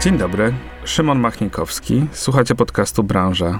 [0.00, 2.06] Dzień dobry, Szymon Machnikowski.
[2.12, 3.58] Słuchacie podcastu Branża.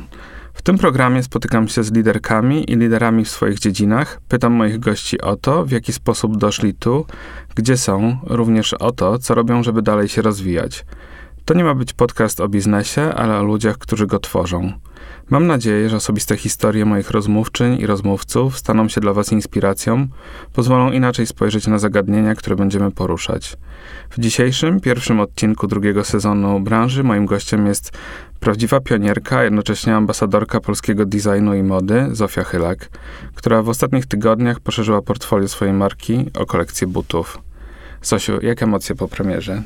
[0.54, 4.20] W tym programie spotykam się z liderkami i liderami w swoich dziedzinach.
[4.28, 7.06] Pytam moich gości o to, w jaki sposób doszli tu,
[7.54, 10.84] gdzie są, również o to, co robią, żeby dalej się rozwijać.
[11.48, 14.72] To nie ma być podcast o biznesie, ale o ludziach, którzy go tworzą.
[15.30, 20.08] Mam nadzieję, że osobiste historie moich rozmówczyń i rozmówców staną się dla Was inspiracją,
[20.52, 23.56] pozwolą inaczej spojrzeć na zagadnienia, które będziemy poruszać.
[24.10, 27.92] W dzisiejszym, pierwszym odcinku drugiego sezonu branży moim gościem jest
[28.40, 32.88] prawdziwa pionierka, a jednocześnie ambasadorka polskiego designu i mody, Zofia Chylak,
[33.34, 37.38] która w ostatnich tygodniach poszerzyła portfolio swojej marki o kolekcję butów.
[38.02, 39.62] Zosiu, jak emocje po premierze?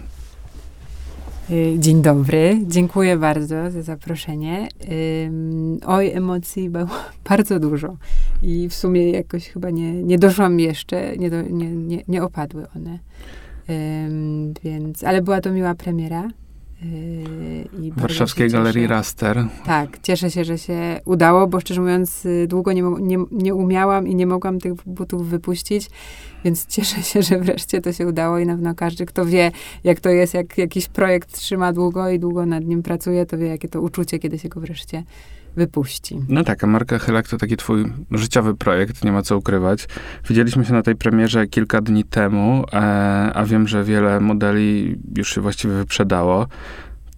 [1.52, 4.68] Y, dzień dobry, dziękuję bardzo za zaproszenie.
[5.86, 6.86] Oj, emocji było
[7.28, 7.96] bardzo dużo
[8.42, 12.66] i w sumie jakoś chyba nie, nie doszłam jeszcze, nie, do, nie, nie, nie opadły
[12.76, 12.98] one.
[14.62, 16.28] Więc, ale była to miła premiera.
[16.84, 19.44] Yy, Warszawskiej Galerii Raster.
[19.66, 24.08] Tak, cieszę się, że się udało, bo szczerze mówiąc, y, długo nie, nie, nie umiałam
[24.08, 25.90] i nie mogłam tych butów wypuścić,
[26.44, 29.52] więc cieszę się, że wreszcie to się udało i na pewno każdy, kto wie,
[29.84, 33.46] jak to jest, jak jakiś projekt trzyma długo i długo nad nim pracuje, to wie,
[33.46, 35.02] jakie to uczucie, kiedy się go wreszcie
[35.56, 36.20] wypuści.
[36.28, 39.86] No tak, a Marka Chylak to taki twój życiowy projekt, nie ma co ukrywać.
[40.28, 42.76] Widzieliśmy się na tej premierze kilka dni temu, e,
[43.34, 46.46] a wiem, że wiele modeli już się właściwie wyprzedało.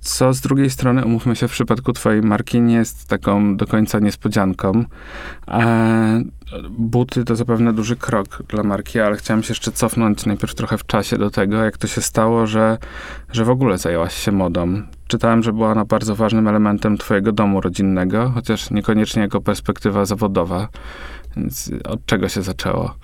[0.00, 3.98] Co z drugiej strony, umówmy się, w przypadku twojej marki nie jest taką do końca
[3.98, 4.84] niespodzianką.
[5.48, 6.22] E,
[6.70, 10.86] buty to zapewne duży krok dla marki, ale chciałem się jeszcze cofnąć najpierw trochę w
[10.86, 12.78] czasie do tego, jak to się stało, że,
[13.32, 14.82] że w ogóle zajęłaś się modą.
[15.06, 20.68] Czytałem, że była ona bardzo ważnym elementem twojego domu rodzinnego, chociaż niekoniecznie jako perspektywa zawodowa.
[21.36, 22.94] Więc od czego się zaczęło?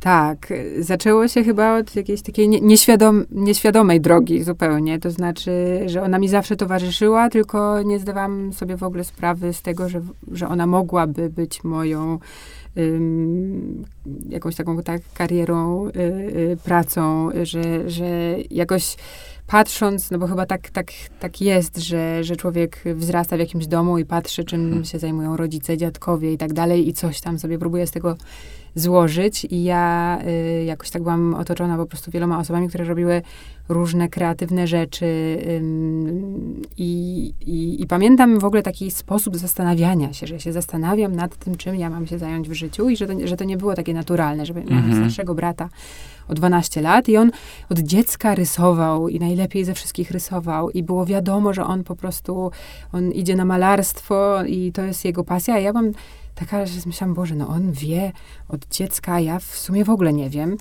[0.00, 4.98] Tak, zaczęło się chyba od jakiejś takiej nieświadom, nieświadomej drogi zupełnie.
[4.98, 9.62] To znaczy, że ona mi zawsze towarzyszyła, tylko nie zdawałam sobie w ogóle sprawy z
[9.62, 10.00] tego, że,
[10.32, 12.18] że ona mogłaby być moją
[12.78, 13.84] ym,
[14.28, 15.90] jakąś taką tak, karierą, y,
[16.52, 18.96] y, pracą, że, że jakoś
[19.48, 23.98] patrząc, no bo chyba tak, tak, tak jest, że, że człowiek wzrasta w jakimś domu
[23.98, 24.84] i patrzy, czym hmm.
[24.84, 28.16] się zajmują rodzice, dziadkowie i tak dalej i coś tam sobie próbuje z tego
[28.74, 33.22] złożyć i ja y, jakoś tak byłam otoczona po prostu wieloma osobami, które robiły
[33.68, 35.38] różne kreatywne rzeczy
[36.76, 41.56] i, i, i, pamiętam w ogóle taki sposób zastanawiania się, że się zastanawiam nad tym,
[41.56, 43.94] czym ja mam się zająć w życiu i że to, że to nie było takie
[43.94, 44.94] naturalne, żeby mhm.
[44.94, 45.68] starszego brata
[46.28, 47.30] o 12 lat i on
[47.70, 52.50] od dziecka rysował i najlepiej ze wszystkich rysował i było wiadomo, że on po prostu,
[52.92, 55.92] on idzie na malarstwo i to jest jego pasja, a ja mam
[56.34, 58.12] taka, że myślałam, Boże, no on wie
[58.48, 60.56] od dziecka, a ja w sumie w ogóle nie wiem.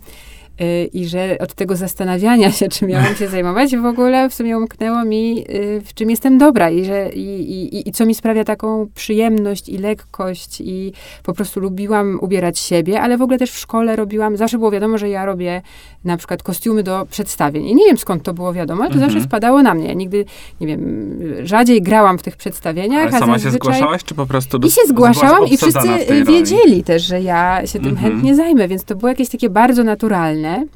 [0.61, 4.57] Y, I że od tego zastanawiania się, czym miałam się zajmować, w ogóle w sumie
[4.57, 8.43] umknęło mi, y, w czym jestem dobra i, że, i, i, i co mi sprawia
[8.43, 13.57] taką przyjemność i lekkość i po prostu lubiłam ubierać siebie, ale w ogóle też w
[13.57, 15.61] szkole robiłam, zawsze było wiadomo, że ja robię
[16.05, 17.65] na przykład kostiumy do przedstawień.
[17.65, 19.11] I nie wiem skąd to było wiadomo, ale to mhm.
[19.11, 19.95] zawsze spadało na mnie.
[19.95, 20.25] Nigdy,
[20.61, 23.07] nie wiem, rzadziej grałam w tych przedstawieniach.
[23.07, 25.87] Ale sama się zgłaszałaś, czy po prostu do, I się zgłaszałam i wszyscy
[26.27, 28.11] wiedzieli też, że ja się tym mhm.
[28.11, 30.69] chętnie zajmę, więc to było jakieś takie bardzo naturalne inne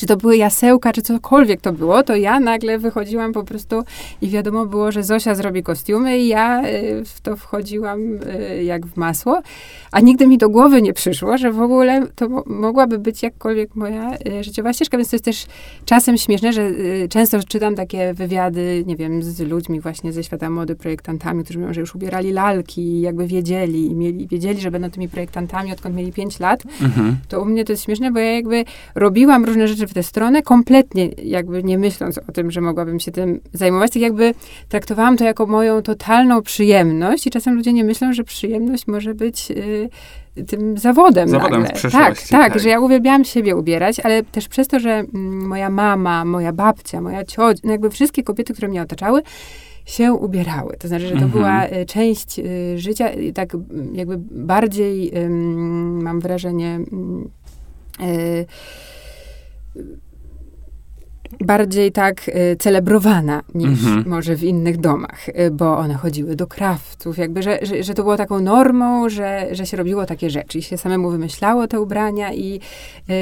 [0.00, 3.84] czy to były jasełka, czy cokolwiek to było, to ja nagle wychodziłam po prostu
[4.20, 8.86] i wiadomo było, że Zosia zrobi kostiumy i ja y, w to wchodziłam y, jak
[8.86, 9.42] w masło.
[9.92, 14.14] A nigdy mi do głowy nie przyszło, że w ogóle to mogłaby być jakkolwiek moja
[14.14, 15.46] y, życiowa ścieżka, więc to jest też
[15.84, 16.70] czasem śmieszne, że
[17.08, 21.72] często czytam takie wywiady, nie wiem, z ludźmi właśnie ze świata mody, projektantami, którzy mówią,
[21.72, 25.96] że już ubierali lalki i jakby wiedzieli i mieli, wiedzieli, że będą tymi projektantami, odkąd
[25.96, 26.62] mieli 5 lat.
[26.82, 27.16] Mhm.
[27.28, 30.42] To u mnie to jest śmieszne, bo ja jakby robiłam różne rzeczy w tę stronę,
[30.42, 34.34] kompletnie jakby nie myśląc o tym, że mogłabym się tym zajmować, tak jakby
[34.68, 39.50] traktowałam to jako moją totalną przyjemność i czasem ludzie nie myślą, że przyjemność może być
[39.50, 39.88] y,
[40.46, 41.28] tym zawodem.
[41.28, 41.78] Zawodem nagle.
[41.78, 45.46] w tak, tak, tak, że ja uwielbiałam siebie ubierać, ale też przez to, że mm,
[45.46, 49.22] moja mama, moja babcia, moja ciocia, no jakby wszystkie kobiety, które mnie otaczały,
[49.86, 50.76] się ubierały.
[50.76, 51.30] To znaczy, że to mhm.
[51.32, 53.56] była y, część y, życia, tak
[53.92, 55.12] jakby bardziej,
[56.02, 56.80] mam wrażenie,
[58.00, 58.46] y,
[61.40, 64.04] bardziej tak y, celebrowana niż mhm.
[64.08, 68.02] może w innych domach, y, bo one chodziły do krawców, jakby, że, że, że, to
[68.02, 72.32] było taką normą, że, że się robiło takie rzeczy i się samemu wymyślało te ubrania
[72.32, 72.60] i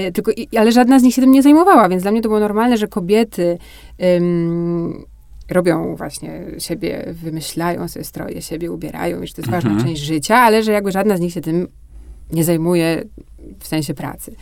[0.08, 2.28] y, tylko, i, ale żadna z nich się tym nie zajmowała, więc dla mnie to
[2.28, 3.58] było normalne, że kobiety
[5.50, 9.62] robią właśnie siebie, wymyślają sobie stroje, siebie ubierają i że to jest mhm.
[9.62, 11.68] ważna część życia, ale że jakby żadna z nich się tym
[12.32, 13.04] nie zajmuje
[13.58, 14.34] w sensie pracy.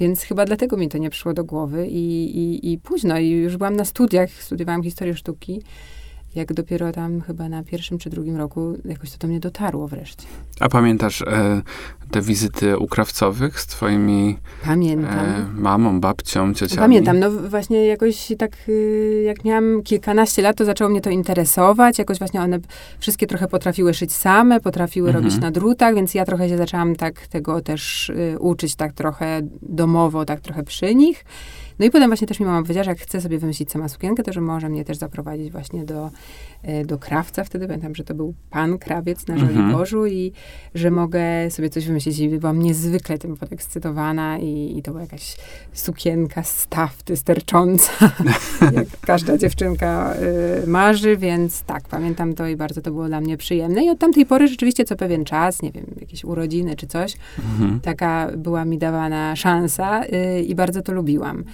[0.00, 3.18] Więc chyba dlatego mi to nie przyszło do głowy i, i, i późno.
[3.18, 5.62] I już byłam na studiach, studiowałam historię sztuki
[6.34, 10.26] jak dopiero tam chyba na pierwszym czy drugim roku jakoś to do mnie dotarło wreszcie.
[10.60, 11.62] A pamiętasz e,
[12.10, 15.18] te wizyty u krawcowych z twoimi Pamiętam.
[15.18, 16.80] E, mamą, babcią, ciociami?
[16.80, 21.98] Pamiętam, no właśnie jakoś tak, y, jak miałam kilkanaście lat, to zaczęło mnie to interesować.
[21.98, 22.58] Jakoś właśnie one
[22.98, 25.24] wszystkie trochę potrafiły szyć same, potrafiły mhm.
[25.24, 29.40] robić na drutach, więc ja trochę się zaczęłam tak tego też y, uczyć tak trochę
[29.62, 31.24] domowo, tak trochę przy nich.
[31.80, 34.22] No i potem właśnie też mi mama powiedziała, że jak chce sobie wymyślić sama sukienkę,
[34.22, 36.10] to że może mnie też zaprowadzić właśnie do,
[36.62, 37.44] e, do krawca.
[37.44, 40.14] Wtedy pamiętam, że to był pan krawiec na Żoliborzu mhm.
[40.14, 40.32] i
[40.74, 42.18] że mogę sobie coś wymyślić.
[42.18, 45.36] I byłam niezwykle tym podekscytowana i, i to była jakaś
[45.72, 47.92] sukienka z tafty stercząca,
[48.76, 50.14] jak każda dziewczynka
[50.64, 53.84] y, marzy, więc tak, pamiętam to i bardzo to było dla mnie przyjemne.
[53.84, 57.80] I od tamtej pory rzeczywiście co pewien czas, nie wiem, jakieś urodziny czy coś, mhm.
[57.80, 61.44] taka była mi dawana szansa y, i bardzo to lubiłam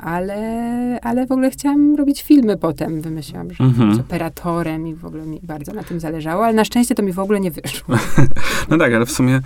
[0.00, 3.00] ale, ale w ogóle chciałam robić filmy potem.
[3.00, 4.00] Wymyśliłam, że mm -hmm.
[4.00, 7.18] operatorem i w ogóle mi bardzo na tym zależało, ale na szczęście to mi w
[7.18, 7.94] ogóle nie wyszło.
[8.70, 9.40] no tak, ale w sumie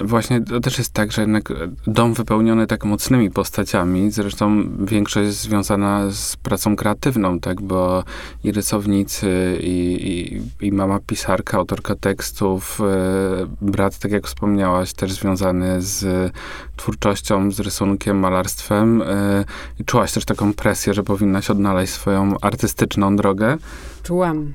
[0.00, 1.52] właśnie to też jest tak, że jednak
[1.86, 8.04] dom wypełniony tak mocnymi postaciami, zresztą większość jest związana z pracą kreatywną, tak, bo
[8.44, 15.12] i rysownicy, i, i, i mama pisarka, autorka tekstów, e, brat, tak jak wspomniałaś, też
[15.12, 16.32] związany z
[16.76, 19.44] twórczością, z rysunkiem, malarstwem, e,
[19.86, 23.56] czułaś też taką presję, że powinnaś odnaleźć swoją artystyczną drogę?
[24.02, 24.52] Czułam.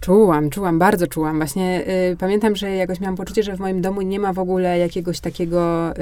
[0.00, 1.36] Czułam, czułam, bardzo czułam.
[1.36, 4.78] Właśnie y, pamiętam, że jakoś miałam poczucie, że w moim domu nie ma w ogóle
[4.78, 5.92] jakiegoś takiego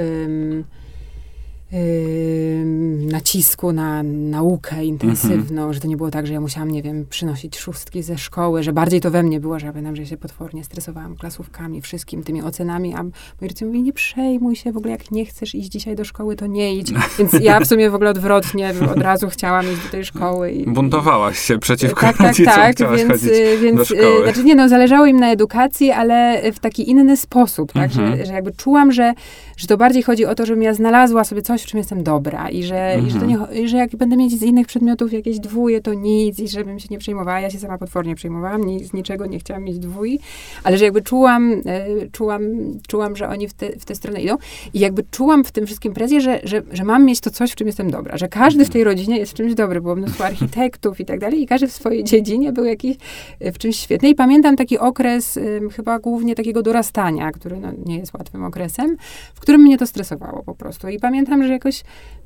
[3.11, 5.73] nacisku na naukę intensywną, mm -hmm.
[5.73, 8.73] że to nie było tak, że ja musiałam, nie wiem, przynosić szóstki ze szkoły, że
[8.73, 12.41] bardziej to we mnie było, że ja pamiętam, że się potwornie stresowałam klasówkami, wszystkim, tymi
[12.41, 13.11] ocenami, a moi
[13.41, 16.47] rodzice mówili, nie przejmuj się, w ogóle jak nie chcesz iść dzisiaj do szkoły, to
[16.47, 16.91] nie idź.
[17.19, 20.51] Więc ja w sumie w ogóle odwrotnie, od razu chciałam iść do tej szkoły.
[20.51, 23.25] I, Buntowałaś się przeciwko tak, tak, tak, więc,
[23.61, 24.23] więc do szkoły.
[24.23, 27.95] Znaczy nie, no zależało im na edukacji, ale w taki inny sposób, tak, mm -hmm.
[27.95, 28.25] że, mhm.
[28.25, 29.13] że jakby czułam, że,
[29.57, 32.49] że to bardziej chodzi o to, żebym ja znalazła sobie coś, w czym jestem dobra
[32.49, 33.07] i że, mhm.
[33.07, 35.93] i że, to nie, i że jak będę mieć z innych przedmiotów jakieś dwóje, to
[35.93, 37.39] nic i żebym się nie przejmowała.
[37.39, 40.19] Ja się sama potwornie przejmowałam, ni, z niczego nie chciałam mieć dwój,
[40.63, 42.41] ale że jakby czułam, e, czułam,
[42.87, 44.37] czułam, że oni w, te, w tę stronę idą
[44.73, 47.55] i jakby czułam w tym wszystkim presję, że, że, że mam mieć to coś, w
[47.55, 50.99] czym jestem dobra, że każdy w tej rodzinie jest w czymś dobry, było mnóstwo architektów
[50.99, 52.97] i tak dalej i każdy w swojej dziedzinie był jakiś
[53.39, 55.39] e, w czymś świetny i pamiętam taki okres
[55.75, 58.97] chyba głównie takiego dorastania, który no, nie jest łatwym okresem,
[59.33, 61.83] w którym mnie to stresowało po prostu i pamiętam, że jakoś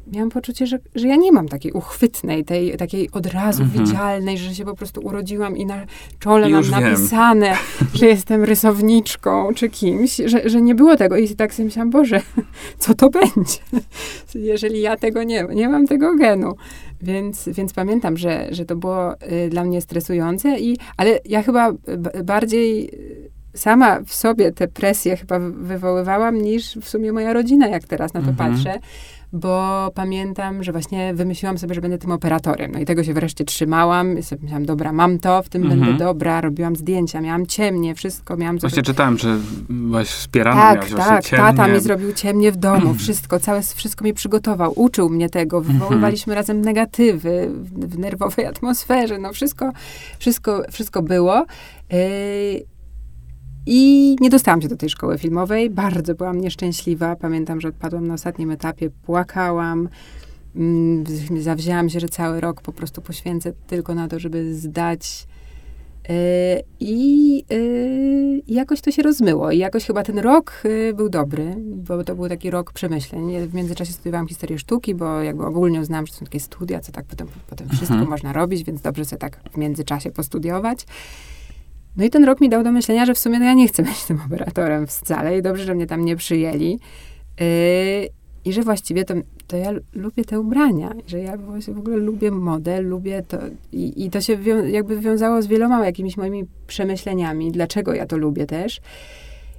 [0.08, 3.86] miałam poczucie, że, że ja nie mam takiej uchwytnej, tej takiej od razu mhm.
[3.86, 5.86] widzialnej, że się po prostu urodziłam i na
[6.20, 6.92] czole Już mam wiem.
[6.92, 7.56] napisane,
[7.94, 11.18] że jestem rysowniczką czy kimś, że, że nie było tego.
[11.18, 12.22] I tak sobie myślałam, Boże,
[12.80, 13.60] co to będzie,
[14.36, 16.56] jeżeli ja tego nie, nie mam tego genu.
[17.02, 21.74] Więc, więc pamiętam, że, że to było y, dla mnie stresujące, i, ale ja chyba
[22.24, 22.92] bardziej
[23.54, 28.22] sama w sobie te presje chyba wywoływałam niż w sumie moja rodzina, jak teraz na
[28.22, 28.54] to mhm.
[28.54, 28.80] patrzę
[29.34, 32.72] bo pamiętam, że właśnie wymyśliłam sobie, że będę tym operatorem.
[32.72, 34.18] No i tego się wreszcie trzymałam.
[34.18, 35.80] I sobie myślałam, dobra, mam to, w tym mhm.
[35.80, 36.42] będę dobra.
[36.42, 38.58] Robiłam zdjęcia, miałam ciemnie, wszystko miałam...
[38.58, 39.38] Właśnie czytałem, że
[39.70, 44.74] byłaś wspierana, Tak, tak, tata mi zrobił ciemnie w domu, wszystko, całe, wszystko mi przygotował,
[44.76, 45.80] uczył mnie tego, mhm.
[45.80, 49.72] wywoływaliśmy razem negatywy w, w nerwowej atmosferze, no wszystko,
[50.20, 51.46] wszystko, wszystko było.
[51.92, 52.71] Yy,
[53.66, 55.70] i nie dostałam się do tej szkoły filmowej.
[55.70, 57.16] Bardzo byłam nieszczęśliwa.
[57.16, 59.90] Pamiętam, że odpadłam na ostatnim etapie, płakałam.
[60.56, 61.04] Mm,
[61.38, 65.28] zawzięłam się, że cały rok po prostu poświęcę tylko na to, żeby zdać.
[66.10, 67.56] E, I e,
[68.48, 69.52] jakoś to się rozmyło.
[69.52, 73.48] I jakoś chyba ten rok e, był dobry, bo to był taki rok przemyśleń.
[73.48, 77.06] w międzyczasie studiowałam historię sztuki, bo jakby ogólnie uznałam, że są takie studia, co tak
[77.06, 78.10] potem, potem wszystko mhm.
[78.10, 80.86] można robić, więc dobrze sobie tak w międzyczasie postudiować.
[81.98, 83.84] No i ten rok mi dał do myślenia, że w sumie no ja nie chcę
[83.84, 86.80] być tym operatorem wcale i dobrze, że mnie tam nie przyjęli.
[87.40, 87.48] Yy,
[88.46, 89.14] I że właściwie to,
[89.48, 93.38] to ja lubię te ubrania, że ja w ogóle lubię modę, lubię to.
[93.72, 98.46] I, i to się jakby wiązało z wieloma jakimiś moimi przemyśleniami, dlaczego ja to lubię
[98.46, 98.82] też.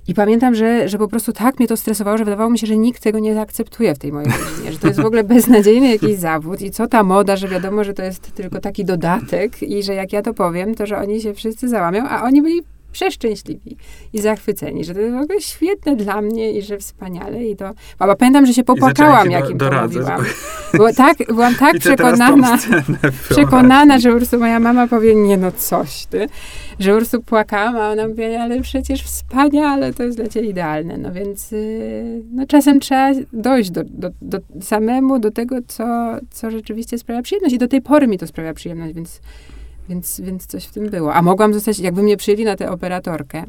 [0.08, 2.76] I pamiętam, że, że po prostu tak mnie to stresowało, że wydawało mi się, że
[2.76, 6.16] nikt tego nie zaakceptuje w tej mojej rodzinie, że to jest w ogóle beznadziejny jakiś
[6.16, 9.94] zawód i co ta moda, że wiadomo, że to jest tylko taki dodatek i że
[9.94, 13.76] jak ja to powiem, to że oni się wszyscy załamią, a oni byli przeszczęśliwi
[14.12, 17.70] i zachwyceni, że to jest w ogóle świetne dla mnie i że wspaniale i to...
[18.00, 20.24] Mama, pamiętam, że się popłakałam, jak im to mówiłam.
[20.78, 22.58] Bo tak, byłam tak przekonana,
[23.30, 26.28] przekonana, że po prostu moja mama powie, nie no coś ty,
[26.78, 30.98] że po prostu płakałam, a ona mówi, ale przecież wspaniale, to jest dla ciebie idealne.
[30.98, 35.84] No więc yy, no czasem trzeba dojść do, do, do samemu, do tego, co,
[36.30, 39.20] co rzeczywiście sprawia przyjemność i do tej pory mi to sprawia przyjemność, więc
[39.88, 41.14] więc, więc coś w tym było.
[41.14, 43.44] A mogłam zostać, jakby mnie przyjęli na tę operatorkę,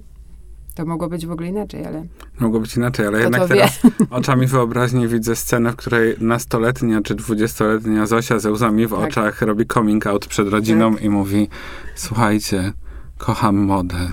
[0.76, 2.06] to mogło być w ogóle inaczej, ale...
[2.40, 8.06] Mogło być inaczej, ale jednak teraz oczami wyobraźni widzę scenę, w której nastoletnia czy dwudziestoletnia
[8.06, 9.00] Zosia ze łzami w tak.
[9.00, 11.04] oczach robi coming out przed rodziną tak.
[11.04, 11.48] i mówi
[11.96, 12.74] słuchajcie,
[13.18, 14.12] kocham modę.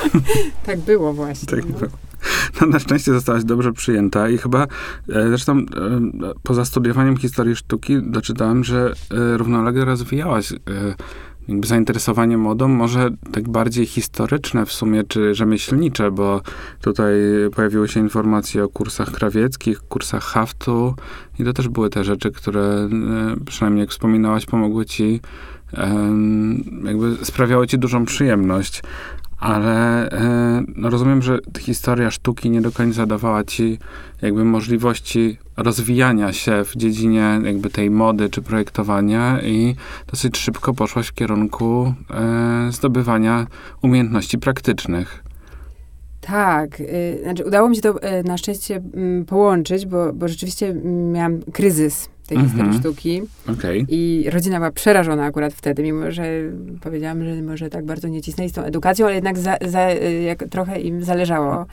[0.66, 1.48] tak było właśnie.
[1.48, 1.78] Tak no.
[1.78, 1.90] było.
[2.60, 4.66] No, na szczęście zostałaś dobrze przyjęta i chyba, e,
[5.08, 5.64] zresztą e,
[6.42, 10.52] poza studiowaniem historii sztuki doczytałem, że e, równolegle rozwijałaś
[11.48, 16.40] jakby zainteresowanie modą, może tak bardziej historyczne w sumie, czy rzemieślnicze, bo
[16.80, 17.14] tutaj
[17.54, 20.94] pojawiły się informacje o kursach krawieckich, kursach haftu
[21.38, 22.88] i to też były te rzeczy, które e,
[23.46, 25.20] przynajmniej jak wspominałaś, pomogły ci
[26.84, 28.82] jakby sprawiały ci dużą przyjemność
[29.38, 33.78] ale e, no rozumiem, że historia sztuki nie do końca dawała ci
[34.22, 39.76] jakby możliwości rozwijania się w dziedzinie jakby tej mody czy projektowania i
[40.06, 43.46] dosyć szybko poszłaś w kierunku e, zdobywania
[43.82, 45.24] umiejętności praktycznych.
[46.20, 48.82] Tak, y, znaczy udało mi się to y, na szczęście
[49.22, 50.74] y, połączyć, bo, bo rzeczywiście
[51.12, 52.52] miałam kryzys tej mm -hmm.
[52.52, 53.22] historii sztuki.
[53.58, 53.84] Okay.
[53.88, 56.24] I rodzina była przerażona akurat wtedy, mimo że
[56.80, 59.80] powiedziałam, że może tak bardzo nie cisnęli z tą edukacją, ale jednak za, za,
[60.26, 61.66] jak trochę im zależało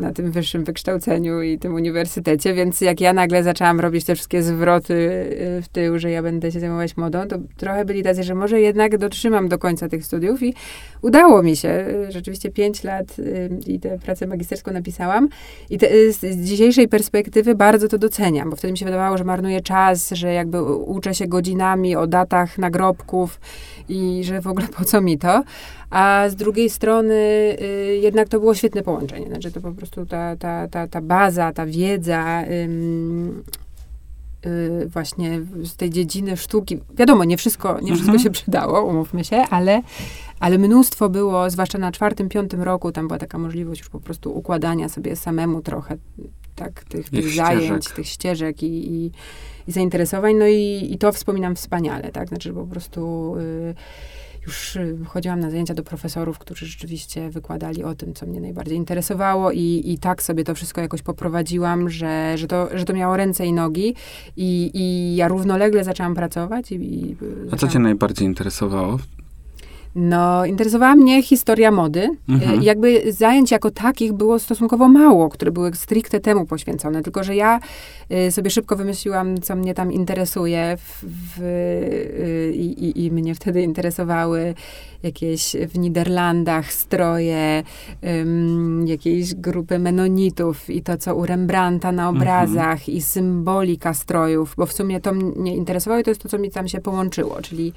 [0.00, 4.42] na tym wyższym wykształceniu i tym uniwersytecie, więc jak ja nagle zaczęłam robić te wszystkie
[4.42, 8.34] zwroty y, w tył, że ja będę się zajmować modą, to trochę byli tacy, że
[8.34, 10.54] może jednak dotrzymam do końca tych studiów i
[11.02, 11.84] udało mi się.
[12.08, 15.28] Rzeczywiście pięć lat y, i tę pracę magisterską napisałam
[15.70, 19.60] i te, z dzisiejszej perspektywy bardzo to doceniam, bo wtedy mi się wydawało, że marnuję
[19.60, 23.40] czas, czas, że jakby uczę się godzinami o datach nagrobków
[23.88, 25.42] i że w ogóle po co mi to.
[25.90, 27.14] A z drugiej strony
[27.60, 29.26] y, jednak to było świetne połączenie.
[29.26, 32.68] Znaczy to po prostu ta, ta, ta, ta baza, ta wiedza y,
[34.86, 36.78] właśnie z tej dziedziny sztuki.
[36.94, 38.18] Wiadomo, nie wszystko, nie wszystko mhm.
[38.18, 39.82] się przydało, umówmy się, ale,
[40.40, 44.38] ale mnóstwo było, zwłaszcza na czwartym, piątym roku, tam była taka możliwość już po prostu
[44.38, 45.96] układania sobie samemu trochę
[46.58, 49.10] tak, tych, tych zajęć, tych ścieżek i, i
[49.68, 50.34] i zainteresowań.
[50.34, 52.28] No i, i to wspominam wspaniale, tak?
[52.28, 53.74] Znaczy, po prostu y,
[54.46, 58.76] już y, chodziłam na zajęcia do profesorów, którzy rzeczywiście wykładali o tym, co mnie najbardziej
[58.76, 63.16] interesowało i, i tak sobie to wszystko jakoś poprowadziłam, że, że, to, że to miało
[63.16, 63.94] ręce i nogi
[64.36, 66.72] i, i ja równolegle zaczęłam pracować.
[66.72, 67.16] I, i
[67.50, 68.98] A co cię najbardziej interesowało
[69.94, 72.08] no, interesowała mnie historia mody.
[72.28, 72.62] Mhm.
[72.62, 77.02] Jakby zajęć jako takich było stosunkowo mało, które były stricte temu poświęcone.
[77.02, 77.60] Tylko, że ja
[78.28, 83.62] y, sobie szybko wymyśliłam, co mnie tam interesuje w, w, y, i, i, mnie wtedy
[83.62, 84.54] interesowały
[85.02, 87.62] jakieś w Niderlandach stroje,
[88.84, 92.16] jakieś grupy menonitów i to, co u Rembrandta na mhm.
[92.16, 92.96] obrazach mhm.
[92.96, 96.50] i symbolika strojów, bo w sumie to mnie interesowało i to jest to, co mi
[96.50, 97.72] tam się połączyło, czyli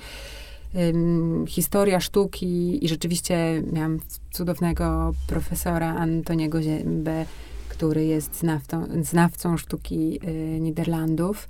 [1.47, 3.99] historia sztuki i rzeczywiście miałam
[4.31, 7.25] cudownego profesora Antoniego Ziembę,
[7.69, 11.47] który jest znawcą, znawcą sztuki y, Niderlandów.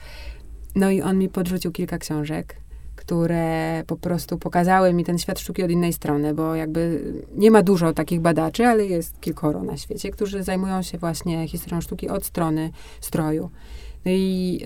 [0.76, 2.56] No i on mi podrzucił kilka książek,
[2.96, 7.64] które po prostu pokazały mi ten świat sztuki od innej strony, bo jakby nie ma
[7.64, 12.26] dużo takich badaczy, ale jest kilkoro na świecie, którzy zajmują się właśnie historią sztuki od
[12.26, 13.50] strony stroju.
[14.06, 14.60] No i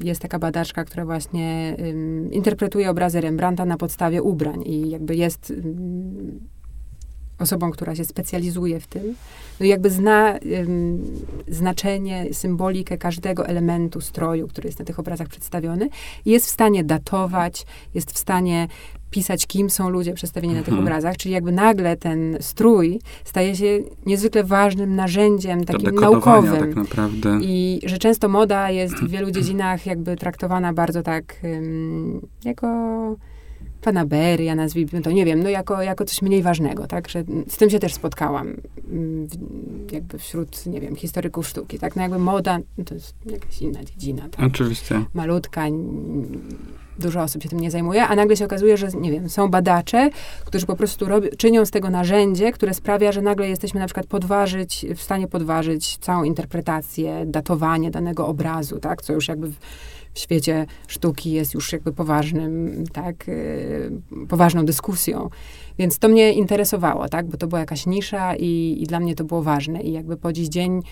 [0.00, 5.16] y, jest taka badaczka, która właśnie y, interpretuje obrazy Rembrandta na podstawie ubrań i jakby
[5.16, 5.62] jest y,
[7.38, 9.14] osobą, która się specjalizuje w tym.
[9.60, 10.38] No i jakby zna
[11.48, 15.88] znaczenie, symbolikę każdego elementu stroju, który jest na tych obrazach przedstawiony
[16.24, 18.68] i jest w stanie datować, jest w stanie
[19.14, 20.86] pisać, kim są ludzie przedstawieni na tych mhm.
[20.86, 26.60] obrazach, czyli jakby nagle ten strój staje się niezwykle ważnym narzędziem takim naukowym.
[26.60, 27.38] Tak naprawdę.
[27.42, 32.66] I że często moda jest w wielu dziedzinach jakby traktowana bardzo tak um, jako
[33.82, 37.70] fanaberia, nazwijmy to, nie wiem, no jako, jako coś mniej ważnego, tak, że z tym
[37.70, 38.56] się też spotkałam
[39.92, 44.28] jakby wśród, nie wiem, historyków sztuki, tak, no jakby moda to jest jakaś inna dziedzina,
[44.28, 44.46] tak.
[44.46, 45.04] Oczywiście.
[45.14, 45.62] Malutka,
[46.98, 50.10] dużo osób się tym nie zajmuje, a nagle się okazuje, że nie wiem, są badacze,
[50.44, 54.06] którzy po prostu robi, czynią z tego narzędzie, które sprawia, że nagle jesteśmy na przykład
[54.06, 59.56] podważyć, w stanie podważyć całą interpretację, datowanie danego obrazu, tak, co już jakby w,
[60.14, 65.30] w świecie sztuki jest już jakby poważnym, tak, yy, poważną dyskusją.
[65.78, 69.24] Więc to mnie interesowało, tak, bo to była jakaś nisza i, i dla mnie to
[69.24, 69.82] było ważne.
[69.82, 70.82] I jakby po dziś dzień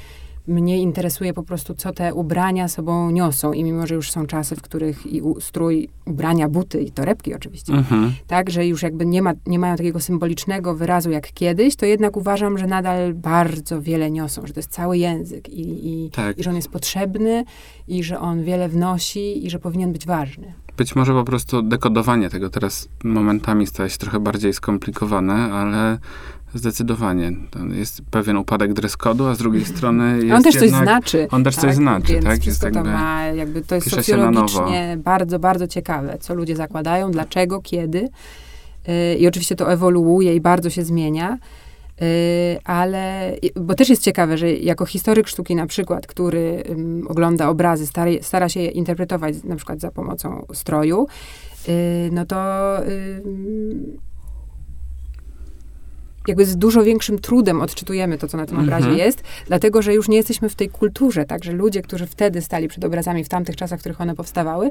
[0.46, 3.52] mnie interesuje po prostu, co te ubrania sobą niosą.
[3.52, 7.72] I mimo, że już są czasy, w których i strój, ubrania, buty i torebki oczywiście,
[7.72, 8.12] Mhm.
[8.26, 12.16] tak, że już jakby nie, ma, nie mają takiego symbolicznego wyrazu jak kiedyś, to jednak
[12.16, 16.38] uważam, że nadal bardzo wiele niosą, że to jest cały język i, i, Tak.
[16.38, 17.44] i że on jest potrzebny
[17.88, 20.52] i że on wiele wnosi i że powinien być ważny.
[20.76, 25.98] Być może po prostu dekodowanie tego teraz momentami staje się trochę bardziej skomplikowane, ale
[26.54, 27.32] zdecydowanie.
[27.72, 31.28] Jest pewien upadek dress code'u, a z drugiej strony jest on też coś jednak, znaczy.
[31.30, 32.46] On też coś znaczy, więc tak?
[32.46, 37.10] Jest Wszystko to jakby, ma, jakby to jest socjologicznie bardzo, bardzo ciekawe, co ludzie zakładają,
[37.10, 38.08] dlaczego, kiedy.
[38.88, 41.38] Yy, I oczywiście to ewoluuje i bardzo się zmienia.
[42.00, 42.06] Yy,
[42.64, 46.62] ale, bo też jest ciekawe, że jako historyk sztuki na przykład, który
[47.08, 51.06] ogląda obrazy, stara, stara się je interpretować na przykład za pomocą stroju,
[51.68, 51.74] yy,
[52.12, 52.36] no to
[56.28, 58.82] jakby z dużo większym trudem odczytujemy to, co na tym Mhm.
[58.82, 62.68] obrazie jest, dlatego, że już nie jesteśmy w tej kulturze, także ludzie, którzy wtedy stali
[62.68, 64.70] przed obrazami w tamtych czasach, w których one powstawały,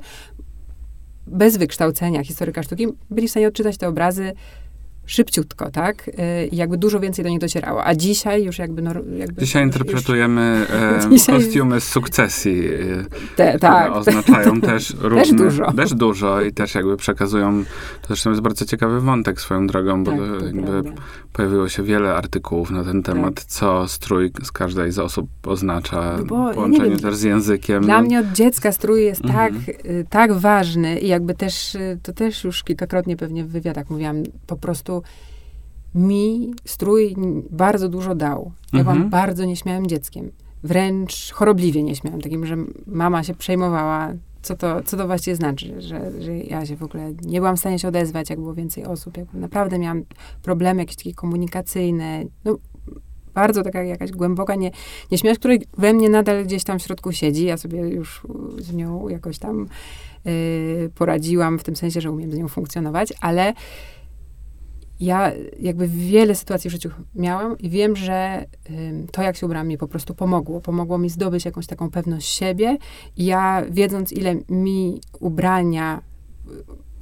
[1.27, 4.33] bez wykształcenia historyka sztuki, byli w stanie odczytać te obrazy
[5.11, 6.09] szybciutko, tak?
[6.51, 7.85] I jakby dużo więcej do nich docierało.
[7.85, 8.81] A dzisiaj już jakby...
[8.81, 10.41] nor- jakby Dzisiaj już- interpretujemy
[11.05, 12.75] e, Dzisiaj- kostiumy z sukcesji, e,
[13.35, 13.95] Te, tak.
[13.95, 15.37] oznaczają też różne...
[15.37, 15.71] dużo.
[15.71, 17.63] Też dużo i też jakby przekazują...
[18.01, 20.91] To zresztą jest bardzo ciekawy wątek swoją drogą, bo Tak, jakby prawda.
[21.33, 23.43] pojawiło się wiele artykułów na ten temat, Tak.
[23.45, 27.83] co strój z każdej z osób oznacza, No bo, połączeniu wiem, też z językiem.
[27.83, 29.53] Dla No, mnie od dziecka strój jest Mhm.
[29.65, 33.89] tak, y, tak ważny i jakby też, y, to też już kilkakrotnie pewnie w wywiadach
[33.89, 35.00] mówiłam, po prostu
[35.95, 37.15] mi strój
[37.49, 38.51] bardzo dużo dał.
[38.73, 38.97] Ja Mhm.
[38.97, 40.31] byłam bardzo nieśmiałym dzieckiem.
[40.63, 46.21] Wręcz chorobliwie nieśmiałym, takim, że mama się przejmowała, co to, co to właściwie znaczy, że,
[46.21, 49.17] że ja się w ogóle nie byłam w stanie się odezwać, jak było więcej osób.
[49.17, 50.03] Jakby naprawdę miałam
[50.43, 52.23] problemy jakieś takie komunikacyjne.
[52.45, 52.57] No,
[53.33, 54.71] bardzo taka jakaś głęboka nie,
[55.11, 57.45] nieśmiałość, która we mnie nadal gdzieś tam w środku siedzi.
[57.45, 58.21] Ja sobie już
[58.57, 59.67] z nią jakoś tam
[60.27, 63.53] y, poradziłam, w tym sensie, że umiem z nią funkcjonować, ale
[65.01, 68.45] ja jakby wiele sytuacji w życiu miałam i wiem, że
[69.11, 70.61] to, jak się ubrałam, mi po prostu pomogło.
[70.61, 72.77] Pomogło mi zdobyć jakąś taką pewność siebie.
[73.17, 76.01] I ja, wiedząc, ile mi ubrania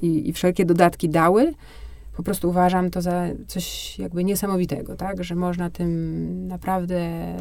[0.01, 1.53] y, i, i wszelkie dodatki dały,
[2.17, 5.23] po prostu uważam to za coś jakby niesamowitego, tak?
[5.23, 7.35] Że można tym naprawdę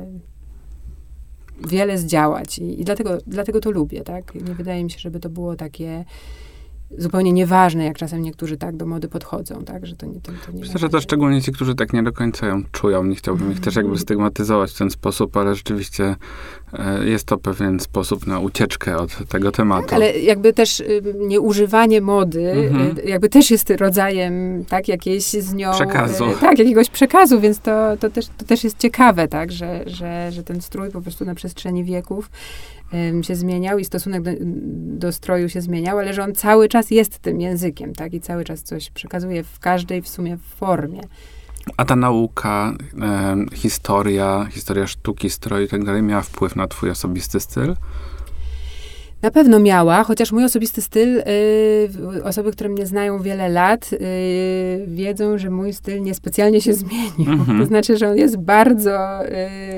[1.69, 2.59] wiele zdziałać.
[2.59, 4.35] I, i dlatego, dlatego to lubię, tak?
[4.35, 6.05] Nie wydaje mi się, żeby to było takie
[6.99, 9.87] zupełnie nieważne, jak czasem niektórzy tak do mody podchodzą, tak?
[9.87, 12.13] Że to nie, to, to nie Myślę, że to szczególnie ci, którzy tak nie do
[12.13, 13.05] końca ją czują.
[13.05, 16.17] Nie chciałbym ich też jakby stygmatyzować w ten sposób, ale rzeczywiście
[17.05, 19.87] jest to pewien sposób na ucieczkę od tego tematu.
[19.87, 22.99] Tak, ale jakby też y, nieużywanie mody Mhm.
[22.99, 25.73] y, jakby też jest rodzajem, tak, jakiejś z nią...
[25.73, 26.31] Przekazu.
[26.31, 30.33] y, tak, jakiegoś przekazu, więc to, to, też, to też jest ciekawe, tak, że, że,
[30.33, 32.31] że ten strój po prostu na przestrzeni wieków
[33.23, 34.31] się zmieniał i stosunek do,
[34.99, 38.45] do stroju się zmieniał, ale że on cały czas jest tym językiem, tak, i cały
[38.45, 41.01] czas coś przekazuje w każdej w sumie formie.
[41.77, 46.91] A ta nauka, e, historia, historia sztuki, stroju i tak dalej miała wpływ na twój
[46.91, 47.75] osobisty styl?
[49.23, 54.85] Na pewno miała, chociaż mój osobisty styl, y, osoby, które mnie znają wiele lat, y,
[54.87, 57.33] wiedzą, że mój styl niespecjalnie się zmienił.
[57.33, 57.59] Mhm.
[57.59, 59.27] To znaczy, że on jest bardzo,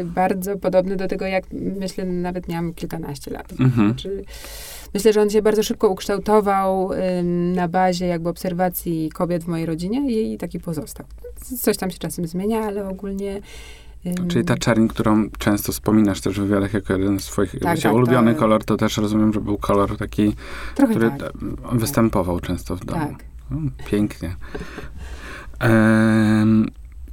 [0.01, 3.53] y, bardzo podobny do tego, jak myślę, nawet miałam kilkanaście lat.
[3.61, 3.89] Mhm.
[3.89, 4.25] Znaczy,
[4.95, 6.91] myślę, że on się bardzo szybko ukształtował
[7.55, 11.07] na bazie jakby obserwacji kobiet w mojej rodzinie i, taki pozostał.
[11.61, 13.41] Coś tam się czasem zmienia, ale ogólnie...
[14.29, 17.93] Czyli ta czerń, którą często wspominasz też w wywiadach jako jeden z swoich Tak, tak,
[17.93, 20.35] ulubiony to- kolor, to też rozumiem, że był kolor taki,
[20.75, 21.33] Trochę który tak,
[21.73, 23.01] występował często w domu.
[23.01, 23.25] tak.
[23.53, 24.37] O, pięknie.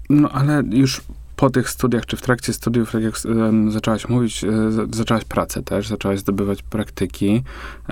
[0.09, 1.01] No ale już
[1.37, 5.23] po tych studiach, czy w trakcie studiów, tak jak em, zaczęłaś mówić, e, za- zaczęłaś
[5.25, 7.43] pracę też, zaczęłaś zdobywać praktyki.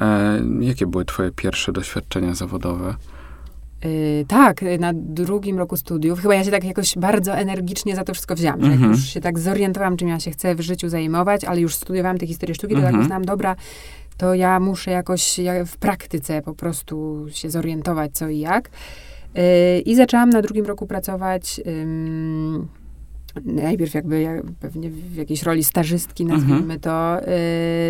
[0.02, 2.96] E, jakie były twoje pierwsze doświadczenia zawodowe?
[3.84, 6.20] Yy, tak, yy, na drugim roku studiów.
[6.20, 8.62] Chyba ja się tak jakoś bardzo energicznie za to wszystko wzięłam.
[8.62, 8.92] Że Mhm.
[8.92, 12.18] jak już się tak zorientowałam, czym ja się chcę w życiu zajmować, ale już studiowałam
[12.18, 12.96] tę historię sztuki, to Mhm.
[12.96, 13.56] tak uznałam, dobra,
[14.18, 18.70] to ja muszę jakoś ja w praktyce po prostu się zorientować co i jak.
[19.36, 19.42] Yy,
[19.80, 22.68] I zaczęłam na drugim roku pracować ym,
[23.44, 26.80] najpierw jakby jak, pewnie w jakiejś roli stażystki, nazwijmy Mhm.
[26.80, 27.20] to,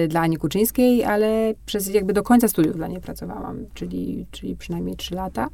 [0.03, 4.55] y, dla Ani Kuczyńskiej, ale przez jakby do końca studiów dla niej pracowałam, czyli, czyli
[4.55, 5.47] przynajmniej trzy lata.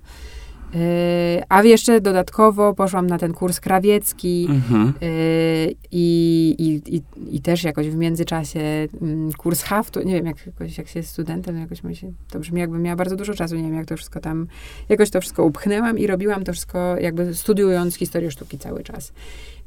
[0.76, 4.94] Y, a jeszcze dodatkowo poszłam na ten kurs krawiecki Mhm.
[5.04, 7.02] y, i, i,
[7.36, 11.10] i, też jakoś w międzyczasie mm, kurs haftu, nie wiem, jak, jakoś, jak się jest
[11.10, 13.98] studentem, jakoś mi się, to brzmi jakbym miała bardzo dużo czasu, nie wiem, jak to
[13.98, 14.48] wszystko tam,
[14.90, 19.14] jakoś to wszystko upchnęłam i robiłam to wszystko jakby studiując historię sztuki cały czas.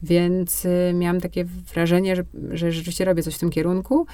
[0.03, 4.07] Więc y, miałam takie wrażenie, że, że rzeczywiście robię coś w tym kierunku.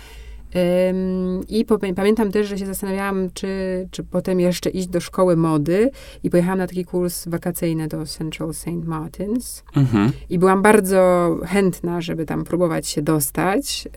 [1.49, 1.65] I
[1.97, 3.49] pamiętam też, że się zastanawiałam, czy,
[3.91, 5.91] czy potem jeszcze iść do szkoły mody
[6.23, 8.85] i pojechałam na taki kurs wakacyjny do Central St.
[8.85, 9.63] Martins.
[9.77, 10.13] Mhm.
[10.31, 13.89] I byłam bardzo chętna, żeby tam próbować się dostać.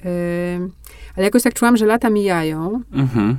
[1.16, 2.82] Ale jakoś tak czułam, że lata mijają.
[2.94, 3.38] Mhm.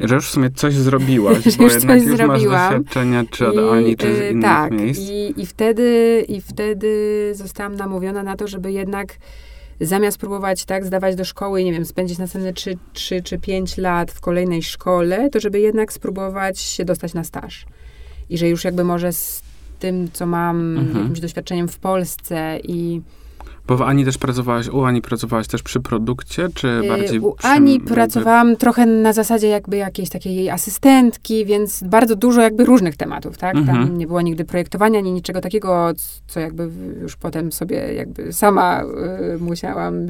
[0.00, 2.52] Że już w sumie coś zrobiłaś, bo już jednak coś już zrobiłam.
[2.52, 5.00] masz doświadczenia czy od I, Ani, czy z y, innych tak, miejsc.
[5.00, 9.16] I, i, wtedy, I wtedy zostałam namówiona na to, żeby jednak
[9.80, 13.76] zamiast próbować tak zdawać do szkoły i nie wiem, spędzić następne 3, 3 czy 5
[13.78, 17.66] lat w kolejnej szkole, to żeby jednak spróbować się dostać na staż.
[18.30, 19.42] I że już jakby może z
[19.78, 20.98] tym, co mam, Mhm.
[20.98, 23.00] jakimś doświadczeniem w Polsce i
[23.66, 27.32] Bo w Ani też pracowałaś, u Ani pracowałaś też przy produkcie, czy Yy, bardziej U
[27.34, 32.40] przy, Ani jakby- pracowałam trochę na zasadzie jakby jakiejś takiej jej asystentki, więc bardzo dużo
[32.42, 33.52] jakby różnych tematów, tak?
[33.54, 33.98] Tam Mhm.
[33.98, 35.92] nie było nigdy projektowania, ani niczego takiego,
[36.26, 36.68] co jakby
[37.02, 38.82] już potem sobie jakby sama
[39.34, 40.06] y, musiałam y,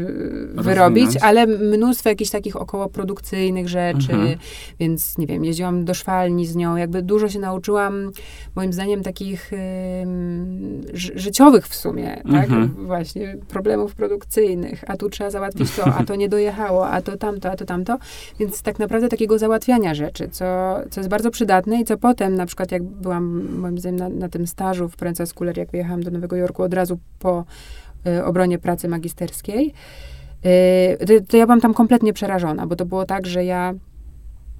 [0.55, 1.17] wyrobić, Rozwinąć.
[1.25, 4.39] ale mnóstwo jakichś takich okołoprodukcyjnych rzeczy, Mhm.
[4.81, 8.11] więc nie wiem, jeździłam do szwalni z nią, jakby dużo się nauczyłam,
[8.57, 9.51] moim zdaniem, takich
[10.93, 12.45] ży- życiowych w sumie, tak?
[12.45, 12.75] Mhm.
[12.87, 17.51] Właśnie problemów produkcyjnych, a tu trzeba załatwić to, a to nie dojechało, a to tamto,
[17.51, 17.99] a to tamto.
[18.39, 20.45] Więc tak naprawdę takiego załatwiania rzeczy, co,
[20.91, 24.29] co jest bardzo przydatne i co potem, na przykład jak byłam, moim zdaniem, na, na
[24.29, 27.45] tym stażu w Pręca Scholar, jak wyjechałam do Nowego Jorku od razu po
[28.07, 29.75] y, obronie pracy magisterskiej,
[31.01, 33.75] y, to, to ja byłam tam kompletnie przerażona, bo to było tak, że ja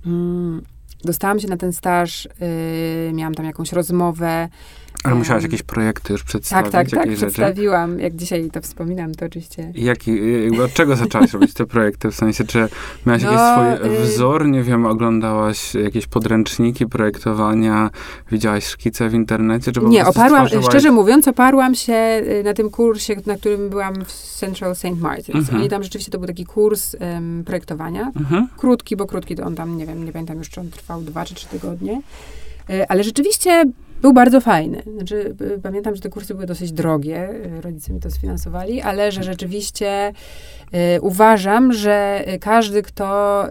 [0.07, 0.63] mm,
[1.05, 4.49] dostałam się na ten staż, y, miałam tam jakąś rozmowę,
[5.05, 7.33] Ale musiałaś jakieś projekty już tak, przedstawić, tak, tak, jakieś rzeczy?
[7.33, 7.99] przedstawiłam.
[8.01, 9.73] Jak dzisiaj to wspominam, to oczywiście.
[9.75, 10.21] I Jaki,
[10.65, 12.11] od czego zaczęłaś robić te projekty?
[12.11, 12.69] W sensie, czy
[13.07, 14.47] miałaś No, jakiś swój y- wzór?
[14.49, 17.91] Nie wiem, oglądałaś jakieś podręczniki projektowania?
[18.33, 19.73] Widziałaś szkice w internecie?
[19.73, 24.05] Czy Nie, oparłam, stworzyłaś- szczerze mówiąc, oparłam się y, na tym kursie, na którym byłam
[24.05, 24.85] w Central St.
[25.01, 25.39] Martins.
[25.39, 25.61] Mhm.
[25.61, 28.13] Oni tam rzeczywiście, to był taki kurs em, projektowania.
[28.17, 28.49] Mhm.
[28.57, 31.25] Krótki, bo krótki to on tam, nie wiem, nie pamiętam już, czy on trwał dwa
[31.25, 32.01] czy trzy tygodnie.
[32.71, 33.65] Y, Ale rzeczywiście
[34.03, 34.83] był bardzo fajny.
[34.97, 39.23] Znaczy, pamiętam, że te kursy były dosyć drogie, y, rodzice mi to sfinansowali, ale że
[39.23, 40.13] rzeczywiście
[40.97, 43.45] y, uważam, że y, każdy, kto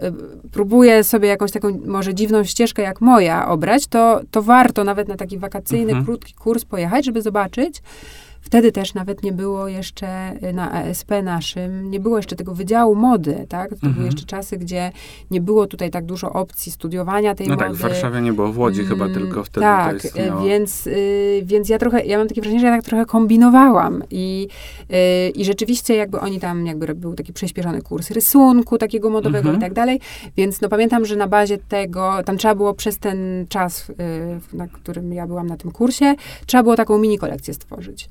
[0.52, 5.16] próbuje sobie jakąś taką może dziwną ścieżkę jak moja obrać, to, to warto nawet na
[5.16, 6.04] taki wakacyjny, Mhm.
[6.04, 7.82] krótki kurs pojechać, żeby zobaczyć.
[8.46, 12.94] Wtedy też nawet nie było jeszcze y, na ASP naszym, nie było jeszcze tego wydziału
[12.94, 13.68] mody, tak?
[13.70, 13.92] To Mhm.
[13.94, 14.92] były jeszcze czasy, gdzie
[15.30, 17.64] nie było tutaj tak dużo opcji studiowania tej No mody.
[17.64, 20.42] tak, w Warszawie nie było, w Łodzi chyba Mm, tylko wtedy tak, to istniało.
[20.44, 24.48] więc, y, więc ja trochę, ja mam takie wrażenie, że ja tak trochę kombinowałam i,
[25.26, 29.56] y, i rzeczywiście jakby oni tam jakby był taki przyspieszony kurs rysunku takiego modowego Mhm.
[29.56, 30.00] i tak dalej,
[30.36, 33.94] więc no pamiętam, że na bazie tego, tam trzeba było przez ten czas, y,
[34.56, 36.14] na którym ja byłam na tym kursie,
[36.46, 38.08] trzeba było taką mini kolekcję stworzyć.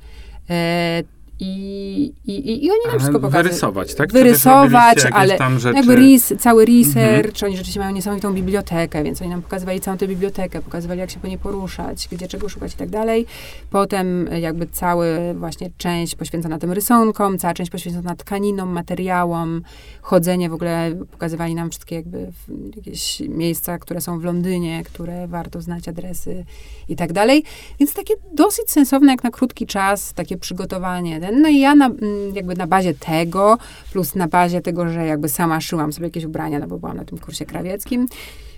[0.48, 1.06] E,
[1.40, 3.44] i, i, I oni nam wszystko pokazali.
[3.44, 4.12] Wyrysować, tak?
[4.14, 5.38] Wyrysować, ale?
[5.76, 7.46] Jakby res, cały research, Mhm.
[7.46, 11.20] oni rzeczywiście mają niesamowitą bibliotekę, więc oni nam pokazywali całą tę bibliotekę, pokazywali, jak się
[11.20, 13.26] po niej poruszać, gdzie czego szukać i tak dalej.
[13.70, 19.62] Potem e, jakby cały właśnie część poświęcona tym rysunkom, cała część poświęcona tkaninom, materiałom,
[20.02, 22.32] chodzenie w ogóle, pokazywali nam wszystkie jakby
[22.76, 26.46] jakieś miejsca, które są w Londynie, które warto znać, adresy
[26.90, 27.44] i tak dalej.
[27.80, 31.20] Więc takie dosyć sensowne, jak na krótki czas, takie przygotowanie.
[31.26, 31.42] Ten.
[31.42, 33.58] No i ja na, mm, jakby na bazie tego,
[33.92, 37.06] plus na bazie tego, że jakby sama szyłam sobie jakieś ubrania, no bo byłam na
[37.06, 38.08] tym kursie krawieckim,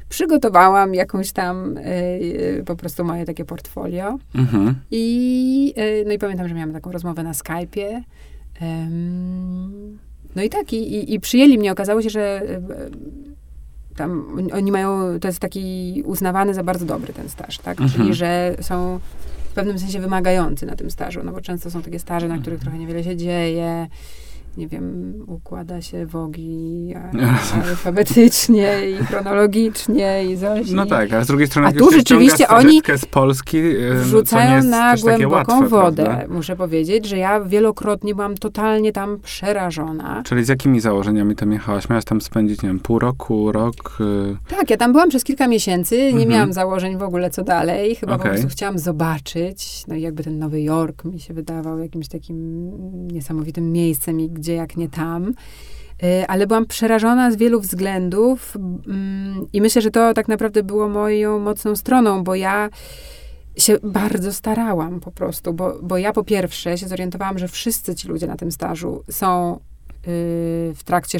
[0.09, 1.81] przygotowałam jakąś tam y,
[2.59, 4.17] y, po prostu moje takie portfolio.
[4.35, 4.75] Mhm.
[4.91, 8.01] I, y, no i pamiętam, że miałam taką rozmowę na Skype'ie.
[8.61, 9.97] Em,
[10.35, 11.71] no i tak, i, i, i przyjęli mnie.
[11.71, 17.29] Okazało się, że y, tam oni- mają, to jest taki uznawany za bardzo dobry ten
[17.29, 17.81] staż, tak?
[17.81, 17.89] Mhm.
[17.89, 18.99] Czyli, że są
[19.57, 22.77] pewnym sensie wymagający na tym stażu, no bo często są takie staże, na których trochę
[22.77, 23.87] niewiele się dzieje
[24.57, 26.93] nie wiem, układa się wogi
[27.63, 30.71] alfabetycznie i chronologicznie i coś.
[30.71, 33.61] No tak, ale z drugiej strony, A tu rzeczywiście oni z Polski,
[33.93, 36.03] Wrzucają na głęboką łatwe, wodę.
[36.03, 36.33] prawda?
[36.33, 40.23] Muszę powiedzieć, że ja wielokrotnie byłam totalnie tam przerażona.
[40.25, 41.89] Czyli z jakimi założeniami tam jechałaś?
[41.89, 43.97] Miałaś tam spędzić, nie wiem, pół roku, rok?
[44.01, 46.29] y, Tak, ja tam byłam przez kilka miesięcy, nie Mhm.
[46.29, 47.95] miałam założeń w ogóle co dalej.
[47.95, 48.31] Chyba po Okej.
[48.31, 49.83] prostu chciałam zobaczyć.
[49.87, 52.37] No i jakby ten Nowy Jork mi się wydawał jakimś takim
[53.07, 55.33] niesamowitym miejscem i gdzie jak nie tam.
[56.03, 60.89] Y, Ale byłam przerażona z wielu względów mm, i myślę, że to tak naprawdę było
[60.89, 62.69] moją mocną stroną, bo ja
[63.57, 68.07] się bardzo starałam po prostu, bo, bo ja po pierwsze się zorientowałam, że wszyscy ci
[68.07, 69.59] ludzie na tym stażu są y,
[70.75, 71.19] w trakcie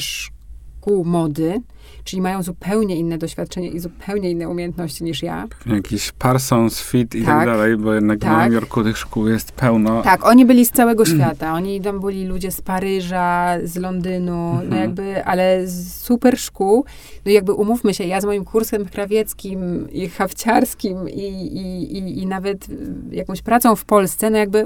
[0.82, 1.62] szkół mody,
[2.04, 5.48] czyli mają zupełnie inne doświadczenie i zupełnie inne umiejętności niż ja.
[5.60, 7.46] pewnie jakiś Parsons, Fit i tak, Tak.
[7.48, 8.38] dalej, bo jednak w Tak.
[8.38, 10.02] Nowym Jorku tych szkół jest pełno.
[10.02, 11.54] Tak, oni byli z całego świata.
[11.54, 14.82] Oni tam byli ludzie z Paryża, z Londynu, no Mhm.
[14.82, 16.86] jakby, ale z super szkół.
[17.26, 22.26] No jakby umówmy się, ja z moim kursem krawieckim i hawciarskim i, i, i, i
[22.28, 22.68] nawet
[23.12, 24.66] jakąś pracą w Polsce, no jakby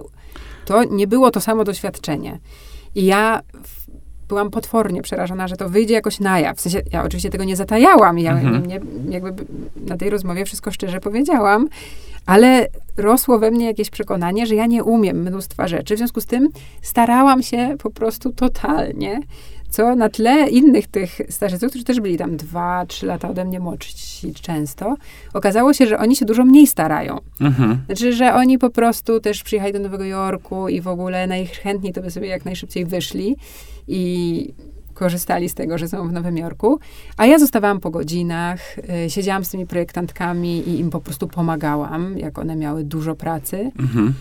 [0.66, 2.40] to nie było to samo doświadczenie.
[2.96, 3.81] I ja w-
[4.32, 6.58] byłam potwornie przerażona, że to wyjdzie jakoś na jaw.
[6.58, 8.20] W sensie, ja oczywiście tego nie zatajałam.
[8.20, 8.66] Ja Mhm.
[8.68, 9.46] nie, jakby
[9.88, 11.68] na tej rozmowie wszystko szczerze powiedziałam,
[12.26, 12.68] ale
[12.98, 15.96] rosło we mnie jakieś przekonanie, że ja nie umiem mnóstwa rzeczy.
[15.96, 16.50] W związku z tym
[16.82, 19.20] starałam się po prostu totalnie,
[19.72, 23.60] co na tle innych tych stażystów, którzy też byli tam dwa, trzy lata ode mnie
[23.60, 24.96] młodsi często,
[25.34, 27.20] okazało się, że oni się dużo mniej starają.
[27.42, 27.78] Mhm.
[27.86, 32.02] Znaczy, że oni po prostu też przyjechali do Nowego Jorku i w ogóle najchętniej to
[32.02, 33.36] by sobie jak najszybciej wyszli
[33.88, 34.54] i
[34.94, 36.80] korzystali z tego, że są w Nowym Jorku.
[37.18, 42.18] A ja zostawałam po godzinach, y, siedziałam z tymi projektantkami i im po prostu pomagałam,
[42.18, 43.72] jak one miały dużo pracy.
[43.80, 44.14] Mhm.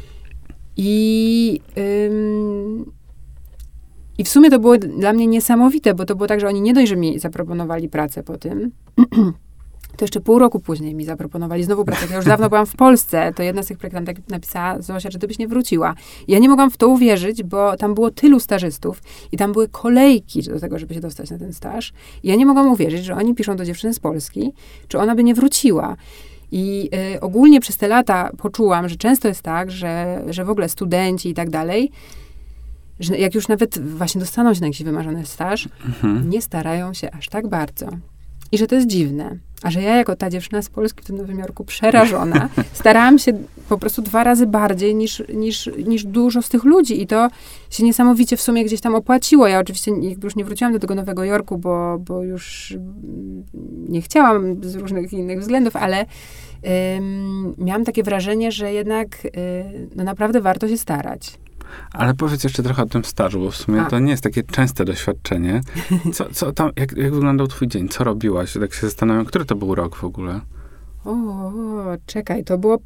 [0.77, 1.61] I,
[2.07, 2.93] ym,
[4.20, 6.74] I w sumie to było dla mnie niesamowite, bo to było tak, że oni nie
[6.74, 8.70] dość, że mi zaproponowali pracę po tym,
[9.96, 12.06] to jeszcze pół roku później mi zaproponowali znowu pracę.
[12.11, 15.26] Ja już dawno byłam w Polsce, to jedna z tych projektantek napisała, Zosia, że ty
[15.26, 15.94] byś nie wróciła.
[16.28, 19.02] Ja nie mogłam w to uwierzyć, bo tam było tylu stażystów
[19.33, 21.92] i tam były kolejki do tego, żeby się dostać na ten staż.
[22.22, 24.52] I ja nie mogłam uwierzyć, że oni piszą do dziewczyny z Polski,
[24.88, 25.96] czy ona by nie wróciła.
[26.52, 30.68] I y, ogólnie przez te lata poczułam, że często jest tak, że, że w ogóle
[30.68, 31.90] studenci i tak dalej,
[33.01, 36.31] że jak już nawet właśnie dostaną się na jakiś wymarzony staż, Mhm.
[36.31, 37.87] nie starają się aż tak bardzo.
[38.53, 39.37] I że to jest dziwne.
[39.63, 43.33] A że ja jako ta dziewczyna z Polski w tym Nowym Jorku przerażona, starałam się
[43.69, 47.03] po prostu dwa razy bardziej niż, niż, niż dużo z tych ludzi.
[47.03, 47.29] I to
[47.71, 49.49] się niesamowicie w sumie gdzieś tam opłaciło.
[49.49, 53.45] Ja oczywiście już nie wróciłam do tego Nowego Jorku, bo, bo już mm,
[53.89, 56.07] nie chciałam z różnych innych względów, ale
[56.97, 59.31] ym, miałam takie wrażenie, że jednak y,
[59.97, 61.39] no naprawdę warto się starać.
[61.92, 63.85] Ale powiedz jeszcze trochę o tym stażu, bo w sumie A.
[63.85, 65.61] to nie jest takie częste doświadczenie.
[66.14, 67.88] Co, co tam, jak, jak wyglądał twój dzień?
[67.88, 68.52] Co robiłaś?
[68.52, 70.40] Tak się zastanawiam, który to był rok w ogóle?
[71.04, 71.52] O,
[72.06, 72.78] czekaj, to było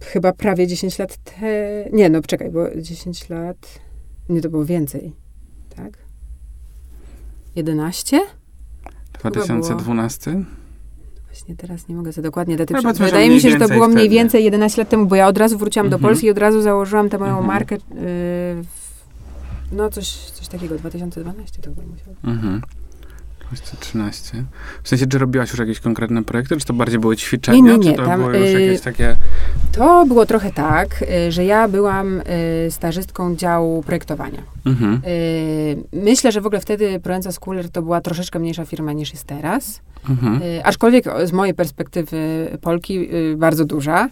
[0.00, 1.84] chyba prawie 10 lat te...
[1.92, 3.80] Nie, no czekaj, było 10 lat...
[4.28, 5.12] Nie, to było więcej,
[5.76, 5.98] tak?
[7.56, 8.20] 11?
[9.12, 10.44] 2012?
[11.34, 13.98] Właśnie teraz nie mogę za dokładnie daty No, Wydaje mi się, że to było mniej
[13.98, 14.14] wtedy.
[14.14, 16.10] więcej 11 lat temu, bo ja od razu wróciłam do Mhm.
[16.10, 17.46] Polski i od razu założyłam tę moją Mhm.
[17.46, 17.74] markę.
[17.76, 19.02] y, w,
[19.72, 22.16] no coś, coś takiego, 2012 to chyba musiało.
[22.24, 22.60] Mhm.
[23.46, 24.44] 2013.
[24.82, 27.78] W sensie, czy robiłaś już jakieś konkretne projekty, czy to bardziej były ćwiczenia, Nie, nie,
[27.78, 29.16] nie, czy to tam, były już y, jakieś takie...
[29.72, 34.42] To było trochę tak, y, że ja byłam y, stażystką działu projektowania.
[34.66, 35.00] Mhm.
[35.92, 39.80] Myślę, że w ogóle wtedy Proenza Schooler to była troszeczkę mniejsza firma niż jest teraz.
[40.08, 40.40] Mhm.
[40.64, 44.08] Aczkolwiek z mojej perspektywy Polki bardzo duża,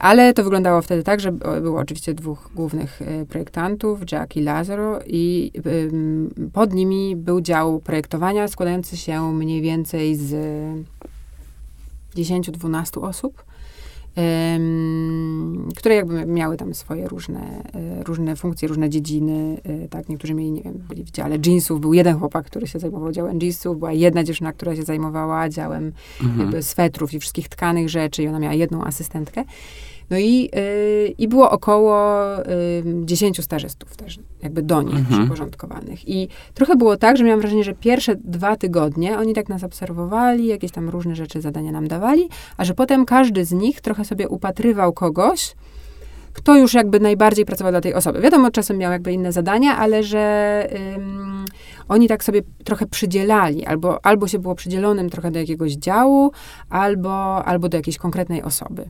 [0.00, 5.52] ale to wyglądało wtedy tak, że było oczywiście dwóch głównych projektantów, Jack i Lazaro i
[6.52, 10.34] pod nimi był dział projektowania składający się mniej więcej z
[12.16, 13.44] 10-12 osób.
[14.56, 17.62] ym, które jakby miały tam swoje różne,
[18.00, 21.80] y, różne funkcje, różne dziedziny, y, tak, niektórzy mieli, nie wiem, byli w dziale jeansów,
[21.80, 25.92] był jeden chłopak, który się zajmował działem jeansów, była jedna dziewczyna, która się zajmowała działem
[26.22, 26.62] Mhm.
[26.62, 29.44] swetrów i wszystkich tkanych rzeczy i ona miała jedną asystentkę.
[30.12, 32.44] No i, y, i było około y,
[33.04, 35.20] 10 stażystów też jakby do nich Mhm.
[35.20, 36.08] przyporządkowanych.
[36.08, 40.46] I trochę było tak, że miałam wrażenie, że pierwsze dwa tygodnie oni tak nas obserwowali,
[40.46, 44.28] jakieś tam różne rzeczy, zadania nam dawali, a że potem każdy z nich trochę sobie
[44.28, 45.54] upatrywał kogoś,
[46.32, 48.20] kto już jakby najbardziej pracował dla tej osoby.
[48.20, 51.44] Wiadomo, czasem miał jakby inne zadania, ale że ym,
[51.88, 56.32] oni tak sobie trochę przydzielali, albo, albo się było przydzielonym trochę do jakiegoś działu,
[56.70, 58.84] albo, albo do jakiejś konkretnej osoby.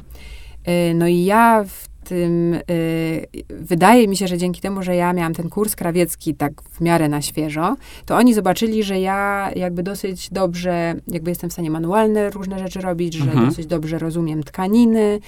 [0.68, 5.12] Y, No i ja w tym y, wydaje mi się, że dzięki temu, że ja
[5.12, 9.82] miałam ten kurs krawiecki tak w miarę na świeżo, to oni zobaczyli, że ja jakby
[9.82, 13.46] dosyć dobrze, jakby jestem w stanie manualne różne rzeczy robić, że Mhm.
[13.48, 15.20] dosyć dobrze rozumiem tkaniny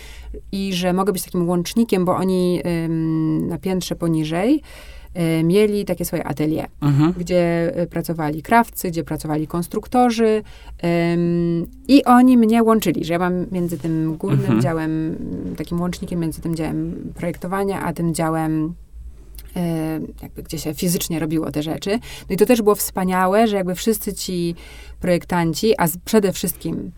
[0.52, 2.62] i że mogę być takim łącznikiem, bo oni
[3.40, 4.62] na piętrze poniżej
[5.44, 7.14] mieli takie swoje atelier Mhm.
[7.18, 10.42] gdzie y, pracowali krawcy, gdzie pracowali konstruktorzy
[11.88, 14.60] i oni mnie łączyli, że ja mam między tym górnym Mhm.
[14.60, 18.74] działem, mm, takim łącznikiem między tym działem projektowania, a tym działem
[19.56, 19.60] y,
[20.22, 21.90] jakby gdzie się fizycznie robiło te rzeczy.
[22.28, 24.54] No i to też było wspaniałe, że jakby wszyscy ci
[25.00, 26.90] projektanci, a przede wszystkim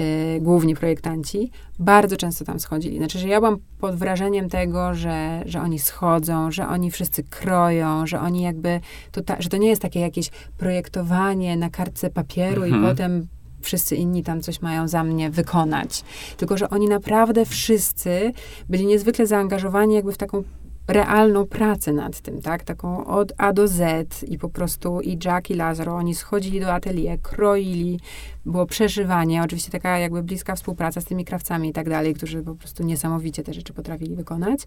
[0.00, 2.98] y, główni projektanci, bardzo często tam schodzili.
[2.98, 8.06] Znaczy, że ja byłam pod wrażeniem tego, że, że oni schodzą, że oni wszyscy kroją,
[8.06, 8.80] że oni jakby,
[9.12, 12.84] to ta, że to nie jest takie jakieś projektowanie na kartce papieru Mhm.
[12.84, 13.26] i potem
[13.60, 16.04] wszyscy inni tam coś mają za mnie wykonać.
[16.36, 18.32] Tylko, że oni naprawdę wszyscy
[18.68, 20.42] byli niezwykle zaangażowani jakby w taką
[20.88, 22.64] realną pracę nad tym, tak?
[22.64, 26.72] Taką od A do Z i po prostu i Jack i Lazaro, oni schodzili do
[26.74, 28.00] atelier, kroili,
[28.46, 32.54] było przeżywanie, oczywiście taka jakby bliska współpraca z tymi krawcami i tak dalej, którzy po
[32.54, 34.60] prostu niesamowicie te rzeczy potrafili wykonać.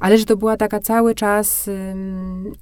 [0.00, 1.70] Ale że to była taka cały czas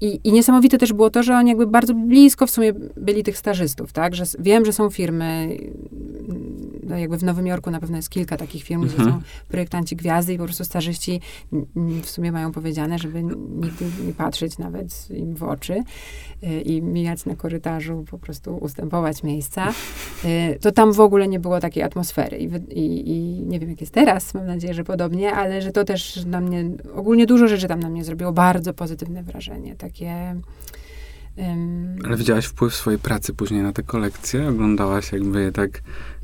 [0.00, 3.38] i, i niesamowite też było to, że oni jakby bardzo blisko w sumie byli tych
[3.38, 4.14] stażystów, tak?
[4.14, 5.56] Że wiem, że są firmy,
[6.82, 9.12] no jakby w Nowym Jorku na pewno jest kilka takich firm, gdzie Mhm.
[9.12, 11.20] są projektanci gwiazdy i po prostu stażyści
[12.02, 15.82] w sumie mają powiedziane, żeby nigdy nie patrzeć nawet im w oczy
[16.44, 19.72] y, i mijać na korytarzu, po prostu ustępować miejsca.
[20.24, 22.38] Y, To tam w ogóle nie było takiej atmosfery.
[22.38, 22.44] I,
[22.78, 26.24] i, I nie wiem, jak jest teraz, mam nadzieję, że podobnie, ale że to też
[26.26, 26.64] na mnie,
[26.94, 29.76] ogólnie dużo rzeczy tam na mnie zrobiło bardzo pozytywne wrażenie.
[29.76, 30.34] Takie.
[31.38, 34.48] ym, Ale widziałaś wpływ swojej pracy później na te kolekcje?
[34.48, 35.70] Oglądałaś jakby je tak...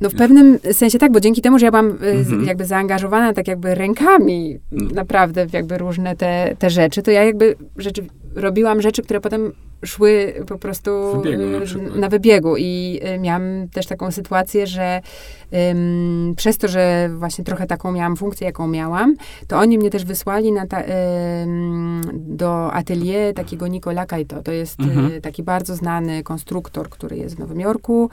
[0.01, 2.45] No w pewnym sensie tak, bo dzięki temu, że ja byłam y, Mhm.
[2.45, 4.87] jakby zaangażowana tak jakby rękami Mm.
[4.91, 9.51] naprawdę w jakby różne te, te rzeczy, to ja jakby rzeczy, robiłam rzeczy, które potem
[9.85, 11.57] szły po prostu wybiegu na
[11.95, 15.01] y, na wybiegu i y, miałam też taką sytuację, że
[15.71, 19.15] ym, przez to, że właśnie trochę taką miałam funkcję, jaką miałam,
[19.47, 20.81] to oni mnie też wysłali ta,
[21.43, 24.43] ym, do atelier takiego Nicola Kaito.
[24.43, 25.11] To jest Mhm.
[25.11, 28.09] y, taki bardzo znany konstruktor, który jest w Nowym Jorku,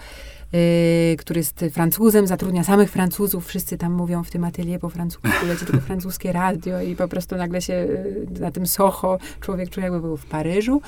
[0.55, 5.29] y, który jest Francuzem, zatrudnia samych Francuzów, wszyscy tam mówią w tym atelier po francusku,
[5.49, 9.85] leci tylko francuskie radio i po prostu nagle się y, na tym Soho człowiek czuje
[9.85, 10.81] jakby był w Paryżu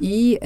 [0.00, 0.38] i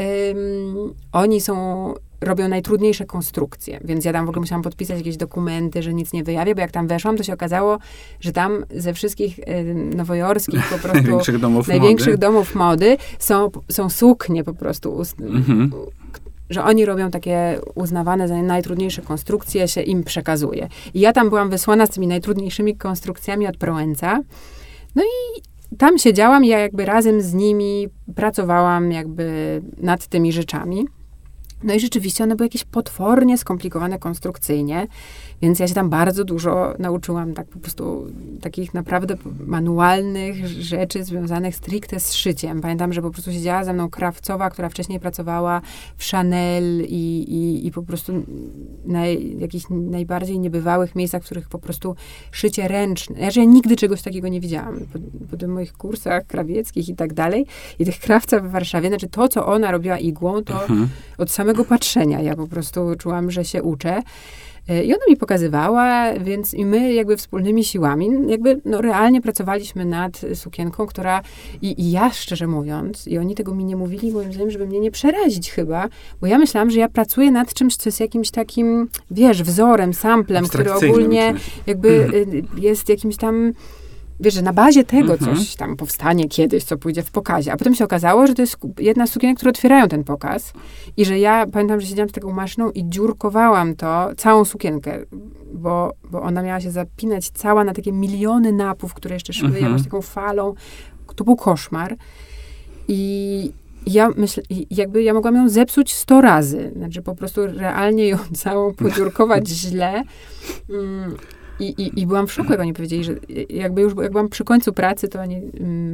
[1.12, 5.94] oni są robią najtrudniejsze konstrukcje, więc ja tam w ogóle musiałam podpisać jakieś dokumenty, że
[5.94, 7.78] nic nie wyjawię, bo jak tam weszłam, to się okazało,
[8.20, 12.18] że tam ze wszystkich y, nowojorskich po prostu Największych domów największych mody.
[12.18, 15.70] domów mody są, są suknie po prostu ust- Mhm.
[16.50, 20.68] Że oni robią takie uznawane za najtrudniejsze konstrukcje, się im przekazuje.
[20.94, 24.20] I ja tam byłam wysłana z tymi najtrudniejszymi konstrukcjami od Proenca.
[24.94, 25.42] No i
[25.78, 30.86] tam siedziałam ja jakby razem z nimi pracowałam jakby nad tymi rzeczami.
[31.62, 34.86] No i rzeczywiście one były jakieś potwornie skomplikowane konstrukcyjnie,
[35.42, 38.06] więc ja się tam bardzo dużo nauczyłam tak po prostu
[38.40, 42.60] takich naprawdę manualnych rzeczy związanych stricte z szyciem.
[42.60, 45.60] Pamiętam, że po prostu siedziała ze mną krawcowa, która wcześniej pracowała
[45.96, 48.12] w Chanel i, i, i po prostu
[48.84, 49.06] na
[49.38, 51.96] jakichś najbardziej niebywałych miejscach, w których po prostu
[52.30, 53.20] szycie ręczne.
[53.20, 54.80] Ja, że ja nigdy czegoś takiego nie widziałam.
[54.92, 54.98] Po,
[55.30, 57.46] po tych moich kursach krawieckich i tak dalej.
[57.78, 60.88] I tych krawca w Warszawie, znaczy to, co ona robiła igłą, to Mhm.
[61.18, 64.02] od samego patrzenia ja po prostu czułam, że się uczę.
[64.70, 69.84] Y, I ona mi pokazywała, więc i my jakby wspólnymi siłami, jakby no, realnie pracowaliśmy
[69.84, 71.22] nad sukienką, która
[71.62, 74.80] i, i ja szczerze mówiąc, i oni tego mi nie mówili, moim zdaniem, żeby mnie
[74.80, 75.88] nie przerazić chyba,
[76.20, 80.48] bo ja myślałam, że ja pracuję nad czymś, co jest jakimś takim, wiesz, wzorem, samplem,
[80.48, 81.34] który ogólnie
[81.66, 83.52] jakby y, jest jakimś tam,
[84.20, 85.36] wiesz, że na bazie tego Mhm.
[85.36, 87.52] coś tam powstanie kiedyś, co pójdzie w pokazie.
[87.52, 90.52] A potem się okazało, że to jest jedna z sukienek, które otwierają ten pokaz
[90.96, 94.98] i że ja pamiętam, że siedziałam z taką maszyną i dziurkowałam to, całą sukienkę,
[95.54, 99.64] bo, bo ona miała się zapinać cała na takie miliony napów, które jeszcze szły Mhm.
[99.64, 100.54] jakąś taką falą.
[101.16, 101.96] To był koszmar.
[102.88, 103.52] I
[103.86, 106.72] ja myślę, jakby ja mogłam ją zepsuć sto razy.
[106.76, 110.02] Znaczy po prostu realnie ją całą podziurkować źle.
[110.70, 111.16] Mm,
[111.60, 113.14] I, i, I byłam w szoku, jak oni powiedzieli, że
[113.48, 115.40] jakby już jak byłam przy końcu pracy, to oni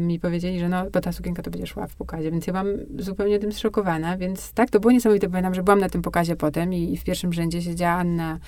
[0.06, 2.66] mi powiedzieli, że no, bo ta sukienka to będzie szła w pokazie, więc ja byłam
[2.98, 5.28] zupełnie tym zszokowana, więc tak, to było niesamowite.
[5.28, 8.38] Pamiętam, że byłam na tym pokazie potem i, i w pierwszym rzędzie siedziała Anna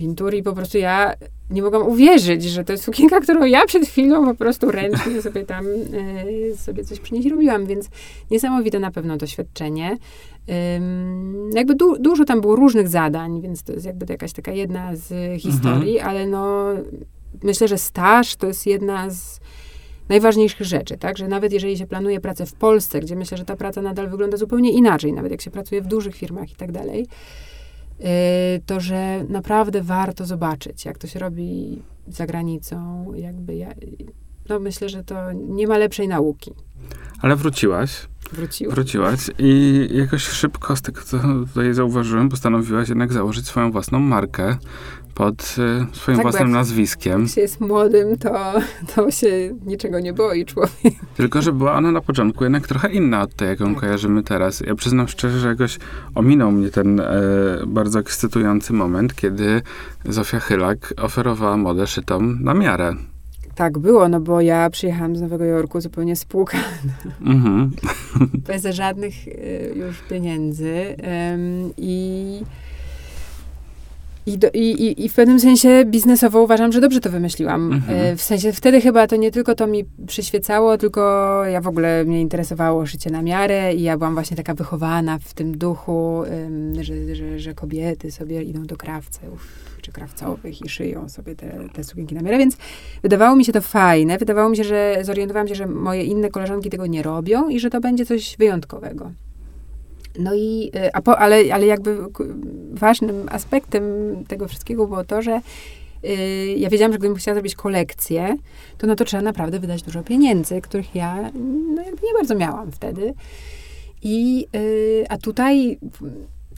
[0.00, 1.14] Wintur i po prostu ja
[1.50, 5.44] nie mogłam uwierzyć, że to jest sukienka, którą ja przed chwilą po prostu ręcznie sobie
[5.44, 7.88] tam y, sobie coś przy niej robiłam, więc
[8.30, 9.96] niesamowite na pewno doświadczenie.
[11.54, 15.40] Jakby du, dużo tam było różnych zadań, więc to jest jakby jakaś taka jedna z
[15.40, 16.66] historii, ale no
[17.42, 19.40] myślę, że staż to jest jedna z
[20.08, 21.18] najważniejszych rzeczy, tak?
[21.18, 24.36] Że nawet jeżeli się planuje pracę w Polsce, gdzie myślę, że ta praca nadal wygląda
[24.36, 27.06] zupełnie inaczej, nawet jak się pracuje w dużych firmach i tak dalej,
[28.00, 28.06] yy,
[28.66, 33.74] to że naprawdę warto zobaczyć, jak to się robi za granicą, jakby ja,
[34.48, 36.54] no myślę, że to nie ma lepszej nauki.
[37.22, 38.08] Ale wróciłaś.
[38.32, 38.74] Wróciła.
[38.74, 44.56] Wróciłaś i jakoś szybko, z tego co tutaj zauważyłem, postanowiłaś jednak założyć swoją własną markę
[45.14, 47.22] pod y, swoim Tak, własnym jak- nazwiskiem.
[47.22, 48.52] Jak się jest młodym, to,
[48.94, 49.28] to się
[49.66, 50.94] niczego nie boi człowiek.
[51.16, 53.80] Tylko, że była ona na początku jednak trochę inna od tej, jaką Tak.
[53.80, 54.60] kojarzymy teraz.
[54.60, 55.78] Ja przyznam szczerze, że jakoś
[56.14, 57.12] ominął mnie ten e,
[57.66, 59.62] bardzo ekscytujący moment, kiedy
[60.04, 62.94] Zofia Chylak oferowała modę szytą na miarę.
[63.54, 66.64] Tak było, no bo ja przyjechałam z Nowego Jorku zupełnie spłukana,
[67.26, 67.70] Mhm.
[68.48, 70.96] bez żadnych y, już pieniędzy
[71.32, 72.42] Ym, i,
[74.26, 77.72] i, do, i, i, w pewnym sensie biznesowo uważam, że dobrze to wymyśliłam.
[77.72, 78.00] Mhm.
[78.14, 81.00] Y, w sensie wtedy chyba to nie tylko to mi przyświecało, tylko
[81.44, 85.34] ja w ogóle mnie interesowało szycie na miarę i ja byłam właśnie taka wychowana w
[85.34, 91.08] tym duchu, ym, że, że, że kobiety sobie idą do krawców czy krawcowych i szyją
[91.08, 92.56] sobie te, te sukienki na miarę, więc
[93.02, 94.18] wydawało mi się to fajne.
[94.18, 97.70] Wydawało mi się, że zorientowałam się, że moje inne koleżanki tego nie robią i że
[97.70, 99.10] to będzie coś wyjątkowego.
[100.18, 101.98] No i, y, a po, ale, ale jakby
[102.72, 103.84] ważnym aspektem
[104.28, 105.40] tego wszystkiego było to, że
[106.04, 108.36] y, ja wiedziałam, że gdybym chciała zrobić kolekcję,
[108.78, 111.30] to na to trzeba naprawdę wydać dużo pieniędzy, których ja
[111.74, 113.14] no, nie bardzo miałam wtedy.
[114.02, 115.78] I, y, a tutaj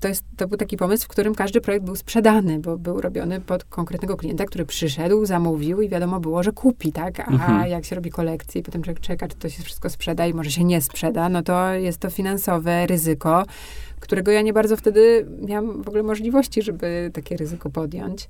[0.03, 3.41] to, jest, to był taki pomysł, w którym każdy projekt był sprzedany, bo był robiony
[3.41, 7.21] pod konkretnego klienta, który przyszedł, zamówił i wiadomo było, że kupi, tak?
[7.21, 7.71] A Mhm.
[7.71, 10.51] jak się robi kolekcję i potem człowiek czeka, czy to się wszystko sprzeda i może
[10.51, 13.45] się nie sprzeda, no to jest to finansowe ryzyko,
[14.01, 18.29] którego ja nie bardzo wtedy miałam w ogóle możliwości, żeby takie ryzyko podjąć.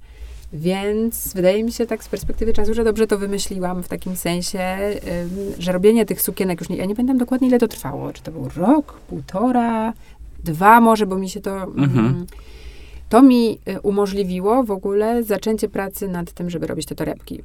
[0.53, 4.79] Więc wydaje mi się tak z perspektywy czasu, że dobrze to wymyśliłam w takim sensie,
[5.59, 8.12] że robienie tych sukienek już nie, ja nie pamiętam dokładnie ile to trwało.
[8.12, 9.93] Czy to był rok, półtora,
[10.45, 11.62] dwa może, bo mi się to...
[11.62, 12.07] Mhm.
[12.07, 12.26] Mm,
[13.09, 17.43] to mi y, umożliwiło w ogóle zaczęcie pracy nad tym, żeby robić te torebki.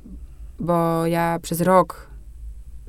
[0.59, 2.07] Bo ja przez rok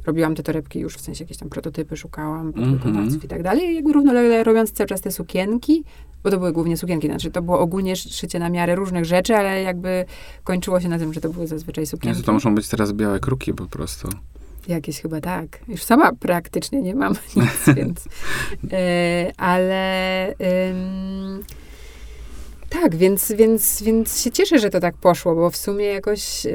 [0.07, 3.23] robiłam te torebki już, w sensie jakieś tam prototypy szukałam, podwykonawców Mhm.
[3.25, 3.65] i tak dalej.
[3.71, 5.85] I jakby równolegle robiąc cały czas te sukienki,
[6.25, 9.37] bo to były głównie sukienki, znaczy to było ogólnie sz- szycie na miarę różnych rzeczy,
[9.37, 10.05] ale jakby
[10.45, 12.09] kończyło się na tym, że to były zazwyczaj sukienki.
[12.09, 14.09] Jezu, to muszą być teraz białe kruki po prostu.
[14.69, 15.49] Jakieś chyba tak.
[15.69, 18.09] Już sama praktycznie nie mam nic, więc.
[18.73, 20.29] E, ale.
[20.71, 21.45] ym,
[22.69, 26.47] tak, więc, więc, więc się cieszę, że to tak poszło, bo w sumie jakoś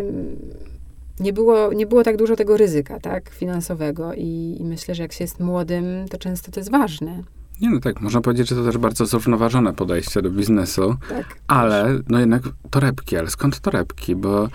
[1.20, 4.14] nie było, nie było tak dużo tego ryzyka, tak, finansowego.
[4.14, 7.24] I, I myślę, że jak się jest młodym, to często to jest ważne.
[7.62, 11.26] Nie no tak, można powiedzieć, że to też bardzo zrównoważone podejście do biznesu, Tak.
[11.48, 14.16] ale no jednak torebki, ale skąd torebki?
[14.16, 14.50] Bo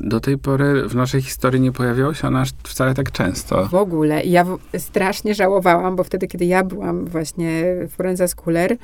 [0.00, 3.68] do tej pory w naszej historii nie pojawiało się ona wcale tak często.
[3.68, 4.24] W ogóle.
[4.24, 8.76] Ja w, strasznie żałowałam, bo wtedy, kiedy ja byłam właśnie w Forenza Schooler,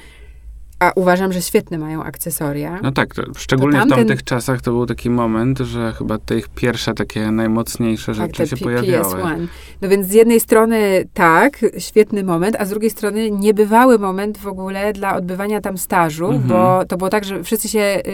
[0.80, 2.78] a uważam, że świetne mają akcesoria.
[2.82, 6.18] No tak, to, szczególnie To w tamten- tamtych czasach to był taki moment, że chyba
[6.18, 9.14] te ich pierwsze takie najmocniejsze rzeczy te się P- pojawiały.
[9.22, 9.46] PS1.
[9.82, 14.46] No więc z jednej strony tak, świetny moment, a z drugiej strony niebywały moment w
[14.46, 16.48] ogóle dla odbywania tam stażu, Mhm.
[16.48, 18.10] bo to było tak, że wszyscy się y,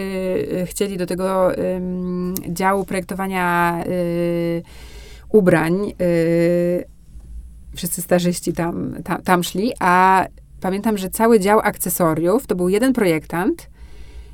[0.61, 4.63] y, chcieli do tego ym, działu projektowania y,
[5.29, 6.83] ubrań, y,
[7.75, 10.25] wszyscy stażyści tam, tam, tam szli, a
[10.61, 13.69] pamiętam, że cały dział akcesoriów to był jeden projektant,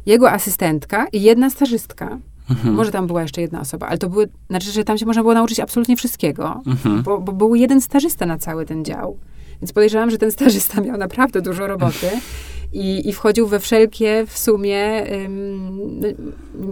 [0.05, 2.17] jego asystentka i jedna stażystka.
[2.49, 2.73] Mhm.
[2.75, 5.33] Może tam była jeszcze jedna osoba, ale to były, znaczy, że tam się można było
[5.33, 7.03] nauczyć absolutnie wszystkiego, Mhm.
[7.03, 9.17] bo, bo był jeden stażysta na cały ten dział.
[9.61, 12.09] Więc podejrzewam, że ten stażysta miał naprawdę dużo roboty
[12.73, 16.01] i, i wchodził we wszelkie w sumie, ym,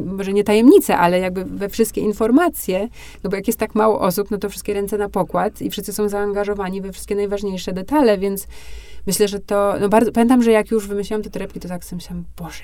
[0.05, 2.89] może nie tajemnice, ale jakby we wszystkie informacje,
[3.23, 5.93] no bo jak jest tak mało osób, no to wszystkie ręce na pokład i wszyscy
[5.93, 8.47] są zaangażowani we wszystkie najważniejsze detale, więc
[9.07, 11.97] myślę, że to, no bardzo, pamiętam, że jak już wymyśliłam te torebki, to tak sobie
[11.97, 12.63] myślałam, Boże,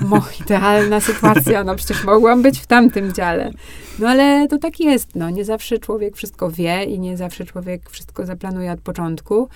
[0.00, 3.50] mo, idealna sytuacja, no przecież mogłam być w tamtym dziale.
[3.98, 7.90] No ale to tak jest, no nie zawsze człowiek wszystko wie i nie zawsze człowiek
[7.90, 9.48] wszystko zaplanuje od początku.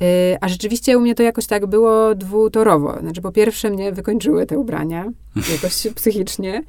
[0.00, 0.06] Yy,
[0.40, 2.98] a rzeczywiście u mnie to jakoś tak było dwutorowo.
[3.00, 5.04] Znaczy, po pierwsze mnie wykończyły te ubrania,
[5.52, 6.62] jakoś psychicznie.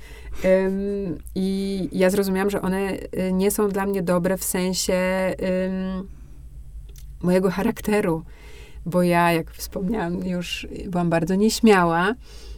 [1.36, 4.94] I ja zrozumiałam, że one y, nie są dla mnie dobre w sensie
[7.24, 8.24] mojego charakteru.
[8.86, 12.14] Bo ja, jak wspomniałam, już byłam bardzo nieśmiała.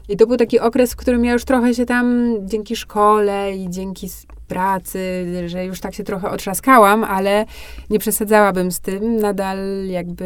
[0.09, 3.69] I to był taki okres, w którym ja już trochę się tam dzięki szkole i
[3.69, 4.07] dzięki
[4.47, 7.45] pracy, że już tak się trochę otrzaskałam, ale
[7.89, 9.17] nie przesadzałabym z tym.
[9.17, 10.25] Nadal jakby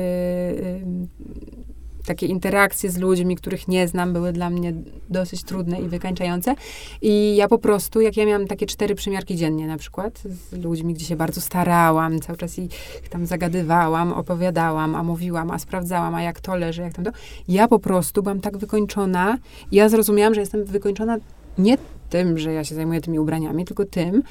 [2.10, 4.74] takie interakcje z ludźmi, których nie znam, były dla mnie
[5.10, 6.56] dosyć trudne i wykańczające.
[7.02, 10.94] I ja po prostu, jak ja miałam takie cztery przymiarki dziennie na przykład, z ludźmi,
[10.94, 16.22] gdzie się bardzo starałam, cały czas ich tam zagadywałam, opowiadałam, a mówiłam, a sprawdzałam, a
[16.22, 17.12] jak to leży, jak tam to.
[17.48, 19.38] Ja po prostu byłam tak wykończona.
[19.72, 21.18] Ja zrozumiałam, że jestem wykończona
[21.58, 21.78] nie
[22.10, 24.24] tym, że ja się zajmuję tymi ubraniami, tylko tym,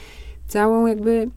[0.49, 1.31] całą jakby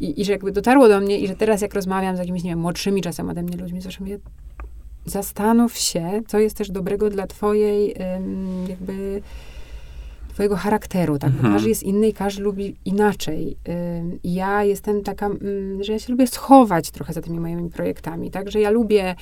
[0.00, 2.50] i, I że jakby dotarło do mnie i że teraz jak rozmawiam z jakimiś, nie
[2.50, 4.18] wiem, młodszymi czasem ode mnie ludźmi, zawsze mówię,
[5.08, 7.94] zastanów się, co jest też dobrego dla twojej
[8.68, 9.22] jakby
[10.38, 11.30] twojego charakteru, tak?
[11.30, 11.52] Mhm.
[11.54, 13.56] Każdy jest inny i każdy lubi inaczej.
[13.68, 18.30] Ym, ja jestem taka, ym, że ja się lubię schować trochę za tymi moimi projektami,
[18.30, 18.50] tak?
[18.50, 19.14] Że ja lubię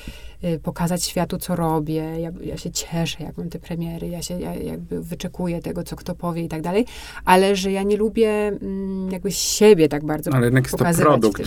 [0.44, 2.20] y, pokazać światu, co robię.
[2.20, 4.08] Ja, ja się cieszę, jak mam te premiery.
[4.08, 6.86] Ja się ja jakby wyczekuję tego, co kto powie i tak dalej.
[7.24, 11.42] Ale że ja nie lubię ym, jakby siebie tak bardzo Ale jednak jest to produkt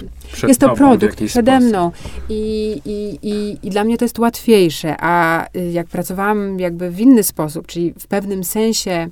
[0.47, 1.91] Jest to produkt przede mną
[2.29, 6.99] i, i, i, i dla mnie to jest łatwiejsze, a y, jak pracowałam jakby w
[6.99, 9.09] inny sposób, czyli w pewnym sensie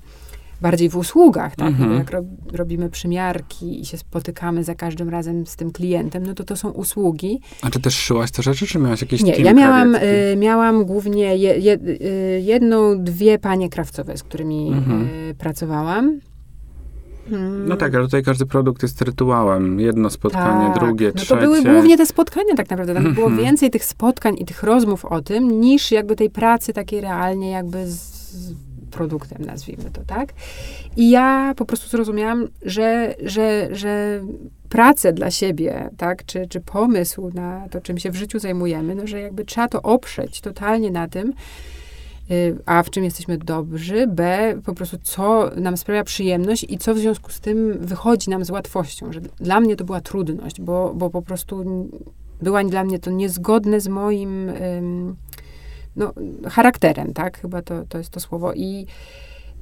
[0.62, 1.68] bardziej w usługach, tak?
[1.68, 1.94] Mhm.
[1.94, 6.44] Jak rob, robimy przymiarki i się spotykamy za każdym razem z tym klientem, no to
[6.44, 7.40] to są usługi.
[7.62, 11.38] A czy też szyłaś te rzeczy, czy miałaś jakieś Nie, ja miałam, y, miałam głównie
[11.38, 15.08] je, je, y, jedną, dwie panie krawcowe, z którymi Mhm.
[15.30, 16.20] y, pracowałam.
[17.32, 17.68] Mm.
[17.68, 19.80] No tak, ale tutaj każdy produkt jest rytuałem.
[19.80, 20.84] Jedno spotkanie, Tak.
[20.84, 21.36] drugie, no trzecie.
[21.36, 22.94] to były głównie te spotkania tak naprawdę.
[22.94, 23.46] Tam było Mhm.
[23.46, 27.88] więcej tych spotkań i tych rozmów o tym, niż jakby tej pracy takiej realnie jakby
[27.88, 28.54] z
[28.98, 30.34] produktem, nazwijmy to, tak?
[30.96, 34.22] I ja po prostu zrozumiałam, że, że, że
[34.70, 39.08] pracę dla siebie, tak, czy, czy pomysł na to, czym się w życiu zajmujemy, no,
[39.08, 41.34] że jakby trzeba to oprzeć totalnie na tym,
[42.32, 46.96] y, a w czym jesteśmy dobrzy, b, po prostu co nam sprawia przyjemność i co
[46.96, 50.94] w związku z tym wychodzi nam z łatwością, że dla mnie to była trudność, bo,
[50.96, 51.66] bo po prostu
[52.42, 54.52] była dla mnie to niezgodne z moim
[55.98, 56.14] no,
[56.50, 57.42] charakterem, tak?
[57.42, 58.54] Chyba to, to jest to słowo.
[58.54, 58.88] I,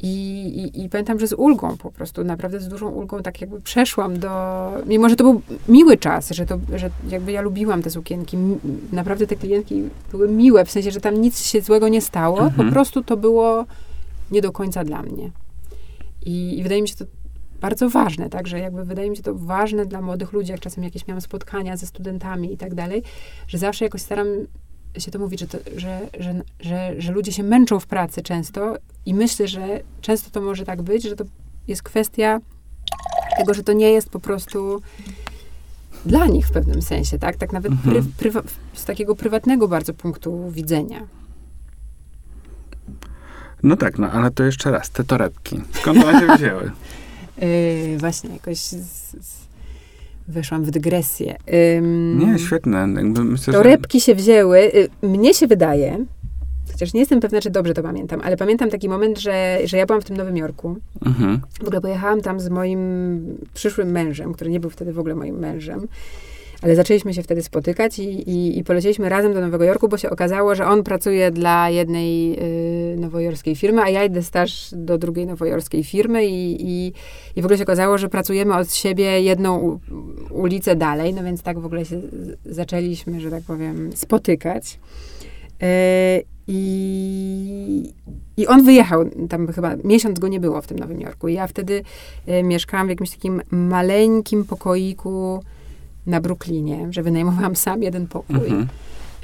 [0.02, 0.10] i,
[0.48, 4.20] i, I pamiętam, że z ulgą po prostu, naprawdę z dużą ulgą tak jakby przeszłam
[4.20, 4.30] do...
[4.86, 8.38] Mimo, że to był miły czas, że, to, że jakby ja lubiłam te sukienki.
[8.92, 12.40] Naprawdę te klientki były miłe, w sensie, że tam nic się złego nie stało.
[12.40, 12.68] Mhm.
[12.68, 13.66] Po prostu to było
[14.32, 15.32] nie do końca dla mnie.
[16.26, 17.06] I, I wydaje mi się to
[17.62, 20.84] bardzo ważne, tak, że jakby wydaje mi się to ważne dla młodych ludzi, jak czasem
[20.84, 23.04] jakieś miałam spotkania ze studentami i tak dalej,
[23.48, 24.28] że zawsze jakoś staram
[24.98, 28.76] się to mówić, że, to, że, że, że, że ludzie się męczą w pracy często
[29.06, 31.24] i myślę, że często to może tak być, że to
[31.68, 32.40] jest kwestia
[33.38, 34.82] tego, że to nie jest po prostu
[36.06, 37.36] dla nich w pewnym sensie, tak?
[37.36, 37.94] Tak nawet Mhm.
[38.18, 41.08] pry, prywa- z takiego prywatnego bardzo punktu widzenia.
[43.64, 45.62] No tak, no ale to jeszcze raz, te torebki.
[45.74, 46.72] Skąd one się wzięły?
[47.42, 48.76] Yy, właśnie jakoś z,
[49.26, 49.45] z,
[50.28, 51.36] weszłam w dygresję.
[51.78, 52.88] Ym, Nie, świetne.
[52.88, 53.60] Myślę, że...
[53.60, 54.60] Torebki się wzięły.
[54.60, 56.06] y, Mnie się wydaje,
[56.72, 59.86] chociaż nie jestem pewna, czy dobrze to pamiętam, ale pamiętam taki moment, że, że ja
[59.86, 60.76] byłam w tym Nowym Jorku.
[61.06, 61.40] Mhm.
[61.64, 62.80] W ogóle pojechałam tam z moim
[63.54, 65.88] przyszłym mężem, który nie był wtedy w ogóle moim mężem.
[66.66, 70.10] Ale zaczęliśmy się wtedy spotykać i, i, i polecieliśmy razem do Nowego Jorku, bo się
[70.10, 72.40] okazało, że on pracuje dla jednej
[72.94, 76.94] y, nowojorskiej firmy, a ja idę staż do drugiej nowojorskiej firmy i, i,
[77.36, 79.80] i w ogóle się okazało, że pracujemy od siebie jedną u,
[80.32, 82.02] ulicę dalej, no więc tak w ogóle się
[82.46, 84.80] zaczęliśmy, że tak powiem, spotykać.
[85.64, 87.94] Y, I,
[88.38, 91.28] I on wyjechał, tam chyba miesiąc go nie było w tym Nowym Jorku.
[91.28, 91.84] Ja wtedy
[92.30, 95.42] y, mieszkałam w jakimś takim maleńkim pokoiku
[96.06, 98.36] na Brooklynie, że wynajmowałam sam jeden pokój.
[98.36, 98.68] Mhm.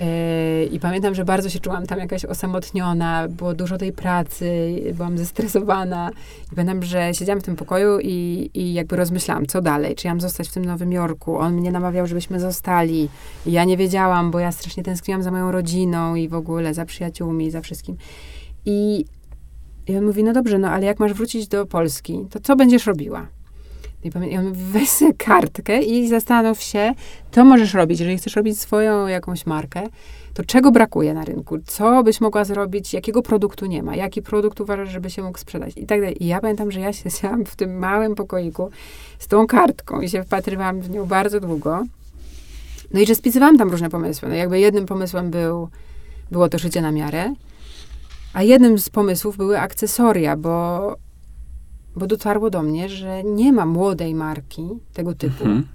[0.01, 5.17] E, I pamiętam, że bardzo się czułam tam jakaś osamotniona, było dużo tej pracy, byłam
[5.17, 6.11] zestresowana.
[6.51, 10.13] I pamiętam, że siedziałam w tym pokoju i, i jakby rozmyślałam, co dalej, czy ja
[10.13, 11.37] mam zostać w tym Nowym Jorku.
[11.37, 13.09] On mnie namawiał, żebyśmy zostali.
[13.45, 16.85] I ja nie wiedziałam, bo ja strasznie tęskniłam za moją rodziną i w ogóle za
[16.85, 17.97] przyjaciółmi i za wszystkim.
[18.65, 19.05] I,
[19.87, 22.85] I on mówi, no dobrze, no ale jak masz wrócić do Polski, to co będziesz
[22.85, 23.27] robiła?
[24.03, 26.93] I pamię- I on mówi, weź sobie kartkę i zastanów się,
[27.31, 27.99] co możesz robić.
[27.99, 29.83] Jeżeli chcesz robić swoją jakąś markę,
[30.33, 31.57] to czego brakuje na rynku?
[31.65, 32.93] Co byś mogła zrobić?
[32.93, 33.95] Jakiego produktu nie ma?
[33.95, 35.73] Jaki produkt uważasz, żeby się mógł sprzedać?
[35.77, 36.23] I tak dalej.
[36.23, 38.69] I ja pamiętam, że ja siedziałam w tym małym pokoiku
[39.19, 41.83] z tą kartką i się wpatrywałam w nią bardzo długo.
[42.93, 44.29] No i że spisywałam tam różne pomysły.
[44.29, 45.69] No jakby jednym pomysłem był,
[46.31, 47.33] było to szycie na miarę,
[48.33, 50.95] a jednym z pomysłów były akcesoria, bo,
[51.95, 55.67] bo dotarło do mnie, że nie ma młodej marki tego typu Mhm.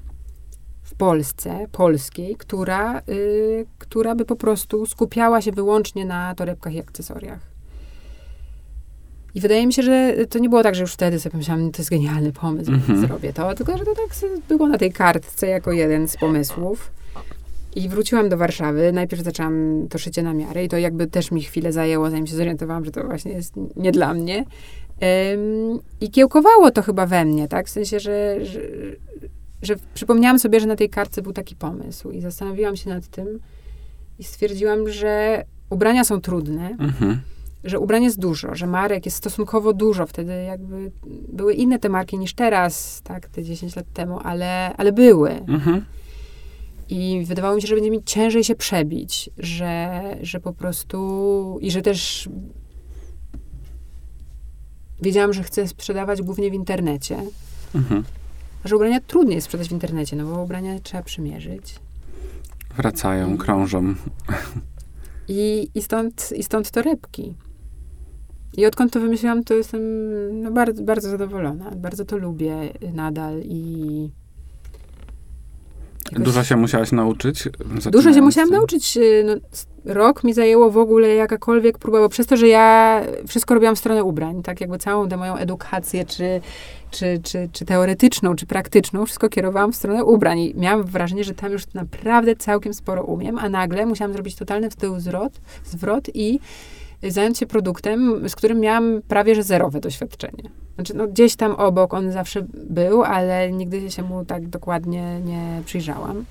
[0.83, 6.81] w Polsce, polskiej, która, y, która by po prostu skupiała się wyłącznie na torebkach i
[6.81, 7.41] akcesoriach.
[9.35, 11.79] I wydaje mi się, że to nie było tak, że już wtedy sobie pomyślałam, to
[11.79, 13.07] jest genialny pomysł, Mhm.
[13.07, 16.91] zrobię to, tylko że to tak było na tej kartce jako jeden z pomysłów.
[17.77, 18.93] I wróciłam do Warszawy.
[18.93, 22.37] Najpierw zaczęłam to szycie na miarę i to jakby też mi chwilę zajęło, zanim się
[22.37, 24.45] zorientowałam, że to właśnie jest nie dla mnie.
[25.33, 27.67] Ym, I kiełkowało to chyba we mnie, tak?
[27.67, 28.61] W sensie, że, że,
[29.63, 33.41] że przypomniałam sobie, że na tej kartce był taki pomysł i zastanowiłam się nad tym
[34.19, 37.21] i stwierdziłam, że ubrania są trudne, Mhm.
[37.65, 40.07] że ubrań jest dużo, że marek jest stosunkowo dużo.
[40.07, 40.91] Wtedy jakby
[41.29, 45.31] były inne te marki niż teraz, tak, te 10 lat temu, ale, ale były.
[45.31, 45.85] Mhm.
[46.89, 51.71] I wydawało mi się, że będzie mi ciężej się przebić, że, że po prostu i
[51.71, 52.29] że też
[55.03, 57.17] wiedziałam, że chcę sprzedawać głównie w internecie.
[57.75, 58.05] Mhm.
[58.65, 61.75] Że ubrania trudniej jest sprzedać w internecie, no bo ubrania trzeba przymierzyć.
[62.77, 63.95] Wracają, krążą.
[65.29, 67.35] I, i, stąd, I stąd torebki.
[68.57, 69.81] I odkąd to wymyśliłam, to jestem
[70.43, 71.71] no, bardzo, bardzo zadowolona.
[71.71, 72.57] Bardzo to lubię
[72.93, 74.11] nadal i...
[76.13, 77.49] jakoś- Dużo się musiałaś nauczyć?
[77.93, 78.97] Dużo się musiałam nauczyć.
[78.97, 79.35] y, No,
[79.87, 83.79] rok mi zajęło w ogóle jakakolwiek próba, bo przez to, że ja wszystko robiłam w
[83.79, 86.41] stronę ubrań, tak jakby całą tę moją edukację, czy,
[86.91, 91.35] czy, czy, czy teoretyczną, czy praktyczną, wszystko kierowałam w stronę ubrań i miałam wrażenie, że
[91.35, 96.09] tam już naprawdę całkiem sporo umiem, a nagle musiałam zrobić totalny w tył zwrot, zwrot
[96.15, 96.41] i
[97.03, 100.51] zająć się produktem, z którym miałam prawie że zerowe doświadczenie.
[100.75, 105.63] Znaczy, no gdzieś tam obok on zawsze był, ale nigdy się mu tak dokładnie nie
[105.67, 106.25] przyjrzałam.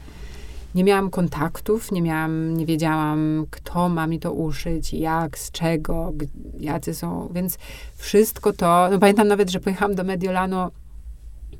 [0.75, 6.13] Nie miałam kontaktów, nie miałam, nie wiedziałam, kto ma mi to uszyć, jak, z czego,
[6.59, 7.57] jacy są, więc
[7.95, 10.57] wszystko to, no pamiętam nawet, że pojechałam do Mediolanu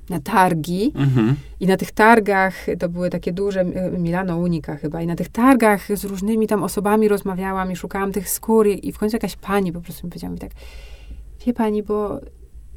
[0.10, 1.36] na targi Mhm.
[1.60, 5.30] i na tych targach, to były takie duże, e, Milano Unika chyba, i na tych
[5.30, 9.36] targach z różnymi tam osobami rozmawiałam i szukałam tych skór i, i w końcu jakaś
[9.36, 10.52] pani po prostu mi powiedziała mi tak,
[11.46, 12.20] wie pani, bo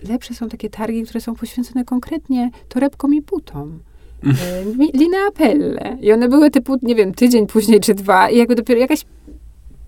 [0.08, 3.80] lepsze są takie targi, które są poświęcone konkretnie torebkom i butom.
[4.26, 4.64] E,
[4.94, 5.96] Linea Pelle.
[6.00, 9.04] I one były typu, nie wiem, tydzień później czy dwa i jakby dopiero jakaś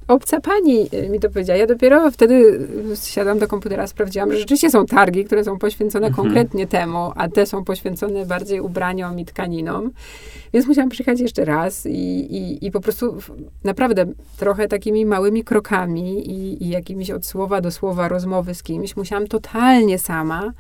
[0.08, 1.56] obca pani e, mi to powiedziała.
[1.58, 2.68] Ja dopiero wtedy
[3.04, 6.24] siadłam do komputera, sprawdziłam, że rzeczywiście są targi, które są poświęcone Mhm.
[6.24, 9.90] konkretnie temu, a te są poświęcone bardziej ubraniom i tkaninom.
[10.52, 11.90] Więc musiałam przyjechać jeszcze raz i,
[12.36, 13.14] i, i po prostu
[13.64, 14.06] naprawdę
[14.38, 19.26] trochę takimi małymi krokami i, i jakimiś od słowa do słowa rozmowy z kimś musiałam
[19.26, 20.52] totalnie sama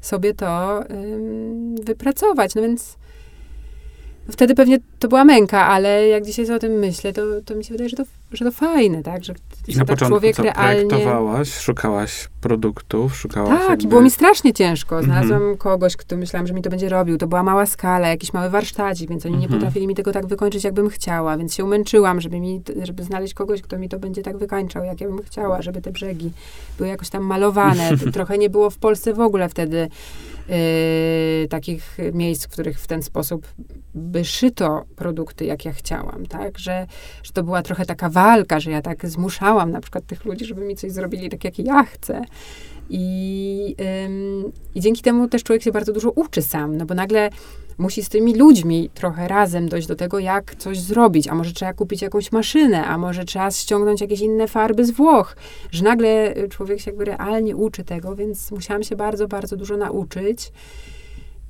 [0.00, 2.54] sobie to ym, wypracować.
[2.54, 2.96] No więc
[4.30, 7.64] wtedy pewnie to była męka, ale jak dzisiaj sobie o tym myślę, to, to mi
[7.64, 8.02] się wydaje, że to,
[8.32, 9.24] że to fajne, tak?
[9.24, 9.34] Że,
[9.68, 10.86] I na tak początku człowiek co, realnie...
[10.86, 13.84] projektowałaś, szukałaś produktów, szukałaś Tak, jakby...
[13.84, 14.98] i było mi strasznie ciężko.
[14.98, 15.04] Mhm.
[15.26, 17.18] Znalazłam kogoś, kto myślałam, że mi to będzie robił.
[17.18, 19.60] To była mała skala, jakiś mały warsztacik, więc oni nie Mhm.
[19.60, 21.36] potrafili mi tego tak wykończyć, jakbym chciała.
[21.36, 25.00] Więc się umęczyłam, żeby, mi, żeby znaleźć kogoś, kto mi to będzie tak wykańczał, jak
[25.00, 26.30] ja bym chciała, żeby te brzegi
[26.76, 27.90] były jakoś tam malowane.
[28.14, 29.88] Trochę nie było w Polsce w ogóle wtedy
[30.48, 33.46] yy, takich miejsc, w których w ten sposób
[33.94, 36.58] by szyto produkty, jak ja chciałam, tak?
[36.58, 36.86] Że,
[37.22, 40.60] że to była trochę taka walka, że ja tak zmuszałam na przykład tych ludzi, żeby
[40.60, 42.24] mi coś zrobili tak, jak ja chcę.
[42.90, 47.30] I, ym, I dzięki temu też człowiek się bardzo dużo uczy sam, no bo nagle
[47.78, 51.28] musi z tymi ludźmi trochę razem dojść do tego, jak coś zrobić.
[51.28, 55.36] A może trzeba kupić jakąś maszynę, a może trzeba ściągnąć jakieś inne farby z Włoch.
[55.70, 59.76] Że nagle y, człowiek się jakby realnie uczy tego, więc musiałam się bardzo, bardzo dużo
[59.76, 60.52] nauczyć.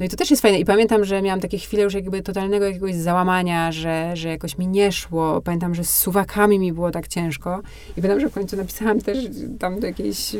[0.00, 0.58] No i to też jest fajne.
[0.58, 4.66] I pamiętam, że miałam takie chwile już jakby totalnego jakiegoś załamania, że, że jakoś mi
[4.66, 5.40] nie szło.
[5.40, 7.60] Pamiętam, że z suwakami mi było tak ciężko.
[7.96, 9.18] I pamiętam, że w końcu napisałam też
[9.58, 10.36] tam do jakiejś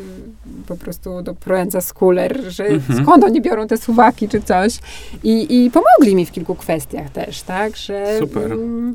[0.66, 3.02] po prostu do Proenza Schooler, że Mhm.
[3.04, 4.78] skąd oni biorą te suwaki czy coś.
[5.24, 7.76] I, I pomogli mi w kilku kwestiach też, tak?
[7.76, 8.52] Że, Super.
[8.52, 8.92] mm,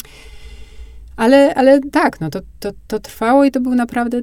[1.17, 4.21] ale, ale tak, no to, to, to trwało i to był naprawdę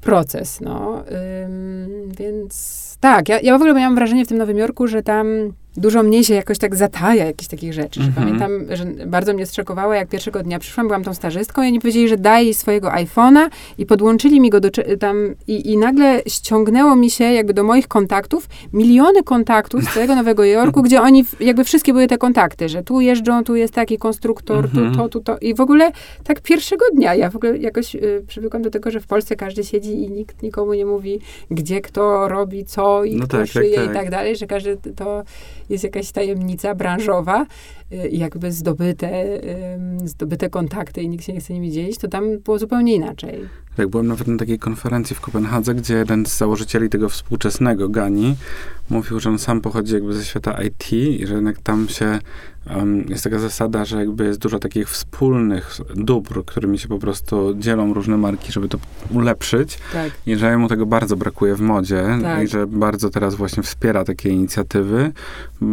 [0.00, 1.04] proces, no.
[1.44, 5.26] Ym, więc tak, ja, ja w ogóle miałam wrażenie w tym Nowym Jorku, że tam
[5.76, 8.00] dużo mniej się jakoś tak zataja jakichś takich rzeczy.
[8.02, 8.26] Że Mhm.
[8.26, 12.08] pamiętam, że bardzo mnie zszokowało, jak pierwszego dnia przyszłam, byłam tą stażystką i oni powiedzieli,
[12.08, 13.48] że daj jej swojego iPhone'a
[13.78, 14.68] i podłączyli mi go do
[15.00, 20.14] tam i, i nagle ściągnęło mi się jakby do moich kontaktów miliony kontaktów z całego
[20.14, 23.98] Nowego Jorku, gdzie oni, jakby wszystkie były te kontakty, że tu jeżdżą, tu jest taki
[23.98, 24.92] konstruktor, Mhm.
[24.92, 25.38] tu to, tu to.
[25.38, 25.92] I w ogóle
[26.24, 29.64] tak pierwszego dnia, ja w ogóle jakoś y, przywykłam do tego, że w Polsce każdy
[29.64, 31.20] siedzi i nikt nikomu nie mówi,
[31.50, 33.90] gdzie kto robi co i No kto tak, tak, szyje tak.
[33.90, 35.22] i tak dalej, że każdy to
[35.68, 37.46] jest jakaś tajemnica branżowa
[38.10, 39.08] jakby zdobyte,
[39.74, 43.40] ym, zdobyte kontakty i nikt się nie chce nimi dzielić, to tam było zupełnie inaczej.
[43.76, 48.36] Tak, byłem nawet na takiej konferencji w Kopenhadze, gdzie jeden z założycieli tego współczesnego Gani
[48.90, 52.18] mówił, że on sam pochodzi jakby ze świata IT i że jednak tam się
[52.76, 57.54] um, jest taka zasada, że jakby jest dużo takich wspólnych dóbr, którymi się po prostu
[57.58, 58.78] dzielą różne marki, żeby to
[59.10, 59.78] ulepszyć.
[59.92, 60.12] Tak.
[60.26, 62.44] I że mu tego bardzo brakuje w modzie Tak.
[62.44, 65.12] i że bardzo teraz właśnie wspiera takie inicjatywy.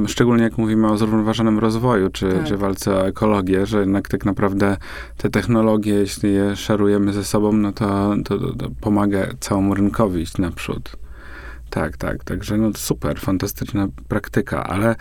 [0.08, 2.44] Szczególnie jak mówimy o zrównoważonym rozwoju, czy, Tak.
[2.44, 4.78] czy walce o ekologię, że jednak tak naprawdę
[5.18, 10.22] te technologie, jeśli je szerujemy ze sobą, no to, to, to, to pomaga całemu rynkowi
[10.22, 10.96] iść naprzód.
[11.70, 14.96] Tak, tak, także no super, fantastyczna praktyka, ale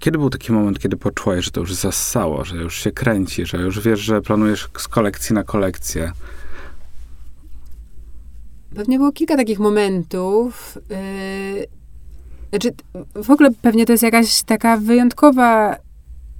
[0.00, 3.58] kiedy był taki moment, kiedy poczułeś, że to już zassało, że już się kręci, że
[3.58, 6.12] już wiesz, że planujesz z kolekcji na kolekcję?
[8.74, 10.78] Pewnie było kilka takich momentów.
[10.90, 11.66] Yy,
[12.50, 12.70] znaczy,
[13.24, 15.76] w ogóle pewnie to jest jakaś taka wyjątkowa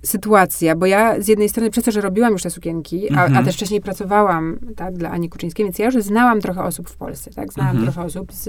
[0.02, 3.26] sytuacja, bo ja z jednej strony przez to, że robiłam już te sukienki, a, a
[3.26, 3.44] Mhm.
[3.44, 7.30] też wcześniej pracowałam tak, dla Ani Kuczyńskiej, więc ja już znałam trochę osób w Polsce,
[7.30, 7.52] tak?
[7.52, 7.92] Znałam Mhm.
[7.92, 8.48] trochę osób z,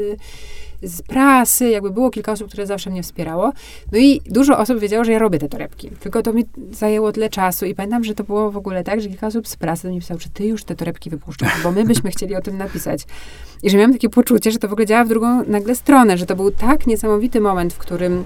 [0.84, 3.52] z prasy, jakby było kilka osób, które zawsze mnie wspierało.
[3.92, 5.90] No i dużo osób wiedziało, że ja robię te torebki.
[6.00, 9.10] Tylko to mi zajęło tyle czasu i pamiętam, że to było w ogóle tak, że
[9.10, 11.86] kilka osób z prasy do mnie pisało, czy ty już te torebki wypuszczasz, bo my
[11.86, 13.02] byśmy chcieli o tym napisać.
[13.64, 16.26] I że miałam takie poczucie, że to w ogóle działa w drugą nagle stronę, że
[16.26, 18.24] to był tak niesamowity moment, w którym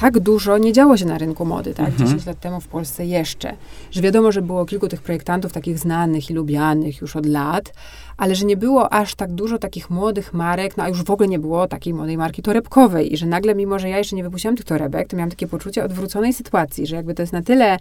[0.00, 1.88] tak dużo nie działo się na rynku mody, tak?
[1.88, 2.08] Mhm.
[2.08, 3.54] 10 lat temu w Polsce jeszcze.
[3.90, 7.72] Że wiadomo, że było kilku tych projektantów takich znanych i lubianych już od lat,
[8.16, 11.28] ale że nie było aż tak dużo takich młodych marek, no a już w ogóle
[11.28, 13.12] nie było takiej młodej marki torebkowej.
[13.12, 15.84] I że nagle, mimo że ja jeszcze nie wypuściłam tych torebek, to miałam takie poczucie
[15.84, 17.78] odwróconej sytuacji, że jakby to jest na tyle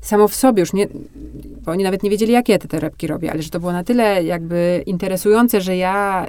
[0.00, 0.86] samo w sobie już nie,
[1.64, 3.84] bo oni nawet nie wiedzieli, jakie ja te torebki robię, ale że to było na
[3.84, 6.26] tyle jakby interesujące, że ja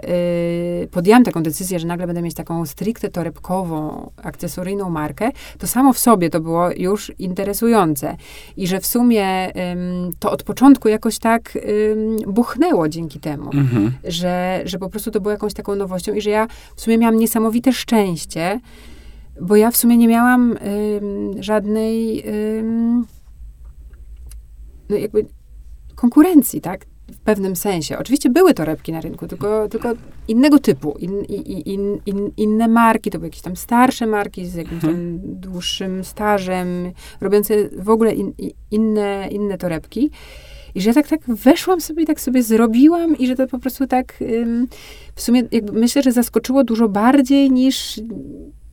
[0.84, 5.94] y, podjęłam taką decyzję, że nagle będę mieć taką stricte torebkową, akcesoryjną markę, to samo
[5.94, 8.18] w sobie to było już interesujące.
[8.58, 13.92] I że w sumie ym, to od początku jakoś tak ym, buchnęło dzięki temu Mhm.
[14.04, 17.18] że, że po prostu to było jakąś taką nowością i że ja w sumie miałam
[17.18, 18.60] niesamowite szczęście,
[19.42, 20.58] bo ja w sumie nie miałam
[21.40, 22.24] żadnej
[24.90, 25.26] no jakby
[25.96, 26.86] konkurencji, tak?
[27.14, 27.98] W pewnym sensie.
[27.98, 29.94] Oczywiście były torebki na rynku, tylko, tylko
[30.28, 30.96] innego typu.
[31.00, 35.20] In, in, in, in, inne marki, to były jakieś tam starsze marki z jakimś tam
[35.22, 38.14] dłuższym stażem, robiące w ogóle
[38.72, 40.12] inne, inne torebki.
[40.76, 43.60] I że ja tak, tak weszłam sobie i tak sobie zrobiłam i że to po
[43.60, 44.68] prostu tak ym,
[45.16, 48.02] w sumie myślę, że zaskoczyło dużo bardziej niż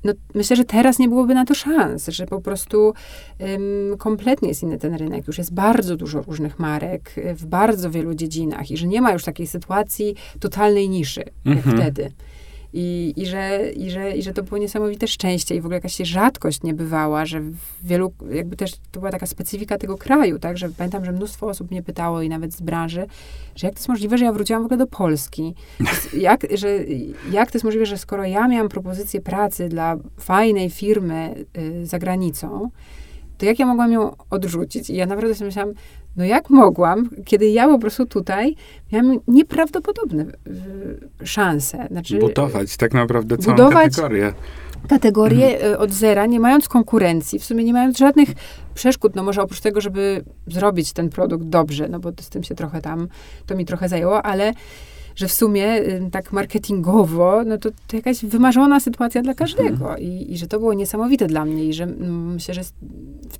[0.07, 2.95] no, myślę, że teraz nie byłoby na to szans, że po prostu
[3.41, 5.27] ym, kompletnie jest inny ten rynek.
[5.27, 9.25] Już jest bardzo dużo różnych marek w bardzo wielu dziedzinach i że nie ma już
[9.25, 11.77] takiej sytuacji totalnej niszy, jak Mhm.
[11.77, 12.11] wtedy.
[12.79, 15.97] I, i, że, i, że, I że to było niesamowite szczęście i w ogóle jakaś
[15.97, 17.43] rzadkość niebywała, że
[17.83, 21.70] wielu, jakby też to była taka specyfika tego kraju, tak, że pamiętam, że mnóstwo osób
[21.70, 23.07] mnie pytało i nawet z branży,
[23.55, 25.55] że jak to jest możliwe, że ja wróciłam w ogóle do Polski.
[26.18, 26.68] Jak, że,
[27.31, 31.99] jak to jest możliwe, że skoro ja miałam propozycję pracy dla fajnej firmy y, za
[31.99, 32.70] granicą,
[33.39, 34.91] to jak ja mogłam ją odrzucić?
[34.91, 35.74] I ja naprawdę sobie myślałam,
[36.17, 38.57] no jak mogłam, kiedy ja po prostu tutaj
[38.93, 40.25] miałam nieprawdopodobne
[41.23, 41.87] y, szanse.
[41.91, 44.33] Znaczy, Budować tak naprawdę całą budować- kategorię.
[44.89, 48.29] kategorię y, od zera, nie mając konkurencji, w sumie nie mając żadnych
[48.75, 52.55] przeszkód, no może oprócz tego, żeby zrobić ten produkt dobrze, no bo z tym się
[52.55, 53.09] trochę tam,
[53.47, 54.53] to mi trochę zajęło, ale
[55.17, 55.81] że w sumie
[56.12, 60.75] tak marketingowo, no to, to jakaś wymarzona sytuacja dla każdego I, i że to było
[60.75, 62.61] niesamowite dla mnie i że mm, myślę, że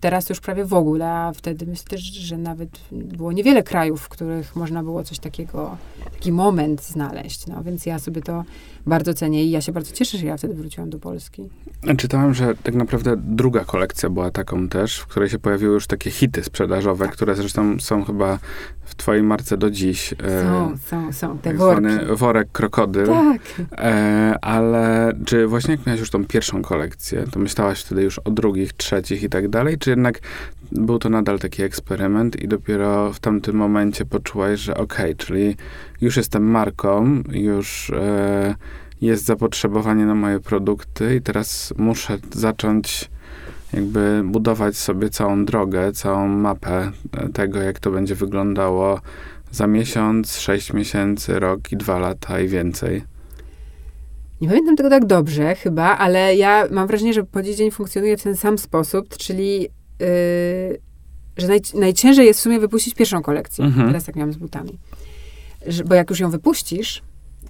[0.01, 4.09] teraz już prawie w ogóle, a wtedy myślę też, że nawet było niewiele krajów, w
[4.09, 5.77] których można było coś takiego,
[6.13, 8.45] taki moment znaleźć, no więc ja sobie to
[8.87, 11.49] bardzo cenię i ja się bardzo cieszę, że ja wtedy wróciłam do Polski.
[11.97, 16.11] Czytałem, że tak naprawdę druga kolekcja była taką też, w której się pojawiły już takie
[16.11, 18.39] hity sprzedażowe, które zresztą są chyba
[18.85, 20.13] w twojej marce do dziś.
[20.13, 21.89] e, Są, są, są, te tak worki.
[22.15, 23.07] worek krokodyl.
[23.07, 23.41] Tak.
[23.73, 28.31] E, ale czy właśnie jak miałaś już tą pierwszą kolekcję, to myślałaś wtedy już o
[28.31, 30.21] drugich, trzecich i tak dalej, czy jednak
[30.73, 35.57] był to nadal taki eksperyment i dopiero w tamtym momencie poczułaś, że okej, czyli
[36.01, 38.55] już jestem marką, już e,
[39.01, 43.11] jest zapotrzebowanie na moje produkty i teraz muszę zacząć
[43.73, 49.01] jakby budować sobie całą drogę, całą mapę e, tego, jak to będzie wyglądało
[49.51, 53.03] za miesiąc, sześć miesięcy, rok i dwa lata i więcej.
[54.41, 58.23] Nie pamiętam tego tak dobrze chyba, ale ja mam wrażenie, że po dzień funkcjonuje w
[58.23, 59.69] ten sam sposób, czyli
[60.01, 60.07] yy,
[61.37, 63.65] że naj, najciężej jest w sumie wypuścić pierwszą kolekcję.
[63.65, 63.87] Mhm.
[63.87, 64.79] Teraz tak miałam z butami.
[65.67, 67.03] Że, bo jak już ją wypuścisz,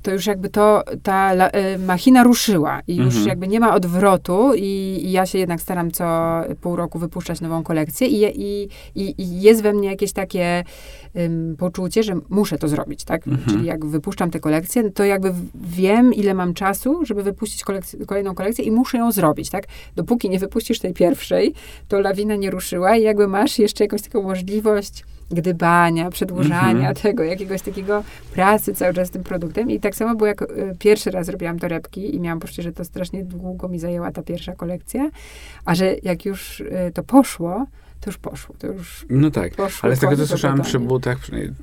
[0.07, 3.27] to już jakby to, ta la, y, machina ruszyła i już Mhm.
[3.29, 6.05] jakby nie ma odwrotu i, i ja się jednak staram co
[6.61, 10.65] pół roku wypuszczać nową kolekcję i, i, i, i jest we mnie jakieś takie
[11.17, 13.29] ym, poczucie, że muszę to zrobić, tak?
[13.29, 13.51] Mhm.
[13.51, 18.35] Czyli jak wypuszczam tę kolekcję, to jakby wiem, ile mam czasu, żeby wypuścić kolekcję, kolejną
[18.35, 19.65] kolekcję i muszę ją zrobić, tak?
[19.97, 21.55] Dopóki nie wypuścisz tej pierwszej,
[21.89, 26.95] to lawina nie ruszyła i jakby masz jeszcze jakąś taką możliwość gdybania, przedłużania Mhm.
[26.95, 28.05] tego, jakiegoś takiego
[28.35, 29.71] pracy cały czas z tym produktem.
[29.71, 30.47] I tak samo było, jak y,
[30.79, 34.53] pierwszy raz robiłam torebki i miałam poczucie, że to strasznie długo mi zajęła ta pierwsza
[34.53, 35.11] kolekcja,
[35.65, 37.67] a że jak już y, to poszło,
[38.01, 39.55] to już poszło, to już No tak.
[39.55, 39.87] poszło.
[39.87, 41.19] Ale z tego, co słyszałem przy butach,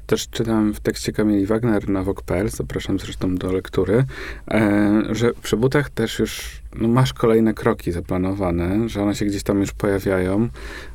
[0.07, 4.03] też czytałem w tekście Kamili Wagner na Vogue.pl, zapraszam zresztą do lektury,
[4.51, 9.43] e, że przy butach też już no, masz kolejne kroki zaplanowane, że one się gdzieś
[9.43, 10.47] tam już pojawiają.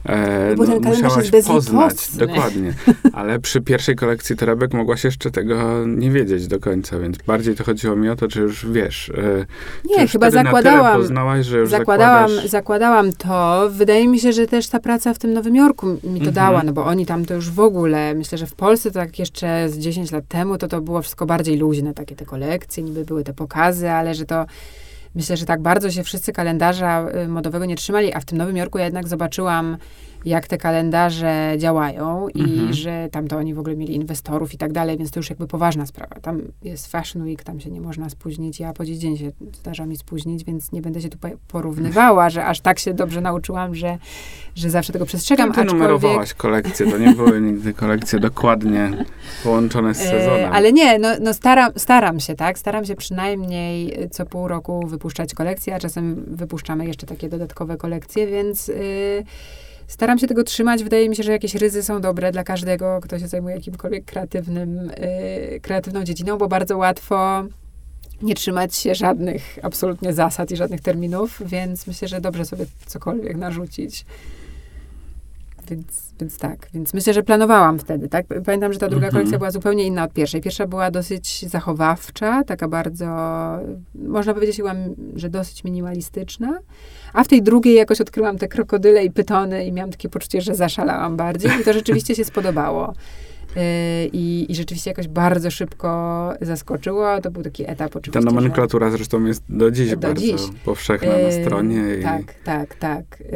[0.06, 2.74] E, No bo ten kalendarz musiałaś poznać, dokładnie.
[3.12, 7.64] Ale przy pierwszej kolekcji torebek mogłaś jeszcze tego nie wiedzieć do końca, więc bardziej to
[7.64, 9.10] chodziło mi o to, czy już wiesz.
[9.10, 9.46] E,
[9.96, 12.50] Nie, już chyba zakładałam, poznałaś, że już zakładałam, zakładasz...
[12.50, 13.68] zakładałam to.
[13.70, 16.32] Wydaje mi się, że też ta praca w tym Nowym Jorku mi to Mhm.
[16.32, 19.18] dała, no bo oni tam to już w ogóle, myślę, że w Polsce to tak
[19.18, 23.04] jeszcze z 10 lat temu, to to było wszystko bardziej luźne, takie te kolekcje, niby
[23.04, 24.46] były te pokazy, ale że to
[25.18, 28.56] myślę, że tak bardzo się wszyscy kalendarza y, modowego nie trzymali, a w tym Nowym
[28.56, 29.76] Jorku ja jednak zobaczyłam,
[30.28, 32.72] jak te kalendarze działają i Mhm.
[32.72, 35.46] że tam to oni w ogóle mieli inwestorów i tak dalej, więc to już jakby
[35.46, 36.16] poważna sprawa.
[36.22, 38.60] Tam jest Fashion Week, tam się nie można spóźnić.
[38.60, 42.30] Ja po dziś dzień się zdarza mi spóźnić, więc nie będę się tu po- porównywała,
[42.30, 43.98] że aż tak się dobrze nauczyłam, że,
[44.54, 45.52] że zawsze tego przestrzegam.
[45.52, 49.04] Ty numerowałaś kolekcje, to nie były nigdy kolekcje dokładnie
[49.44, 50.52] połączone z E, sezonem.
[50.52, 52.58] Ale nie, no, no staram, staram się, tak?
[52.58, 57.76] Staram się przynajmniej y, co pół roku wypuszczać kolekcje, a czasem wypuszczamy jeszcze takie dodatkowe
[57.76, 59.24] kolekcje, więc y,
[59.88, 60.84] staram się tego trzymać.
[60.84, 64.90] Wydaje mi się, że jakieś ryzy są dobre dla każdego, kto się zajmuje jakimkolwiek kreatywnym,
[64.90, 67.44] y, kreatywną dziedziną, bo bardzo łatwo
[68.22, 73.36] nie trzymać się żadnych absolutnie zasad i żadnych terminów, więc myślę, że dobrze sobie cokolwiek
[73.36, 74.04] narzucić.
[75.70, 78.26] Więc, więc tak, więc myślę, że planowałam wtedy, tak?
[78.46, 79.12] Pamiętam, że ta druga Mhm.
[79.12, 80.40] kolekcja była zupełnie inna od pierwszej.
[80.40, 83.06] Pierwsza była dosyć zachowawcza, taka bardzo,
[83.94, 84.60] można powiedzieć
[85.14, 86.58] że dosyć minimalistyczna.
[87.12, 90.54] A w tej drugiej jakoś odkryłam te krokodyle i pytony i miałam takie poczucie, że
[90.54, 92.92] zaszalałam bardziej i to rzeczywiście się spodobało.
[93.56, 93.62] Yy,
[94.12, 97.20] I, I rzeczywiście jakoś bardzo szybko zaskoczyło.
[97.20, 98.20] To był taki etap Ta oczywiście.
[98.30, 100.40] że- nomenklatura zresztą jest do dziś Do bardzo dziś.
[100.64, 101.82] powszechna na Yy, stronie.
[102.00, 102.02] I...
[102.02, 103.04] Tak, tak, tak.
[103.20, 103.28] Yy,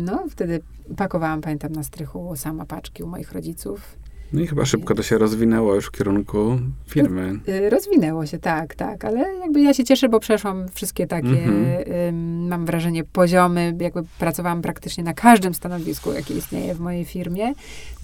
[0.00, 0.60] no, wtedy
[0.96, 3.96] pakowałam, pamiętam, na strychu sama paczki u moich rodziców.
[4.32, 7.38] No i chyba szybko to się rozwinęło już w kierunku firmy.
[7.46, 11.64] Yy, rozwinęło się, tak, tak, ale jakby ja się cieszę, bo przeszłam wszystkie takie, Mhm.
[12.08, 17.52] ym, mam wrażenie, poziomy, jakby pracowałam praktycznie na każdym stanowisku, jakie istnieje w mojej firmie,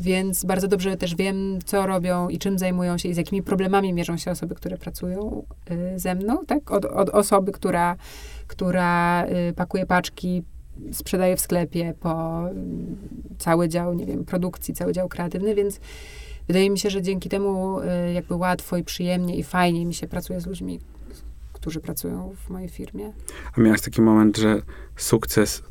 [0.01, 3.93] więc bardzo dobrze też wiem, co robią i czym zajmują się i z jakimi problemami
[3.93, 6.70] mierzą się osoby, które pracują y, ze mną, tak?
[6.70, 7.97] Od, od osoby, która,
[8.47, 10.43] która y, pakuje paczki,
[10.93, 12.97] sprzedaje w sklepie, po mm,
[13.39, 15.81] cały dział, nie wiem, produkcji, cały dział kreatywny, więc
[16.49, 20.07] wydaje mi się, że dzięki temu y, jakby łatwo i przyjemnie i fajnie mi się
[20.07, 20.81] pracuje z ludźmi,
[21.53, 23.12] którzy pracują w mojej firmie.
[23.57, 24.62] A miałaś taki moment, że
[24.97, 25.62] sukces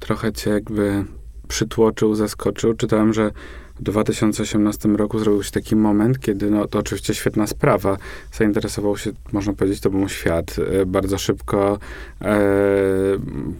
[0.00, 1.04] trochę cię jakby
[1.48, 2.74] przytłoczył, zaskoczył.
[2.74, 3.30] Czytałem, że
[3.74, 7.96] w 2018 roku zrobił się taki moment, kiedy, no to oczywiście świetna sprawa,
[8.32, 10.56] zainteresował się, można powiedzieć, tobą świat.
[10.80, 11.78] E, Bardzo szybko
[12.22, 12.38] e,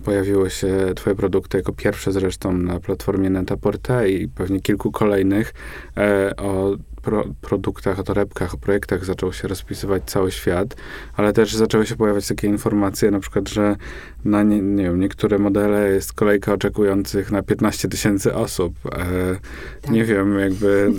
[0.05, 5.55] pojawiły się twoje produkty jako pierwsze zresztą na platformie Netaporte i pewnie kilku kolejnych
[5.97, 10.77] e, o pro, produktach, o torebkach, o projektach zaczął się rozpisywać cały świat,
[11.17, 13.77] ale też zaczęły się pojawiać takie informacje, na przykład, że
[14.25, 18.75] na nie, nie wiem, niektóre modele jest kolejka oczekujących na 15 tysięcy osób.
[18.87, 19.37] E,
[19.83, 19.93] Tak.
[19.93, 20.93] Nie wiem, jakby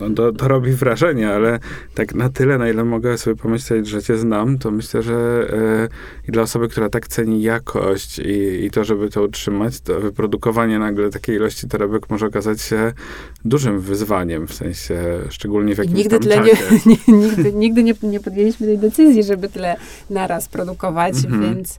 [0.00, 1.58] e, no to, to robi wrażenie, ale
[1.94, 6.28] tak na tyle, na ile mogę sobie pomyśleć, że cię znam, to myślę, że e,
[6.28, 10.78] i dla osoby, która tak ceni jakość i, i to, żeby to utrzymać, to wyprodukowanie
[10.78, 12.92] nagle takiej ilości torebek może okazać się
[13.44, 16.56] dużym wyzwaniem, w sensie szczególnie w I jakimś nigdy tam tyle czasie.
[16.86, 19.76] nie, nigdy, nigdy nie, nie podjęliśmy tej decyzji, żeby tyle
[20.10, 21.42] naraz produkować, Mhm.
[21.42, 21.78] więc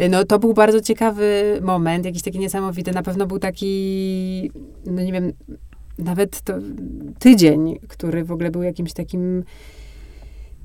[0.00, 2.92] y, no, to był bardzo ciekawy moment, jakiś taki niesamowity.
[2.92, 4.50] Na pewno był taki,
[4.86, 5.32] no nie wiem,
[5.98, 6.54] nawet to
[7.18, 9.44] tydzień, który w ogóle był jakimś takim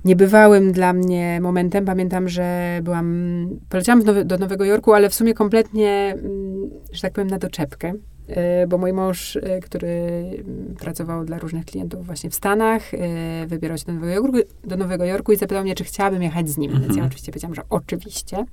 [0.05, 1.85] niebywałym dla mnie momentem.
[1.85, 7.13] Pamiętam, że byłam, poleciałam Nowy, do Nowego Jorku, ale w sumie kompletnie, mm, że tak
[7.13, 7.93] powiem, na doczepkę.
[8.29, 12.97] Y, Bo mój mąż, y, który mm, pracował dla różnych klientów właśnie w Stanach, y,
[13.47, 16.57] wybierał się do Nowego Jorku, do Nowego Jorku i zapytał mnie, czy chciałabym jechać z
[16.57, 16.71] nim.
[16.71, 17.07] Więc ja Mhm.
[17.07, 18.45] oczywiście powiedziałam, że oczywiście.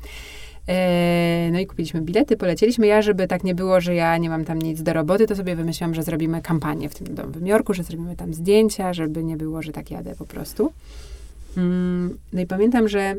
[0.68, 2.86] E, No i kupiliśmy bilety, polecieliśmy.
[2.86, 5.56] Ja, żeby tak nie było, że ja nie mam tam nic do roboty, to sobie
[5.56, 9.62] wymyśliłam, że zrobimy kampanię w tym Nowym Jorku, że zrobimy tam zdjęcia, żeby nie było,
[9.62, 10.72] że tak jadę po prostu.
[11.56, 13.14] Mm, no i pamiętam, że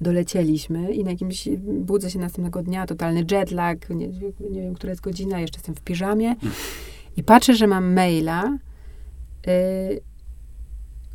[0.00, 4.08] dolecieliśmy i na jakimś, budzę się następnego dnia, totalny jetlag, nie,
[4.50, 6.36] nie wiem, która jest godzina, jeszcze jestem w piżamie
[7.16, 8.58] i patrzę, że mam maila,
[9.48, 10.00] y,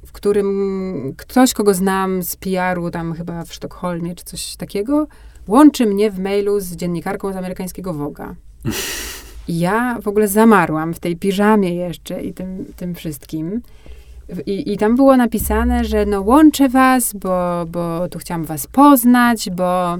[0.05, 5.07] w którym ktoś, kogo znam z PR-u, tam chyba w Sztokholmie, czy coś takiego,
[5.47, 8.35] łączy mnie w mailu z dziennikarką z amerykańskiego Woga.
[9.47, 13.61] I ja w ogóle zamarłam w tej piżamie jeszcze i tym, tym wszystkim.
[14.45, 19.49] I, I tam było napisane, że no łączę was, bo, bo tu chciałam was poznać,
[19.49, 19.97] bo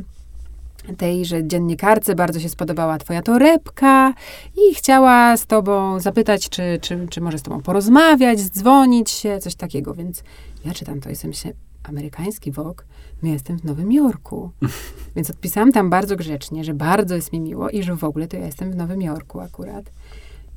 [0.98, 4.14] tejże dziennikarce bardzo się spodobała twoja torebka
[4.56, 9.56] i chciała z tobą zapytać, czy, czy, czy może z tobą porozmawiać, dzwonić się, coś
[9.56, 9.94] takiego.
[9.94, 10.24] Więc
[10.66, 11.52] ja czytam to i sobie myślę,
[11.84, 12.82] amerykański Vogue,
[13.22, 14.52] no ja jestem w Nowym Jorku.
[15.16, 18.38] Więc odpisałam tam bardzo grzecznie, że bardzo jest mi miło i że w ogóle to
[18.38, 19.86] ja jestem w Nowym Jorku akurat.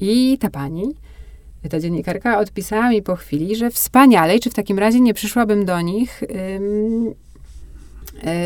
[0.00, 0.94] I ta pani,
[1.70, 5.64] ta dziennikarka odpisała mi po chwili, że wspaniale, i czy w takim razie nie przyszłabym
[5.64, 7.14] do nich ym,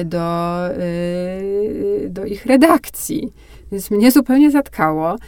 [0.05, 3.33] do, y, do ich redakcji.
[3.73, 5.15] Więc mnie zupełnie zatkało.
[5.15, 5.19] Y,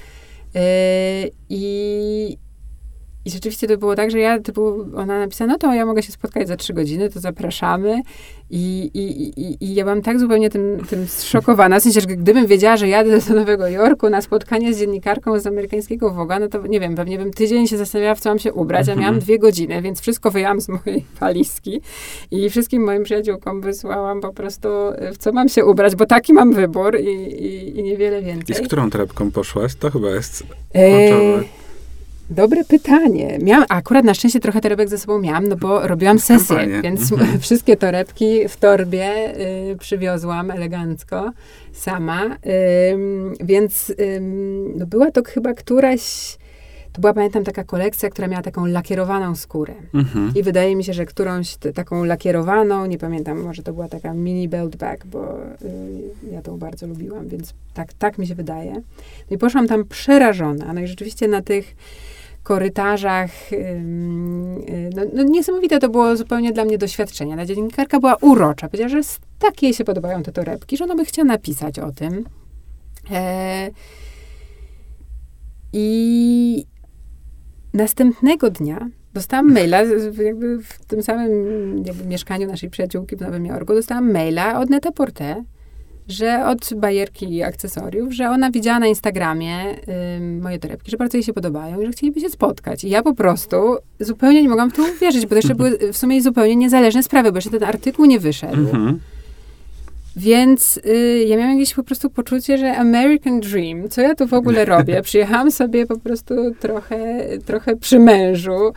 [1.49, 2.39] I,
[3.25, 6.13] i rzeczywiście to było tak, że ja, typu, ona napisała, no to ja mogę się
[6.13, 8.03] spotkać za trzy godziny, to zapraszamy.
[8.55, 11.81] I, i, i, i ja byłam tak zupełnie tym, tym zszokowana.
[11.81, 15.47] W sensie, że gdybym wiedziała, że jadę do Nowego Jorku na spotkanie z dziennikarką z
[15.47, 18.53] amerykańskiego Woga, no to nie wiem, pewnie bym tydzień się zastanawiała, w co mam się
[18.53, 21.81] ubrać, a miałam dwie godziny, więc wszystko wyjęłam z mojej walizki
[22.31, 24.69] i wszystkim moim przyjaciółkom wysłałam po prostu,
[25.13, 27.07] w co mam się ubrać, bo taki mam wybór i,
[27.45, 28.57] i, i niewiele więcej.
[28.57, 29.75] I z którą torebką poszłaś?
[29.75, 31.62] To chyba jest kluczowe.
[32.35, 33.39] Dobre pytanie.
[33.43, 36.83] Miałam, akurat na szczęście trochę torebek ze sobą miałam, no bo robiłam sesję, Kampanię.
[36.83, 37.41] więc mhm.
[37.47, 39.35] wszystkie torebki w torbie
[39.73, 41.33] y, przywiozłam elegancko
[41.73, 42.27] sama.
[42.27, 44.21] Y, więc y,
[44.77, 46.37] no była to chyba któraś,
[46.93, 49.75] to była pamiętam taka kolekcja, która miała taką lakierowaną skórę.
[49.95, 50.33] Mhm.
[50.37, 54.15] I wydaje mi się, że którąś t- taką lakierowaną, nie pamiętam, może to była taka
[54.15, 58.73] mini belt bag, bo y, ja tą bardzo lubiłam, więc tak, tak mi się wydaje.
[59.31, 60.73] No i poszłam tam przerażona.
[60.73, 61.77] No i rzeczywiście na tych
[62.43, 63.53] korytarzach.
[63.53, 63.81] Y,
[64.97, 67.37] no, no, niesamowite to było zupełnie dla mnie doświadczenie.
[67.37, 68.69] Ta dziennikarka była urocza.
[68.69, 72.25] Powiedziała, że tak jej się podobają te torebki, że ona by chciała napisać o tym.
[73.11, 73.71] E,
[75.73, 76.67] I
[77.75, 79.83] następnego dnia dostałam maila,
[80.25, 81.33] jakby w tym samym
[81.87, 85.45] jakby mieszkaniu naszej przyjaciółki w Nowym Jorku, dostałam maila od Neta Porte,
[86.09, 89.57] że od bajerki i akcesoriów, że ona widziała na Instagramie
[90.41, 92.85] moje torebki, że bardzo jej się podobają i że chcieliby się spotkać.
[92.85, 93.57] I ja po prostu
[94.01, 97.33] zupełnie nie mogłam w to uwierzyć, bo to jeszcze były w sumie zupełnie niezależne sprawy,
[97.33, 98.61] bo jeszcze ten artykuł nie wyszedł.
[98.61, 99.01] Mhm.
[100.17, 104.35] Więc y, ja miałam jakieś po prostu poczucie, że American Dream, co ja tu w
[104.35, 105.03] ogóle robię?
[105.13, 108.73] Przyjechałam sobie po prostu trochę, trochę przy mężu y,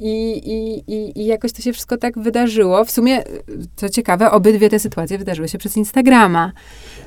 [0.00, 0.42] i,
[0.86, 2.84] i, i jakoś to się wszystko tak wydarzyło.
[2.84, 3.22] W sumie,
[3.76, 6.52] co ciekawe, obydwie te sytuacje wydarzyły się przez Instagrama,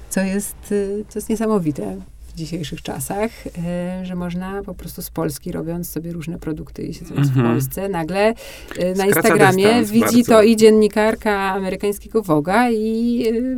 [0.09, 1.97] co jest, y, co jest niesamowite
[2.37, 3.31] dzisiejszych czasach,
[3.65, 7.33] e, że można po prostu z Polski, robiąc sobie różne produkty i siedząc mm -hmm.
[7.33, 7.53] w mhm.
[7.53, 8.33] Polsce, nagle
[8.79, 10.33] e, na Instagramie widzi bardzo.
[10.33, 13.57] to i dziennikarka amerykańskiego Woga i y,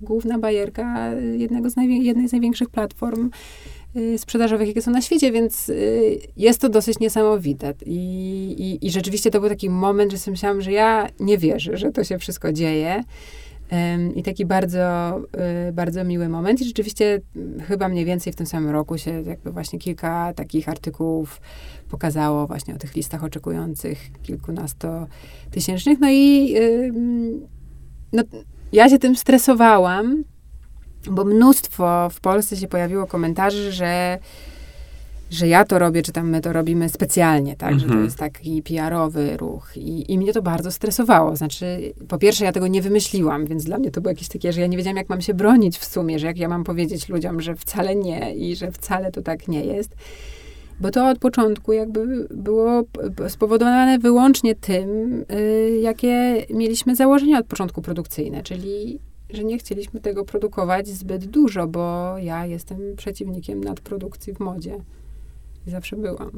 [0.00, 3.30] główna bajerka jednego z jednej z największych platform
[3.96, 7.74] y, sprzedażowych, jakie są na świecie, więc y, jest to dosyć niesamowite.
[7.86, 7.98] I,
[8.58, 11.92] i, I rzeczywiście to był taki moment, że sobie myślałam, że ja nie wierzę, że
[11.92, 13.04] to się wszystko dzieje.
[14.14, 15.16] I taki bardzo,
[15.68, 16.60] y, bardzo miły moment.
[16.60, 20.68] I rzeczywiście mm, chyba mniej więcej w tym samym roku się jakby właśnie kilka takich
[20.68, 21.40] artykułów
[21.88, 26.00] pokazało właśnie o tych listach oczekujących kilkunastotysięcznych.
[26.00, 26.54] No i
[28.12, 28.22] no,
[28.72, 30.24] ja się tym stresowałam,
[31.10, 34.18] bo mnóstwo w Polsce się pojawiło komentarzy, że
[35.30, 38.04] że ja to robię, czy tam my to robimy specjalnie, tak, że to mhm.
[38.04, 41.36] jest taki PR-owy ruch I, i mnie to bardzo stresowało.
[41.36, 44.60] Znaczy, po pierwsze, ja tego nie wymyśliłam, więc dla mnie to było jakieś takie, że
[44.60, 47.40] ja nie wiedziałam, jak mam się bronić w sumie, że jak ja mam powiedzieć ludziom,
[47.40, 49.96] że wcale nie i że wcale to tak nie jest.
[50.80, 52.82] Bo to od początku jakby było
[53.28, 54.88] spowodowane wyłącznie tym,
[55.32, 58.98] y, jakie mieliśmy założenia od początku produkcyjne, czyli
[59.30, 64.78] że nie chcieliśmy tego produkować zbyt dużo, bo ja jestem przeciwnikiem nadprodukcji w modzie
[65.66, 66.30] zawsze byłam.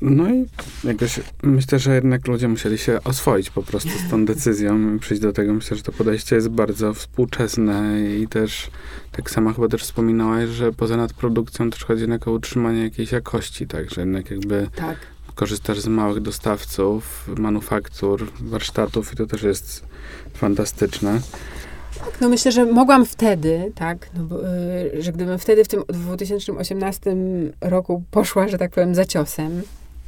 [0.00, 0.46] No i
[0.84, 5.22] jakoś myślę, że jednak ludzie musieli się oswoić po prostu z tą decyzją i przyjść
[5.22, 5.54] do tego.
[5.54, 8.70] Myślę, że to podejście jest bardzo współczesne i też
[9.12, 13.66] tak samo chyba też wspominałaś, że poza nadprodukcją też chodzi jednak o utrzymanie jakiejś jakości,
[13.66, 14.98] tak, że jednak jakby tak.
[15.34, 19.84] korzystasz z małych dostawców, manufaktur, warsztatów i to też jest
[20.34, 21.20] fantastyczne.
[22.04, 24.40] Tak, no myślę, że mogłam wtedy, tak, no
[24.96, 27.16] y, że gdybym wtedy w tym 2018
[27.60, 29.62] roku poszła, że tak powiem, za ciosem,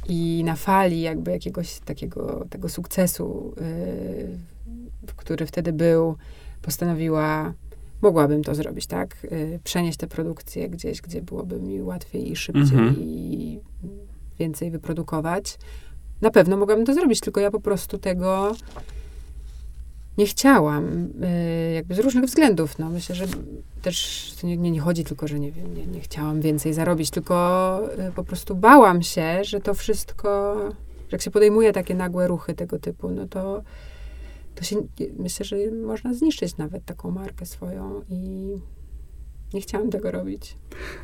[0.09, 6.15] I na fali jakby jakiegoś takiego tego sukcesu, yy, który wtedy był,
[6.61, 7.53] postanowiła,
[8.01, 9.17] mogłabym to zrobić, tak?
[9.31, 12.95] Yy, przenieść tę produkcję gdzieś, gdzie byłoby mi łatwiej i szybciej Mhm.
[12.99, 13.59] i
[14.39, 15.57] więcej wyprodukować.
[16.21, 18.55] Na pewno mogłabym to zrobić, tylko ja po prostu tego
[20.17, 21.09] nie chciałam,
[21.69, 22.79] y, jakby z różnych względów.
[22.79, 23.25] No, myślę, że
[23.81, 28.11] też nie, nie, nie chodzi tylko, że nie nie, nie chciałam więcej zarobić, tylko y,
[28.11, 30.55] po prostu bałam się, że to wszystko,
[30.99, 33.63] że jak się podejmuje takie nagłe ruchy tego typu, no to,
[34.55, 34.75] to się,
[35.19, 38.53] myślę, że można zniszczyć nawet taką markę swoją i
[39.53, 40.57] nie chciałam tego robić.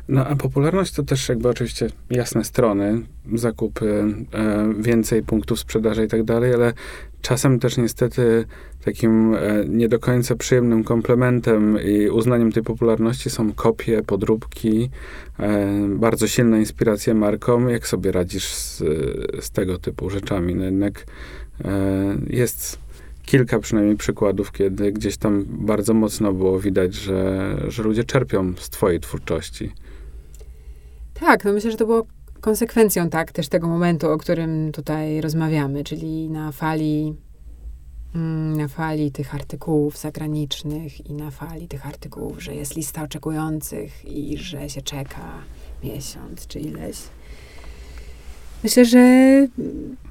[0.08, 3.02] No a popularność to też jakby oczywiście jasne strony,
[3.34, 6.72] zakupy, e, więcej punktów sprzedaży i tak dalej, ale
[7.22, 8.44] czasem też niestety
[8.84, 14.90] takim e, nie do końca przyjemnym komplementem i uznaniem tej popularności są kopie, podróbki,
[15.38, 17.68] e, bardzo silna inspiracja marką.
[17.68, 18.78] Jak sobie radzisz z,
[19.40, 20.54] z tego typu rzeczami?
[20.54, 21.06] No jednak
[21.64, 22.78] e, jest
[23.22, 28.70] kilka przynajmniej przykładów, kiedy gdzieś tam bardzo mocno było widać, że, że ludzie czerpią z
[28.70, 29.72] twojej twórczości.
[31.14, 32.06] Tak, no myślę, że to było
[32.40, 37.14] konsekwencją tak też tego momentu, o którym tutaj rozmawiamy, czyli na fali
[38.14, 44.04] mm, na fali tych artykułów zagranicznych i na fali tych artykułów, że jest lista oczekujących
[44.04, 45.32] i że się czeka
[45.84, 46.96] miesiąc czy ileś.
[48.62, 49.00] Myślę, że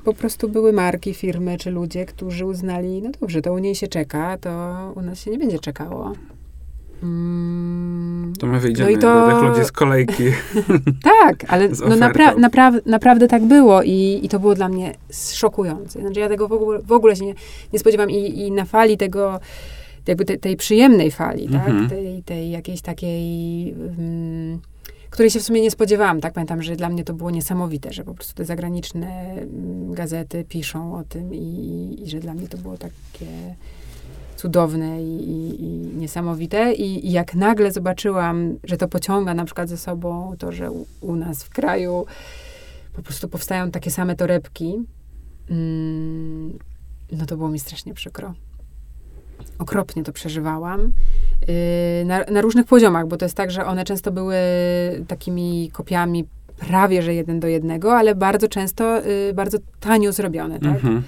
[0.04, 3.88] po prostu były marki, firmy czy ludzie, którzy uznali, no dobrze, to u niej się
[3.88, 6.14] czeka, to u nas się nie będzie czekało.
[7.04, 10.24] Mm, To my wyjdziemy No i to- do tych ludzi z kolejki.
[11.22, 14.94] tak, ale no napra- napra- naprawdę tak było i, i to było dla mnie
[15.34, 16.02] szokujące.
[16.02, 17.34] Znaczy ja tego w ogóle, w ogóle się nie,
[17.74, 19.40] nie spodziewam i, i na fali tego,
[20.08, 21.80] jakby te, tej przyjemnej fali, Mhm.
[21.82, 21.90] tak?
[21.98, 24.60] Tej, tej jakiejś takiej, mm,
[25.10, 26.34] której się w sumie nie spodziewałam, tak?
[26.34, 30.96] Pamiętam, że dla mnie to było niesamowite, że po prostu te zagraniczne mm, gazety piszą
[30.96, 33.26] o tym i, i że dla mnie to było takie
[34.40, 36.74] cudowne i, i, i niesamowite.
[36.74, 40.86] I, I jak nagle zobaczyłam, że to pociąga na przykład ze sobą to, że u,
[41.02, 42.06] u nas w kraju
[42.94, 44.76] po prostu powstają takie same torebki,
[45.50, 46.60] mm,
[47.12, 48.34] no to było mi strasznie przykro.
[49.58, 50.82] Okropnie to przeżywałam.
[50.82, 54.36] Yy, na, na różnych poziomach, bo to jest tak, że one często były
[55.08, 56.28] takimi kopiami
[56.60, 60.76] prawie, że jeden do jednego, ale bardzo często y, bardzo tanio zrobione, tak?
[60.76, 60.98] Mhm.
[60.98, 61.02] Y,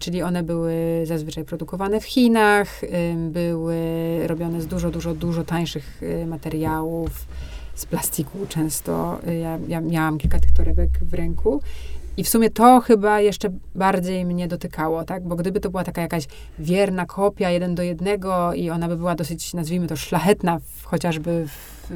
[0.00, 2.88] czyli one były zazwyczaj produkowane w Chinach, y,
[3.30, 3.76] były
[4.26, 7.26] robione z dużo, dużo, dużo tańszych y, materiałów,
[7.74, 9.18] z plastiku często.
[9.28, 11.62] Y, Ja, ja miałam kilka tych torebek w ręku.
[12.16, 15.22] I w sumie to chyba jeszcze bardziej mnie dotykało, tak?
[15.22, 16.26] Bo gdyby to była taka jakaś
[16.58, 21.46] wierna kopia jeden do jednego i ona by była dosyć, nazwijmy to, szlachetna, w, chociażby
[21.46, 21.90] w,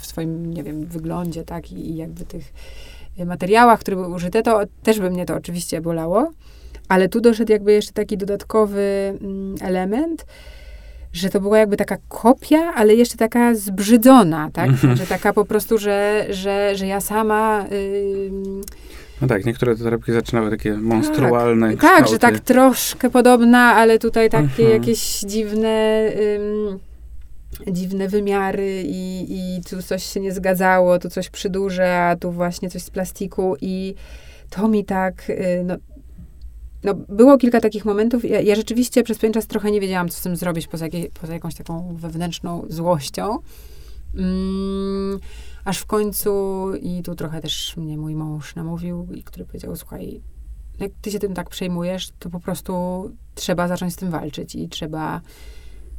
[0.00, 1.72] w swoim, nie wiem, wyglądzie, tak?
[1.72, 2.52] I, I jakby tych
[3.20, 6.30] y, materiałach, które były użyte, to też by mnie to oczywiście bolało.
[6.88, 10.26] Ale tu doszedł jakby jeszcze taki dodatkowy mm, element,
[11.12, 14.68] że to była jakby taka kopia, ale jeszcze taka zbrzydzona, tak?
[14.68, 14.98] Mhm.
[15.08, 17.64] Taka po prostu, że, że, że ja sama...
[17.72, 18.60] ym,
[19.20, 22.10] No tak, niektóre te torebki zaczynały takie monstrualne tak, kształty.
[22.10, 24.70] że tak troszkę podobna, ale tutaj takie Mhm.
[24.72, 26.06] jakieś dziwne...
[26.36, 26.78] Ym,
[27.72, 32.32] dziwne wymiary i, i tu coś się nie zgadzało, tu coś przy duże, a tu
[32.32, 33.94] właśnie coś z plastiku i
[34.50, 35.76] to mi tak, y, no,
[36.84, 38.24] no było kilka takich momentów.
[38.24, 41.10] Ja, ja rzeczywiście przez pewien czas trochę nie wiedziałam, co z tym zrobić poza, jakiej,
[41.20, 43.38] poza jakąś taką wewnętrzną złością.
[44.16, 45.20] Mm,
[45.64, 50.20] aż w końcu, i tu trochę też mnie mój mąż namówił, i który powiedział, słuchaj,
[50.80, 52.74] jak ty się tym tak przejmujesz, to po prostu
[53.34, 55.20] trzeba zacząć z tym walczyć i trzeba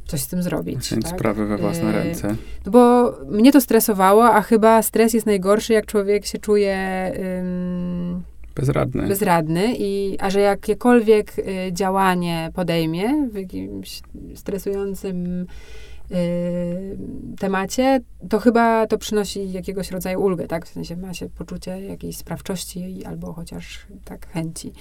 [0.06, 0.78] coś z tym zrobić.
[0.78, 1.14] Wziąć tak?
[1.14, 2.36] sprawy we własne Y, ręce.
[2.66, 8.22] No bo mnie to stresowało, a chyba stres jest najgorszy, jak człowiek się czuje ym,
[8.56, 9.08] Bezradny.
[9.08, 14.02] bezradny, i, a że jakiekolwiek y, działanie podejmie w jakimś
[14.34, 15.46] stresującym
[16.10, 16.96] y,
[17.38, 20.66] temacie, to chyba to przynosi jakiegoś rodzaju ulgę, tak?
[20.66, 24.72] W sensie ma się poczucie jakiejś sprawczości albo chociaż tak chęci.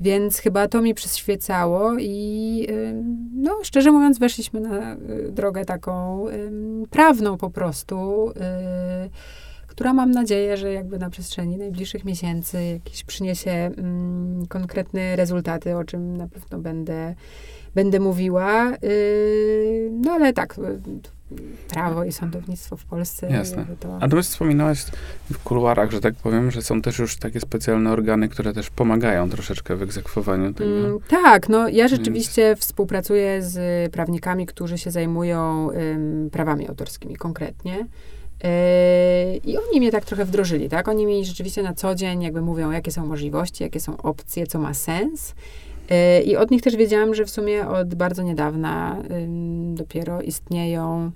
[0.00, 3.02] Więc chyba to mi przyświecało i y,
[3.34, 4.96] no, szczerze mówiąc, weszliśmy na
[5.30, 6.24] drogę taką
[6.90, 8.30] prawną po prostu,
[9.76, 15.84] która mam nadzieję, że jakby na przestrzeni najbliższych miesięcy jakieś przyniesie mm, konkretne rezultaty, o
[15.84, 17.14] czym na pewno będę,
[17.74, 18.72] będę mówiła.
[18.84, 20.56] Y, no ale tak,
[21.68, 23.30] prawo i sądownictwo w Polsce.
[23.30, 23.66] Jasne.
[23.80, 24.84] To, A ty wspominałaś
[25.32, 29.30] w kuluarach, że tak powiem, że są też już takie specjalne organy, które też pomagają
[29.30, 30.70] troszeczkę w egzekwowaniu tego.
[30.70, 37.86] Mm, tak, no ja rzeczywiście współpracuję z prawnikami, którzy się zajmują ym, prawami autorskimi konkretnie.
[38.44, 40.88] Yy, I oni mnie tak trochę wdrożyli, tak?
[40.88, 44.58] Oni mi rzeczywiście na co dzień jakby mówią, jakie są możliwości, jakie są opcje, co
[44.58, 45.34] ma sens.
[45.90, 49.02] Yy, I od nich też wiedziałam, że w sumie od bardzo niedawna
[49.74, 51.10] dopiero istnieją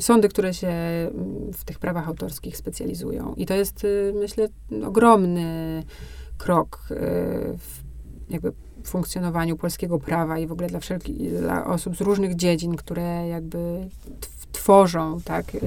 [0.00, 0.72] sądy, które się
[1.52, 3.34] w tych prawach autorskich specjalizują.
[3.36, 4.48] I to jest, y, myślę,
[4.84, 5.82] ogromny
[6.38, 6.94] krok y,
[7.58, 7.82] w
[8.30, 8.52] jakby
[8.84, 13.88] funkcjonowaniu polskiego prawa i w ogóle dla wszelkich, dla osób z różnych dziedzin, które jakby
[14.54, 15.60] tworzą, tak, y,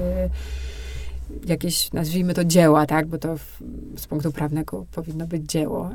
[1.46, 3.62] jakieś, nazwijmy to dzieła, tak, bo to w,
[3.96, 5.90] z punktu prawnego powinno być dzieło.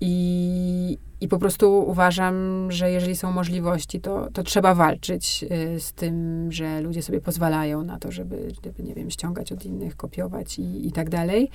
[0.00, 5.44] I, I po prostu uważam, że jeżeli są możliwości, to, to trzeba walczyć
[5.74, 9.64] y, z tym, że ludzie sobie pozwalają na to, żeby, żeby nie wiem, ściągać od
[9.64, 11.50] innych, kopiować i, i tak dalej.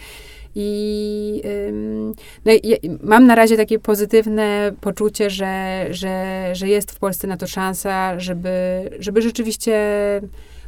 [0.56, 2.14] I ym,
[2.46, 7.38] no i, mam na razie takie pozytywne poczucie, że, że, że jest w Polsce na
[7.38, 9.82] to szansa, żeby, żeby rzeczywiście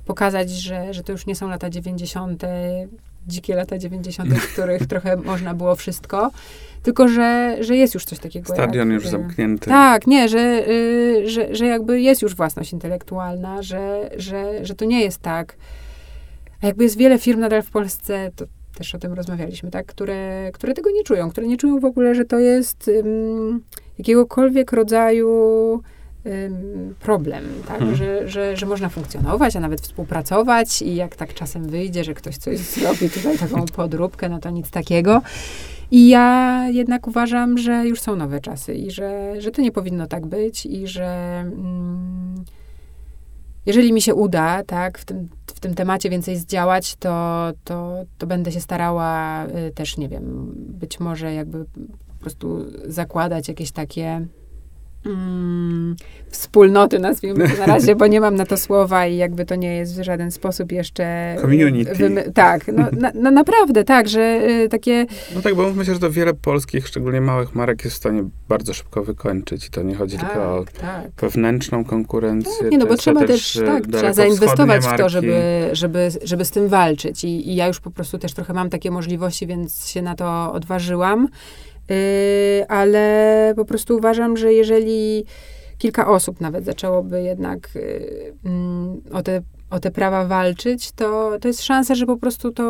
[0.05, 2.43] pokazać, że, że to już nie są lata 90.,
[3.27, 6.31] dzikie lata 90., w których trochę można było wszystko,
[6.87, 8.53] tylko że, że jest już coś takiego.
[8.53, 9.69] Stadion jak, już zamknięty.
[9.69, 14.85] Tak, nie, że, y, że, że jakby jest już własność intelektualna, że, że, że to
[14.85, 15.55] nie jest tak.
[16.61, 18.45] A jakby jest wiele firm nadal w Polsce, to
[18.77, 22.15] też o tym rozmawialiśmy, tak, które, które tego nie czują, które nie czują w ogóle,
[22.15, 23.61] że to jest um,
[23.97, 25.83] jakiegokolwiek rodzaju
[26.99, 27.79] problem, tak?
[27.79, 27.95] Hmm.
[27.95, 32.37] Że, że, że można funkcjonować, a nawet współpracować i jak tak czasem wyjdzie, że ktoś
[32.37, 35.21] coś zrobi tutaj taką podróbkę, no to nic takiego.
[35.91, 40.07] I ja jednak uważam, że już są nowe czasy i że, że to nie powinno
[40.07, 42.45] tak być i że mm,
[43.65, 48.27] jeżeli mi się uda, tak, w tym, w tym temacie więcej zdziałać, to, to, to
[48.27, 51.65] będę się starała y, też, nie wiem, być może jakby
[52.07, 54.27] po prostu zakładać jakieś takie
[55.05, 55.95] mm,
[56.29, 59.75] wspólnoty, nazwijmy to na razie, bo nie mam na to słowa i jakby to nie
[59.75, 61.35] jest w żaden sposób jeszcze...
[61.41, 62.31] Community.
[62.33, 65.05] tak, no, na, no, naprawdę, tak, że y, takie...
[65.35, 68.73] No tak, bo myślę, że to wiele polskich, szczególnie małych marek jest w stanie bardzo
[68.73, 71.11] szybko wykończyć i to nie chodzi tak, tylko o tak.
[71.21, 72.51] wewnętrzną konkurencję.
[72.61, 76.45] Tak, nie, no bo trzeba też, też tak, trzeba zainwestować w to, żeby, żeby, żeby
[76.45, 79.87] z tym walczyć I, i ja już po prostu też trochę mam takie możliwości, więc
[79.87, 81.27] się na to odważyłam.
[81.91, 85.25] Y, ale po prostu uważam, że jeżeli
[85.77, 91.47] kilka osób nawet zaczęłoby jednak y, mm, o te, o te prawa walczyć, to, to
[91.47, 92.63] jest szansa, że po prostu to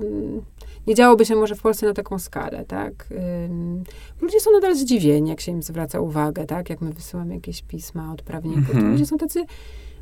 [0.00, 0.42] mm,
[0.86, 3.08] nie działoby się może w Polsce na taką skalę, tak?
[4.20, 6.70] Ludzie są nadal zdziwieni, jak się im zwraca uwagę, tak?
[6.70, 8.92] Jak my wysyłamy jakieś pisma od prawników, to mhm.
[8.92, 9.44] ludzie są tacy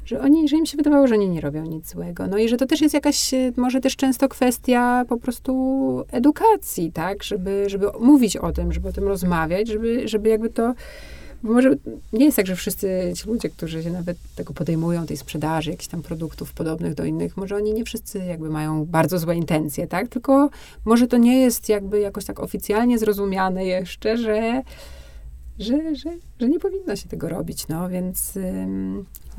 [0.06, 2.26] że oni, że im się wydawało, że oni nie robią nic złego.
[2.26, 6.92] No i że to też jest jakaś, e, może też często kwestia po prostu edukacji,
[6.92, 7.22] tak?
[7.22, 10.74] Żeby, żeby mówić o tym, żeby o tym rozmawiać, żeby, żeby jakby to
[11.42, 11.70] bo może
[12.12, 15.88] nie jest tak, że wszyscy ci ludzie, którzy się nawet tego podejmują, tej sprzedaży jakichś
[15.88, 20.08] tam produktów podobnych do innych, może oni nie wszyscy jakby mają bardzo złe intencje, tak?
[20.08, 20.50] Tylko
[20.84, 24.62] może to nie jest jakby jakoś tak oficjalnie zrozumiane jeszcze, że,
[25.58, 26.10] że, że,
[26.40, 28.38] że nie powinno się tego robić, no więc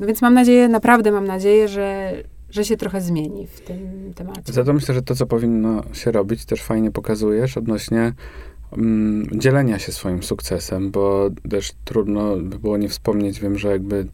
[0.00, 2.12] no więc mam nadzieję, naprawdę mam nadzieję, że,
[2.50, 4.52] że się trochę zmieni w tym temacie.
[4.52, 8.12] Za to myślę, że to, co powinno się robić, też fajnie pokazujesz odnośnie
[9.32, 14.06] dzielenia się swoim sukcesem, bo też trudno by było nie wspomnieć, wiem, że jakby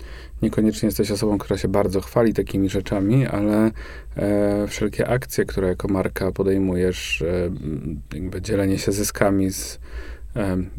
[0.43, 3.71] niekoniecznie jesteś osobą, która się bardzo chwali takimi rzeczami, ale
[4.17, 7.51] e, wszelkie akcje, które jako marka podejmujesz, e,
[8.15, 9.81] jakby dzielenie się zyskami z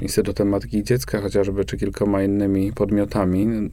[0.02, 3.69] Instytutem Matki i Dziecka chociażby, czy kilkoma innymi podmiotami,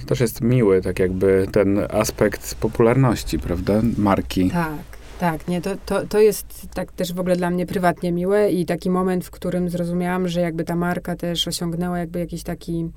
[0.00, 3.80] to też jest miły, tak jakby ten aspekt popularności, prawda?
[3.96, 4.50] Marki.
[4.50, 4.72] Tak,
[5.18, 5.48] tak.
[5.48, 8.90] Nie, to, to, to jest tak też w ogóle dla mnie prywatnie miłe i taki
[8.90, 12.90] moment, w którym zrozumiałam, że jakby ta marka też osiągnęła jakby jakiś taki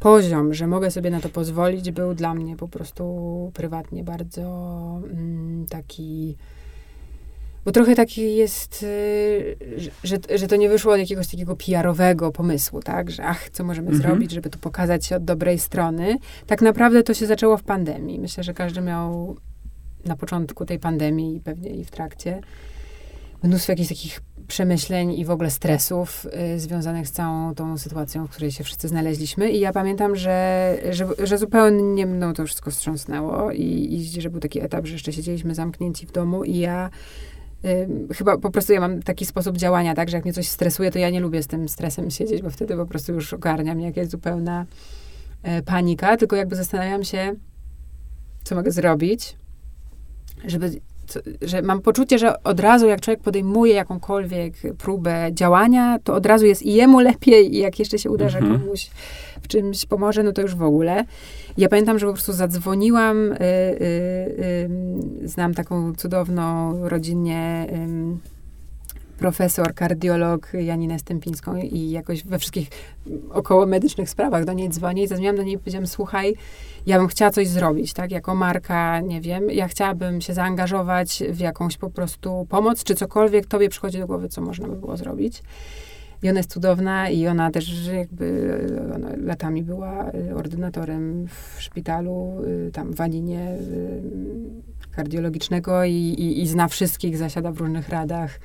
[0.00, 4.42] poziom, że mogę sobie na to pozwolić, był dla mnie po prostu prywatnie bardzo
[5.12, 6.36] mm, taki
[7.68, 9.56] bo trochę taki jest, y,
[10.04, 13.10] że, że to nie wyszło od jakiegoś takiego PR-owego pomysłu, tak?
[13.10, 14.02] Że ach, co możemy mhm.
[14.02, 16.18] zrobić, żeby tu pokazać się od dobrej strony.
[16.46, 18.20] Tak naprawdę to się zaczęło w pandemii.
[18.20, 19.36] Myślę, że każdy miał
[20.04, 22.40] na początku tej pandemii i pewnie i w trakcie
[23.42, 28.30] mnóstwo jakichś takich przemyśleń i w ogóle stresów y, związanych z całą tą sytuacją, w
[28.30, 29.50] której się wszyscy znaleźliśmy.
[29.50, 34.40] I ja pamiętam, że, że, że zupełnie mną to wszystko wstrząsnęło i, i że był
[34.40, 36.90] taki etap, że jeszcze siedzieliśmy zamknięci w domu i ja
[38.14, 40.98] chyba po prostu ja mam taki sposób działania, tak, że jak mnie coś stresuje, to
[40.98, 44.08] ja nie lubię z tym stresem siedzieć, bo wtedy po prostu już ogarnia mnie jakaś
[44.08, 44.66] zupełna
[45.42, 47.34] e, panika, tylko jakby zastanawiam się,
[48.44, 49.36] co mogę zrobić,
[50.46, 56.14] żeby co, że mam poczucie, że od razu jak człowiek podejmuje jakąkolwiek próbę działania, to
[56.14, 58.60] od razu jest i jemu lepiej, i jak jeszcze się uda, że Mhm.
[58.60, 58.90] komuś
[59.42, 61.04] w czymś pomoże, no to już w ogóle.
[61.58, 63.84] Ja pamiętam, że po prostu zadzwoniłam, y, y,
[65.24, 67.66] y, znam taką cudowną rodzinnie
[69.18, 72.68] profesor, kardiolog Janinę Stępińską i jakoś we wszystkich
[73.30, 76.34] około medycznych sprawach do niej dzwonię i zadzwoniłam do niej i powiedziałam, słuchaj,
[76.86, 81.40] ja bym chciała coś zrobić, tak, jako marka, nie wiem, ja chciałabym się zaangażować w
[81.40, 85.42] jakąś po prostu pomoc, czy cokolwiek tobie przychodzi do głowy, co można by było zrobić.
[86.22, 88.58] I ona jest cudowna i ona też jakby
[88.94, 94.02] ona latami była ordynatorem w szpitalu, y, tam w Aninie y,
[94.90, 98.40] kardiologicznego i, i, i zna wszystkich, zasiada w różnych radach.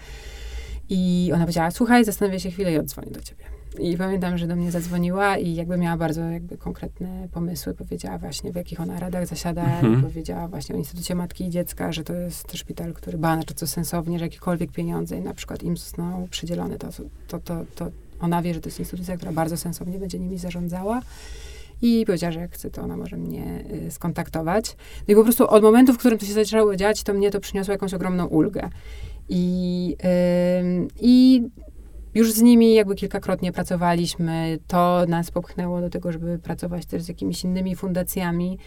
[0.95, 3.43] I ona powiedziała, słuchaj, zastanowię się chwilę i odzwonię do ciebie.
[3.79, 7.73] I pamiętam, że do mnie zadzwoniła i jakby miała bardzo jakby konkretne pomysły.
[7.73, 9.99] Powiedziała właśnie, w jakich ona radach zasiada Mhm.
[9.99, 13.43] i powiedziała właśnie o Instytucie Matki i Dziecka, że to jest szpital, który ba na
[13.55, 16.87] co sensownie, że jakiekolwiek pieniądze na przykład im zostaną przydzielone, to,
[17.27, 17.87] to, to, to
[18.19, 21.01] ona wie, że to jest instytucja, która bardzo sensownie będzie nimi zarządzała.
[21.81, 24.75] I powiedziała, że jak chce, to ona może mnie y, skontaktować.
[25.07, 27.39] No i po prostu od momentu, w którym to się zaczęło dziać, to mnie to
[27.39, 28.69] przyniosło jakąś ogromną ulgę.
[29.29, 29.95] I,
[31.01, 31.43] I
[32.15, 34.59] już z nimi jakby kilkakrotnie pracowaliśmy.
[34.67, 38.57] To nas popchnęło do tego, żeby pracować też z jakimiś innymi fundacjami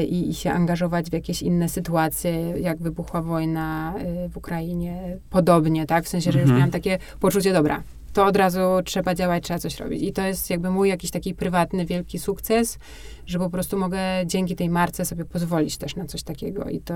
[0.00, 3.94] y, i, i się angażować w jakieś inne sytuacje, jak wybuchła wojna
[4.24, 5.18] y, w Ukrainie.
[5.30, 6.04] Podobnie, tak?
[6.04, 6.58] W sensie, że już Mhm.
[6.58, 7.82] miałam takie poczucie, dobra,
[8.12, 10.02] to od razu trzeba działać, trzeba coś robić.
[10.02, 12.78] I to jest jakby mój jakiś taki prywatny, wielki sukces,
[13.26, 16.64] że po prostu mogę dzięki tej marce sobie pozwolić też na coś takiego.
[16.64, 16.94] I to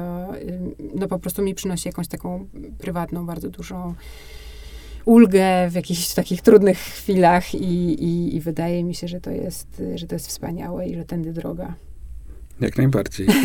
[0.95, 2.47] no po prostu mi przynosi jakąś taką
[2.79, 3.95] prywatną, bardzo dużą
[5.05, 9.83] ulgę w jakichś takich trudnych chwilach i, i, i wydaje mi się, że to, jest,
[9.95, 11.75] że to jest wspaniałe i że tędy droga.
[12.61, 13.27] Jak najbardziej.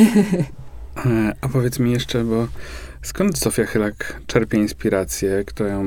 [1.05, 2.47] E, A powiedz mi jeszcze, bo
[3.01, 5.43] skąd Sofia Chylak czerpie inspirację?
[5.45, 5.85] Kto ją,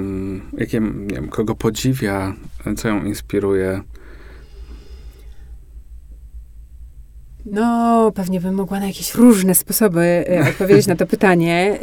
[0.59, 2.35] jakie, nie wiem, kogo podziwia,
[2.77, 3.81] co ją inspiruje?
[7.47, 11.79] No, pewnie bym mogła na jakieś różne sposoby e, odpowiedzieć na to pytanie.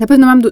[0.00, 0.42] Na pewno mam,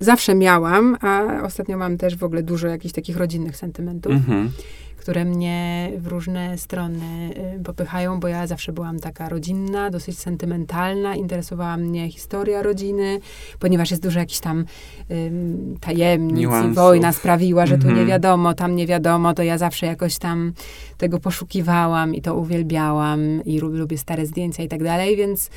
[0.00, 4.50] zawsze miałam, a ostatnio mam też w ogóle dużo jakichś takich rodzinnych sentymentów, Mhm.
[4.98, 7.30] Które mnie w różne strony
[7.60, 13.18] y, popychają, bo ja zawsze byłam taka rodzinna, dosyć sentymentalna, interesowała mnie historia rodziny,
[13.58, 14.64] ponieważ jest dużo jakichś tam
[15.10, 16.74] ym, tajemnic i Niuansów.
[16.74, 18.08] wojna sprawiła, że tu nie Mhm.
[18.08, 20.52] wiadomo, tam nie wiadomo, to ja zawsze jakoś tam
[20.98, 25.50] tego poszukiwałam i to uwielbiałam i lub- lubię stare zdjęcia i tak dalej, więc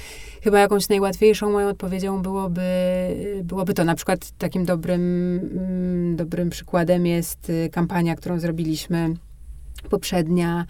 [0.43, 2.61] chyba jakąś najłatwiejszą moją odpowiedzią byłoby,
[3.43, 3.83] byłoby to.
[3.83, 5.01] Na przykład takim dobrym,
[5.57, 9.13] mm, dobrym przykładem jest y, kampania, którą zrobiliśmy
[9.89, 10.65] poprzednia,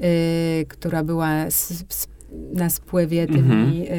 [0.00, 2.08] y, która była s, s,
[2.54, 3.94] na spływie tymi y,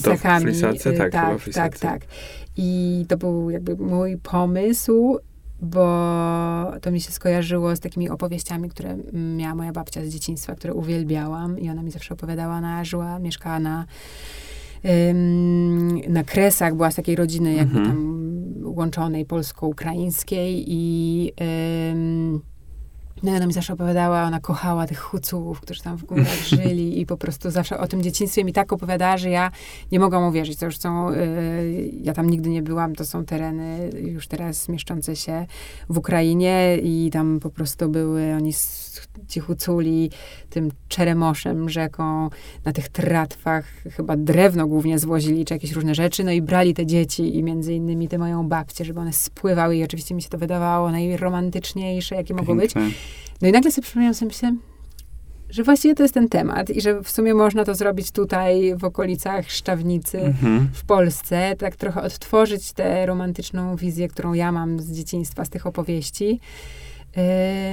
[0.00, 0.44] to flisakami.
[0.44, 0.88] flisacy?
[0.90, 2.02] Y, Tak, tak, tak, tak.
[2.56, 5.18] I to był jakby mój pomysł,
[5.62, 5.86] bo
[6.82, 10.74] to mi się skojarzyło z takimi opowieściami, które mm, miała moja babcia z dzieciństwa, które
[10.74, 13.84] uwielbiałam i ona mi zawsze opowiadała, ona żyła, mieszkała na
[14.84, 17.96] ym, na Kresach, była z takiej rodziny jakby Mhm.
[17.96, 18.22] tam
[18.64, 21.32] łączonej polsko-ukraińskiej i
[21.90, 22.51] ym, i
[23.30, 27.16] ona mi zawsze opowiadała, ona kochała tych Hucułów, którzy tam w górach żyli i po
[27.16, 29.50] prostu zawsze o tym dzieciństwie mi tak opowiadała, że ja
[29.92, 30.58] nie mogłam uwierzyć.
[30.58, 35.16] To już są, y, ja tam nigdy nie byłam, to są tereny już teraz mieszczące
[35.16, 35.46] się
[35.88, 38.52] w Ukrainie i tam po prostu były oni
[38.98, 40.10] s- ci Huculi
[40.50, 42.28] tym Czeremoszem, rzeką,
[42.64, 43.64] na tych tratwach
[43.96, 47.74] chyba drewno głównie zwozili, czy jakieś różne rzeczy, no i brali te dzieci i między
[47.74, 52.34] innymi te moją babcię, żeby one spływały i oczywiście mi się to wydawało najromantyczniejsze, jakie
[52.34, 52.74] mogło być.
[53.42, 54.56] No i nagle sobie przypomniałam sobie, myślę,
[55.50, 58.84] że właściwie to jest ten temat i że w sumie można to zrobić tutaj w
[58.84, 60.68] okolicach Szczawnicy, Mhm.
[60.72, 65.66] w Polsce, tak trochę odtworzyć tę romantyczną wizję, którą ja mam z dzieciństwa, z tych
[65.66, 66.40] opowieści.
[67.16, 67.22] Yy,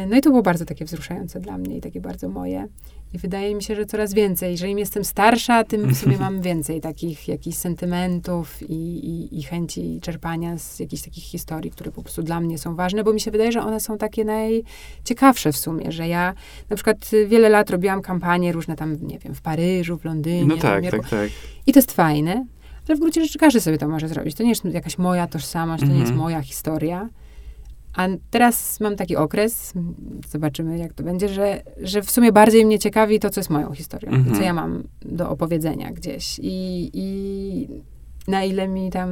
[0.10, 2.68] No i to było bardzo takie wzruszające dla mnie i takie bardzo moje.
[3.14, 4.58] I wydaje mi się, że coraz więcej.
[4.58, 9.44] Że im jestem starsza, tym w sumie mam więcej takich jakichś sentymentów i, i, i
[9.44, 13.20] chęci czerpania z jakichś takich historii, które po prostu dla mnie są ważne, bo mi
[13.22, 16.34] się wydaje, że one są takie najciekawsze w sumie, że ja
[16.70, 16.98] na przykład
[17.28, 21.10] wiele lat robiłam kampanie różne tam, nie wiem, w Paryżu, w Londynie, No tak, tak,
[21.10, 21.30] tak.
[21.68, 22.46] I to jest fajne,
[22.88, 24.36] ale w gruncie rzeczy każdy sobie to może zrobić.
[24.36, 26.20] To nie jest jakaś moja tożsamość, to nie jest Mhm.
[26.20, 27.10] moja historia.
[27.94, 29.74] A teraz mam taki okres,
[30.30, 33.74] zobaczymy jak to będzie, że, że w sumie bardziej mnie ciekawi to, co jest moją
[33.74, 34.36] historią, Mhm.
[34.36, 36.40] co ja mam do opowiedzenia gdzieś.
[36.44, 37.68] I, i
[38.30, 39.10] na ile mi tam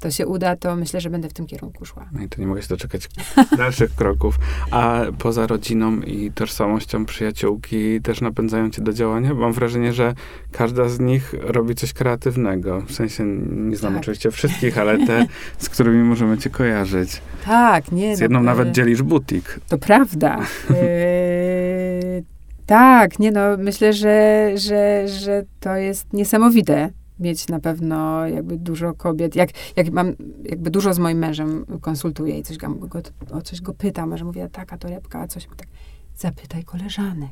[0.00, 2.08] to się uda, to myślę, że będę w tym kierunku szła.
[2.12, 3.08] No i to nie mogę się doczekać
[3.58, 4.38] dalszych kroków.
[4.70, 9.34] A poza rodziną i tożsamością przyjaciółki też napędzają cię do działania?
[9.34, 10.14] Mam wrażenie, że
[10.52, 12.80] każda z nich robi coś kreatywnego.
[12.80, 14.02] W sensie, nie znam Tak.
[14.02, 15.26] oczywiście wszystkich, ale te,
[15.58, 17.22] z którymi możemy cię kojarzyć.
[17.44, 18.16] Tak, nie.
[18.16, 19.60] Z jedną no, nawet e, dzielisz butik.
[19.68, 20.40] To prawda.
[20.70, 20.76] Yy,
[22.66, 26.90] tak, nie no, myślę, że, że, że to jest niesamowite
[27.20, 29.36] mieć na pewno jakby dużo kobiet.
[29.36, 30.12] Jak, jak mam,
[30.44, 33.00] jakby dużo z moim mężem konsultuję i coś go, go,
[33.32, 35.68] o coś go pytam, że mówię, taka torebka, a coś, tak,
[36.16, 37.30] zapytaj koleżanek.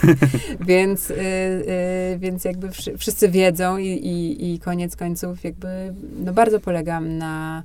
[0.68, 6.32] więc, y, y, więc jakby wszy, wszyscy wiedzą i, i, i koniec końców jakby, no
[6.32, 7.62] bardzo polegam na,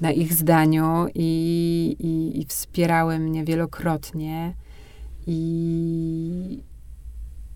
[0.00, 4.54] na ich zdaniu i, i, i wspierały mnie wielokrotnie.
[5.26, 6.62] I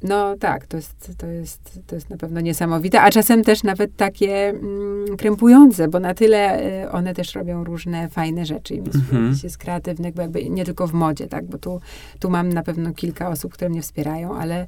[0.02, 3.96] no tak, to jest, to, jest, to jest na pewno niesamowite, a czasem też nawet
[3.96, 9.36] takie mm, krępujące, bo na tyle y, one też robią różne fajne rzeczy i Mhm.
[9.42, 11.80] jest kreatywnych, bo jakby nie tylko w modzie, tak, bo tu,
[12.18, 14.66] tu mam na pewno kilka osób, które mnie wspierają, ale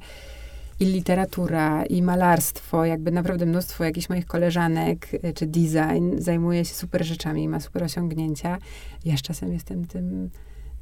[0.79, 6.73] i literatura, i malarstwo, jakby naprawdę mnóstwo jakichś moich koleżanek, y, czy design, zajmuje się
[6.73, 8.57] super rzeczami ma super osiągnięcia.
[9.05, 10.29] Ja z czasem jestem tym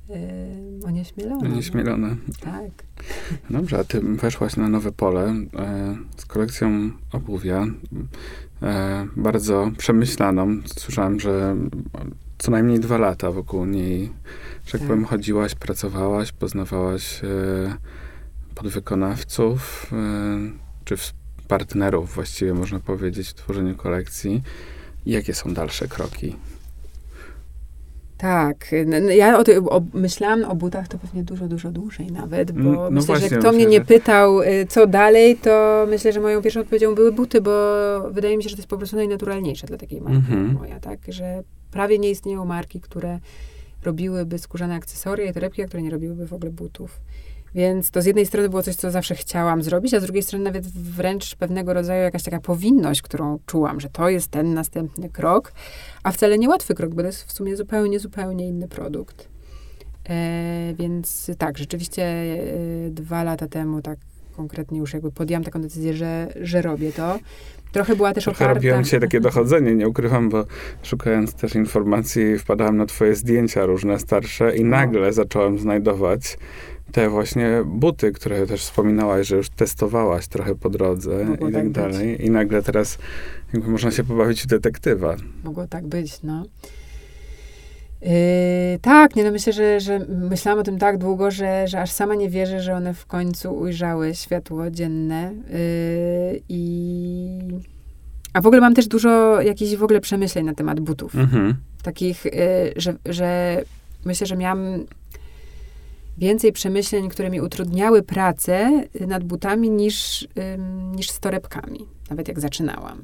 [0.10, 1.48] y, onieśmielona.
[1.48, 2.16] Nieśmielone.
[2.42, 2.72] Tak.
[3.50, 7.66] Dobrze, a ty weszłaś na nowe pole e, z kolekcją obuwia.
[8.64, 10.62] E, bardzo przemyślaną.
[10.66, 11.56] Słyszałem, że
[12.38, 14.12] co najmniej dwa lata wokół niej,
[14.66, 14.88] że tak Tak.
[14.90, 17.28] powiem, chodziłaś, pracowałaś, poznawałaś e,
[18.56, 19.98] podwykonawców, e,
[20.86, 20.96] czy
[21.48, 24.42] partnerów właściwie można powiedzieć w tworzeniu kolekcji.
[25.06, 26.36] Jakie są dalsze kroki?
[28.18, 28.72] Tak.
[29.10, 32.90] Ja o, o, myślałam o butach to pewnie dużo, dużo dłużej nawet, bo Mm, no
[32.92, 36.20] myślę, właśnie, że kto mnie myślę, nie że- pytał, y, co dalej, to myślę, że
[36.20, 37.52] moją pierwszą odpowiedzią były buty, bo
[38.12, 40.48] wydaje mi się, że to jest po prostu najnaturalniejsze dla takiej marki Mhm.
[40.48, 41.00] jak moja, tak?
[41.10, 43.20] Że prawie nie istnieją marki, które
[43.84, 47.00] robiłyby skórzane akcesoria i torebki, a które nie robiłyby w ogóle butów.
[47.58, 50.46] Więc to z jednej strony było coś, co zawsze chciałam zrobić, a z drugiej strony
[50.46, 55.52] nawet wręcz pewnego rodzaju jakaś taka powinność, którą czułam, że to jest ten następny krok,
[56.04, 59.28] a wcale nie łatwy krok, bo to jest w sumie zupełnie, zupełnie inny produkt.
[60.10, 62.36] E, więc tak, rzeczywiście e,
[62.90, 64.00] dwa lata temu tak
[64.36, 67.20] konkretnie już jakby podjęłam taką decyzję, że, że robię to.
[67.72, 68.54] Trochę była też Trochę oparta...
[68.54, 70.46] robiłem dzisiaj takie dochodzenie, nie ukrywam, bo
[70.84, 74.70] szukając też informacji, wpadałem na twoje zdjęcia różne, starsze i No.
[74.70, 76.38] nagle zacząłem znajdować
[76.92, 81.64] te właśnie buty, które też wspominałaś, że już testowałaś trochę po drodze Mogło i tak
[81.64, 82.26] tak dalej.
[82.26, 82.98] I nagle teraz
[83.54, 85.16] jakby można się pobawić w detektywa.
[85.44, 86.46] Mogło tak być, no.
[88.02, 88.10] Yy,
[88.82, 90.00] tak, nie no myślę, że, że
[90.30, 93.58] myślałam o tym tak długo, że, że aż sama nie wierzę, że one w końcu
[93.58, 95.34] ujrzały światło dzienne.
[95.50, 97.40] Yy, I...
[98.34, 101.16] A w ogóle mam też dużo jakichś w ogóle przemyśleń na temat butów.
[101.16, 101.56] Mhm.
[101.84, 102.32] Takich, y,
[102.76, 103.62] że, że
[104.06, 104.86] myślę, że miałam
[106.18, 112.40] więcej przemyśleń, które mi utrudniały pracę nad butami niż, ym, niż z torebkami, nawet jak
[112.40, 113.02] zaczynałam.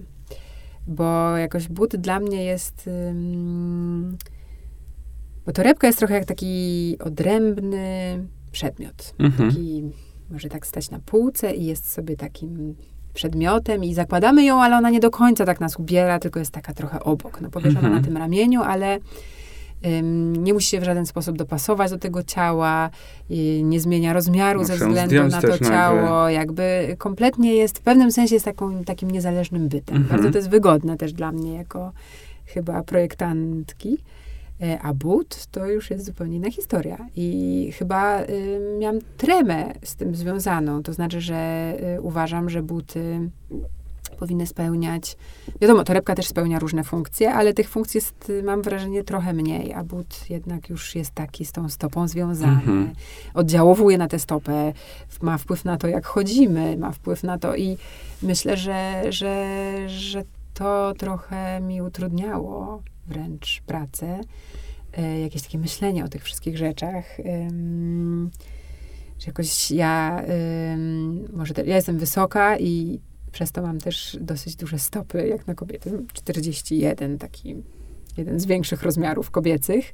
[0.88, 2.88] Bo jakoś but dla mnie jest...
[2.88, 4.18] ym,
[5.46, 7.88] bo torebka jest trochę jak taki odrębny
[8.52, 9.14] przedmiot.
[9.20, 9.50] Mhm.
[9.50, 9.84] Taki,
[10.30, 12.76] może tak stać na półce i jest sobie takim
[13.14, 16.74] przedmiotem i zakładamy ją, ale ona nie do końca tak nas ubiera, tylko jest taka
[16.74, 17.42] trochę obok.
[17.42, 17.96] No powieszona Mhm.
[17.96, 19.00] na tym ramieniu, ale
[20.34, 22.90] nie musi się w żaden sposób dopasować do tego ciała,
[23.64, 25.70] nie zmienia rozmiaru Muszę ze względu na to nagle.
[25.70, 26.30] ciało.
[26.30, 29.98] Jakby kompletnie jest, w pewnym sensie jest taką, takim niezależnym bytem.
[29.98, 30.10] Mhm.
[30.16, 31.92] Bardzo to jest wygodne też dla mnie jako
[32.46, 33.98] chyba projektantki.
[34.62, 36.98] E, A but to już jest zupełnie inna historia.
[37.16, 40.84] I chyba y, miałam tremę z tym związaną.
[40.84, 43.30] To znaczy, że y, uważam, że buty
[44.24, 45.18] powinny spełniać.
[45.62, 49.74] Wiadomo, torebka też spełnia różne funkcje, ale tych funkcji jest, y, mam wrażenie, trochę mniej,
[49.74, 52.54] a but jednak już jest taki z tą stopą związany.
[52.54, 52.94] Mhm.
[53.34, 54.74] Oddziałowuje na tę stopę,
[55.22, 57.78] ma wpływ na to, jak chodzimy, ma wpływ na to i
[58.22, 59.46] myślę, że, że,
[59.88, 60.24] że
[60.54, 64.22] to trochę mi utrudniało wręcz pracę,
[64.98, 67.20] e, jakieś takie myślenie o tych wszystkich rzeczach.
[67.20, 68.32] Ym,
[69.20, 70.24] że jakoś ja,
[70.74, 73.00] ym, może te, ja jestem wysoka i
[73.34, 76.06] przez to mam też dosyć duże stopy, jak na kobiety.
[76.14, 77.56] 41, taki
[78.18, 79.94] jeden z większych rozmiarów kobiecych.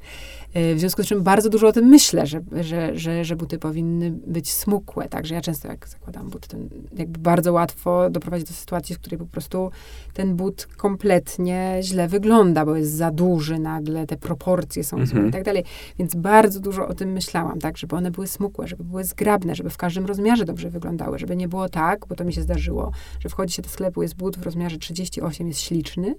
[0.53, 3.57] E, w związku z czym bardzo dużo o tym myślę, że, że, że, że buty
[3.59, 5.09] powinny być smukłe.
[5.09, 6.57] Także ja często jak zakładam but, to
[6.97, 9.71] jakby bardzo łatwo doprowadzić do sytuacji, w której po prostu
[10.13, 15.29] ten but kompletnie źle wygląda, bo jest za duży nagle, te proporcje są złe Mhm.
[15.29, 15.63] i tak dalej.
[15.99, 19.69] Więc bardzo dużo o tym myślałam, tak, żeby one były smukłe, żeby były zgrabne, żeby
[19.69, 23.29] w każdym rozmiarze dobrze wyglądały, żeby nie było tak, bo to mi się zdarzyło, że
[23.29, 26.15] wchodzi się do sklepu, jest but w rozmiarze 38, jest śliczny,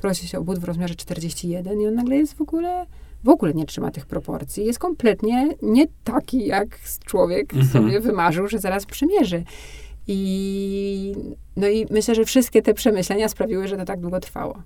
[0.00, 2.86] prosi się o but w rozmiarze 41 i on nagle jest w ogóle,
[3.24, 4.64] w ogóle nie trzyma tych proporcji.
[4.64, 7.72] Jest kompletnie nie taki, jak człowiek Mhm.
[7.72, 9.44] sobie wymarzył, że zaraz przymierzy.
[10.10, 11.14] I,
[11.56, 14.62] no i myślę, że wszystkie te przemyślenia sprawiły, że to tak długo trwało.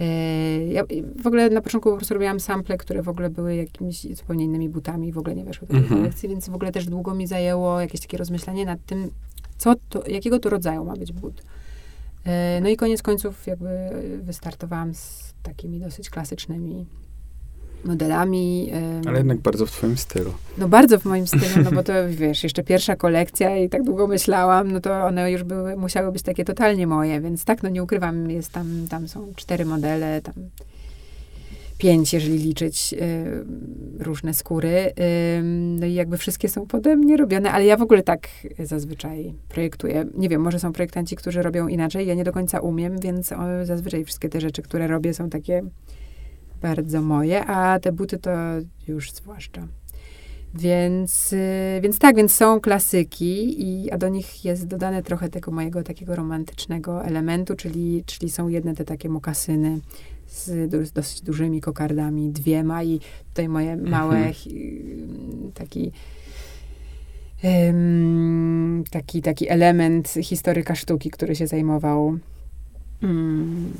[0.00, 0.84] E, Ja
[1.22, 4.68] w ogóle na początku po prostu robiłam sample, które w ogóle były jakimiś zupełnie innymi
[4.68, 6.00] butami, w ogóle nie weszły do tej Mhm.
[6.00, 9.10] kolekcji, więc w ogóle też długo mi zajęło jakieś takie rozmyślanie nad tym,
[9.58, 11.42] co to, jakiego to rodzaju ma być but.
[12.24, 13.68] E, No i koniec końców jakby
[14.22, 16.86] wystartowałam z takimi dosyć klasycznymi
[17.84, 18.72] modelami.
[19.06, 20.32] Ale jednak bardzo w twoim stylu.
[20.58, 24.06] no bardzo w moim stylu, no bo to wiesz, jeszcze pierwsza kolekcja i tak długo
[24.06, 27.82] myślałam, no to one już były, musiały być takie totalnie moje, więc tak, no nie
[27.82, 30.34] ukrywam, jest tam, tam są cztery modele, tam
[31.78, 34.68] pięć, jeżeli liczyć y, różne skóry.
[34.68, 35.42] Y,
[35.80, 38.28] no i jakby wszystkie są pode mnie robione, ale ja w ogóle tak
[38.58, 40.06] zazwyczaj projektuję.
[40.14, 43.36] Nie wiem, może są projektanci, którzy robią inaczej, ja nie do końca umiem, więc o,
[43.64, 45.62] zazwyczaj wszystkie te rzeczy, które robię są takie
[46.62, 48.30] bardzo moje, a te buty to
[48.88, 49.68] już zwłaszcza.
[50.54, 55.50] Więc, y, więc tak, więc są klasyki, i, a do nich jest dodane trochę tego
[55.50, 59.80] mojego takiego romantycznego elementu, czyli, czyli są jedne te takie mokasyny
[60.28, 64.34] z, dosyć dużymi kokardami, dwiema i tutaj moje małe Mhm.
[65.54, 65.92] taki
[68.90, 72.18] taki, taki element historyka sztuki, który się zajmował
[73.02, 73.72] mm,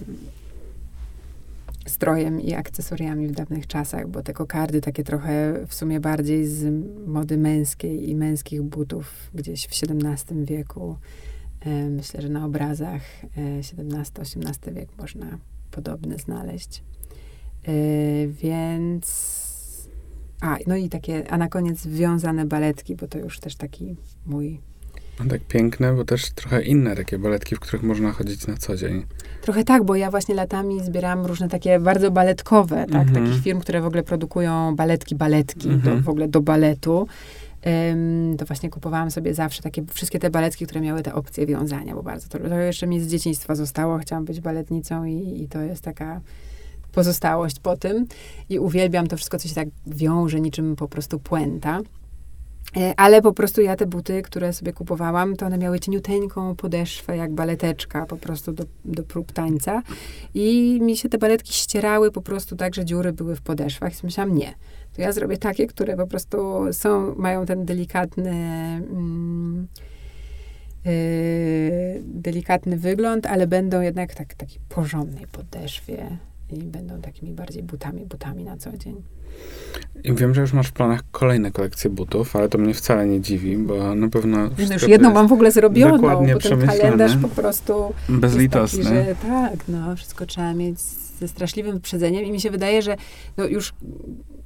[1.87, 6.85] strojem i akcesoriami w dawnych czasach, bo te kokardy takie trochę w sumie bardziej z
[7.07, 10.97] mody męskiej i męskich butów gdzieś w XVII wieku.
[11.61, 13.03] E, myślę, że na obrazach
[13.37, 15.39] e, XVII-XVIII wiek można
[15.79, 16.83] podobne znaleźć.
[17.69, 17.73] E,
[18.29, 19.07] więc
[20.41, 23.97] a, no i takie, a na koniec wiązane baletki, bo to już też taki
[24.27, 24.61] mój
[25.25, 28.77] No tak piękne, bo też trochę inne takie baletki, w których można chodzić na co
[28.77, 29.05] dzień.
[29.43, 33.27] Trochę tak, bo ja właśnie latami zbierałam różne takie bardzo baletkowe, tak, Mhm.
[33.27, 35.97] takich firm, które w ogóle produkują baletki, baletki, Mhm.
[35.97, 37.07] do, w ogóle do baletu.
[38.39, 42.02] To właśnie kupowałam sobie zawsze takie, wszystkie te baletki, które miały te opcje wiązania, bo
[42.02, 43.98] bardzo to, to jeszcze mi z dzieciństwa zostało.
[43.98, 46.20] Chciałam być baletnicą i, i to jest taka
[46.93, 48.06] pozostałość po tym.
[48.48, 51.80] I uwielbiam to wszystko, co się tak wiąże, niczym po prostu puenta.
[52.77, 57.16] E, Ale po prostu ja te buty, które sobie kupowałam, to one miały cieniuteńką podeszwę,
[57.16, 59.82] jak baleteczka, po prostu do, do prób tańca.
[60.35, 63.93] I mi się te baletki ścierały po prostu tak, że dziury były w podeszwach.
[63.93, 64.55] I myślałam, nie.
[64.97, 66.39] To ja zrobię takie, które po prostu
[66.73, 68.31] są, mają ten delikatny,
[68.90, 69.69] mm,
[70.85, 70.93] yy,
[72.05, 76.19] delikatny wygląd, ale będą jednak tak, takiej porządnej podeszwie
[76.51, 79.03] i będą takimi bardziej butami, butami na co dzień.
[80.05, 83.21] I wiem, że już masz w planach kolejne kolekcje butów, ale to mnie wcale nie
[83.21, 84.39] dziwi, bo na pewno
[84.69, 88.79] No już jedną mam w ogóle zrobioną, dokładnie bo ten kalendarz po prostu bezlitosne.
[88.79, 90.81] Jest taki, że tak, no, wszystko trzeba mieć
[91.21, 92.97] ze straszliwym wyprzedzeniem i mi się wydaje, że
[93.37, 93.73] no, już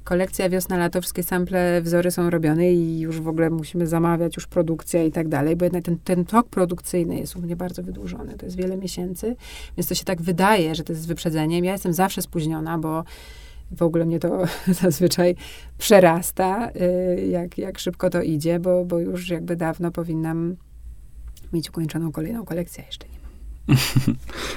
[0.03, 5.03] kolekcja wiosna-lato, wszystkie sample, wzory są robione i już w ogóle musimy zamawiać już produkcja
[5.03, 8.37] i tak dalej, bo jednak ten, ten tok produkcyjny jest u mnie bardzo wydłużony.
[8.37, 9.35] To jest wiele miesięcy,
[9.77, 11.65] więc to się tak wydaje, że to jest z wyprzedzeniem.
[11.65, 13.03] Ja jestem zawsze spóźniona, bo
[13.71, 14.43] w ogóle mnie to
[14.81, 15.35] zazwyczaj
[15.77, 20.55] przerasta, y, jak, jak szybko to idzie, bo, bo już jakby dawno powinnam
[21.53, 23.12] mieć ukończoną kolejną kolekcję, jeszcze.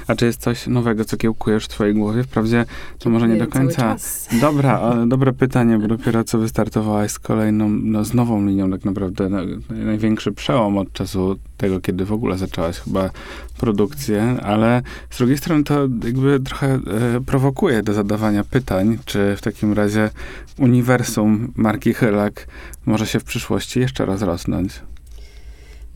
[0.07, 2.23] A czy jest coś nowego, co kiełkujesz w twojej głowie?
[2.25, 2.65] Wprawdzie
[2.99, 3.97] to może nie do końca.
[4.41, 8.85] Dobra, ale dobre pytanie, bo dopiero co wystartowałaś z kolejną, no z nową linią tak
[8.85, 9.39] naprawdę, no,
[9.71, 13.11] największy przełom od czasu tego, kiedy w ogóle zaczęłaś chyba
[13.59, 16.81] produkcję, ale z drugiej strony to jakby trochę e,
[17.27, 20.11] prowokuje do zadawania pytań, czy w takim razie
[20.59, 22.47] uniwersum marki Hylak
[22.87, 24.81] może się w przyszłości jeszcze rozrosnąć.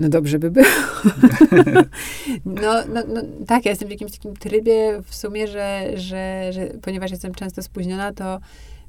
[0.01, 0.67] No dobrze by było.
[2.45, 6.67] no, no, no, tak, ja jestem w jakimś takim trybie w sumie, że, że, że
[6.83, 8.41] ponieważ jestem często spóźniona, to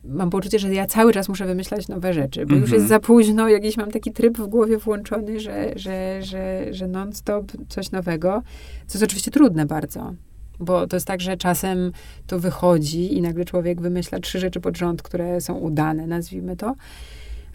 [0.04, 2.74] mam poczucie, że ja cały czas muszę wymyślać nowe rzeczy, bo już Mhm.
[2.80, 7.52] jest za późno, jakiś mam taki tryb w głowie włączony, że, że, że, że non-stop
[7.70, 8.42] coś nowego,
[8.88, 10.14] co jest oczywiście trudne bardzo.
[10.60, 11.92] Bo to jest tak, że czasem
[12.28, 16.76] to wychodzi i nagle człowiek wymyśla trzy rzeczy pod rząd, które są udane, nazwijmy to,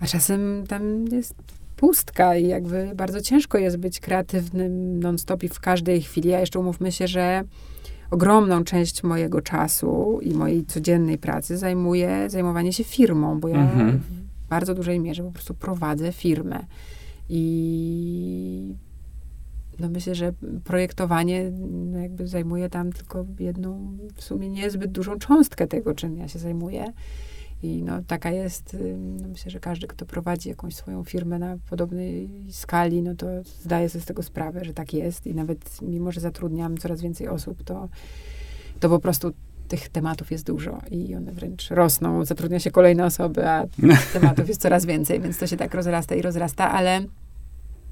[0.00, 1.34] a czasem tam jest
[1.76, 6.34] pustka i jakby bardzo ciężko jest być kreatywnym non-stop i w każdej chwili.
[6.34, 7.44] A jeszcze umówmy się, że
[8.10, 13.98] ogromną część mojego czasu i mojej codziennej pracy zajmuje zajmowanie się firmą, bo ja Mhm.
[13.98, 16.66] w bardzo dużej mierze po prostu prowadzę firmę.
[17.28, 18.74] I
[19.78, 20.32] no myślę, że
[20.64, 26.28] projektowanie no jakby zajmuje tam tylko jedną, w sumie niezbyt dużą cząstkę tego, czym ja
[26.28, 26.92] się zajmuję.
[27.66, 28.76] I no, taka jest,
[29.20, 33.26] no myślę, że każdy, kto prowadzi jakąś swoją firmę na podobnej skali, no to
[33.62, 35.26] zdaje sobie z tego sprawę, że tak jest.
[35.26, 37.88] I nawet mimo, że zatrudniam coraz więcej osób, to,
[38.80, 39.32] to po prostu
[39.68, 42.24] tych tematów jest dużo i one wręcz rosną.
[42.24, 43.64] Zatrudnia się kolejne osoby, a
[44.12, 47.00] tematów jest coraz więcej, więc to się tak rozrasta i rozrasta, ale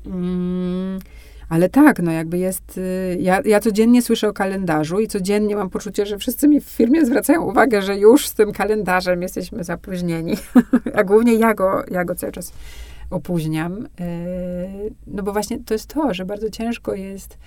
[0.06, 1.01] mm,
[1.49, 5.71] ale tak, no jakby jest, y, ja, ja codziennie słyszę o kalendarzu i codziennie mam
[5.71, 10.37] poczucie, że wszyscy mi w firmie zwracają uwagę, że już z tym kalendarzem jesteśmy zapóźnieni,
[10.99, 12.53] a głównie ja go, ja go cały czas
[13.11, 17.39] opóźniam, Y, no bo właśnie to jest to, że bardzo ciężko jest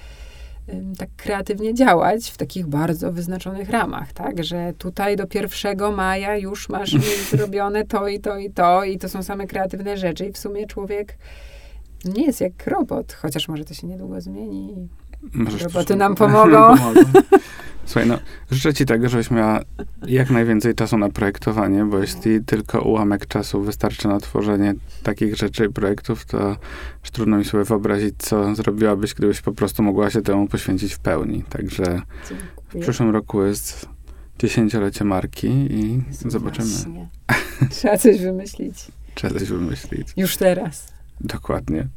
[0.98, 4.44] tak kreatywnie działać w takich bardzo wyznaczonych ramach, tak?
[4.44, 6.96] Że tutaj do 1 maja już masz
[7.32, 10.68] zrobione to i to i to i to są same kreatywne rzeczy i w sumie
[10.68, 11.18] człowiek
[12.06, 14.76] nie jest jak robot, chociaż może to się niedługo zmieni.
[15.34, 16.76] Możesz Roboty nam pomogą.
[17.86, 18.20] Słuchaj, no,
[18.52, 19.60] życzę ci tego, żebyś miała
[20.08, 25.66] jak najwięcej czasu na projektowanie, bo jeśli tylko ułamek czasu wystarczy na tworzenie takich rzeczy
[25.66, 26.58] i projektów, to
[27.12, 31.44] trudno mi sobie wyobrazić, co zrobiłabyś, gdybyś po prostu mogła się temu poświęcić w pełni.
[31.50, 32.84] Także w Dziękuję.
[32.84, 33.90] przyszłym roku jest
[34.40, 37.08] dziesięciolecie marki i zobaczymy, Właśnie.
[37.70, 38.88] Trzeba coś wymyślić.
[39.16, 40.08] trzeba coś wymyślić.
[40.18, 40.88] Już teraz.
[41.22, 41.88] Dokładnie.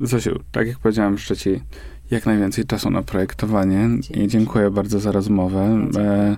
[0.00, 1.60] Zosiu, tak jak powiedziałem, życzę ci
[2.10, 4.28] jak najwięcej czasu na projektowanie i Dzięki.
[4.28, 5.78] dziękuję bardzo za rozmowę.
[5.82, 6.04] Dziękuję.
[6.04, 6.36] E,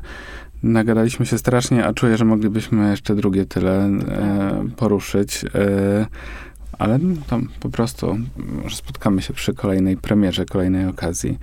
[0.63, 4.75] nagadaliśmy się strasznie, a czuję, że moglibyśmy jeszcze drugie tyle e, prawda.
[4.77, 5.45] poruszyć.
[5.55, 6.07] E,
[6.79, 8.19] ale tam po prostu
[8.71, 11.39] spotkamy się przy kolejnej premierze, kolejnej okazji.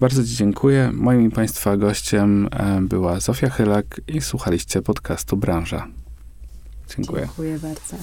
[0.00, 0.90] Bardzo Ci dziękuję.
[0.94, 5.86] Moim i Państwa gościem e, była Zofia Chylak i słuchaliście podcastu Branża.
[6.96, 7.22] Dziękuję.
[7.22, 7.96] Dziękuję bardzo.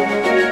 [0.00, 0.49] Thank you.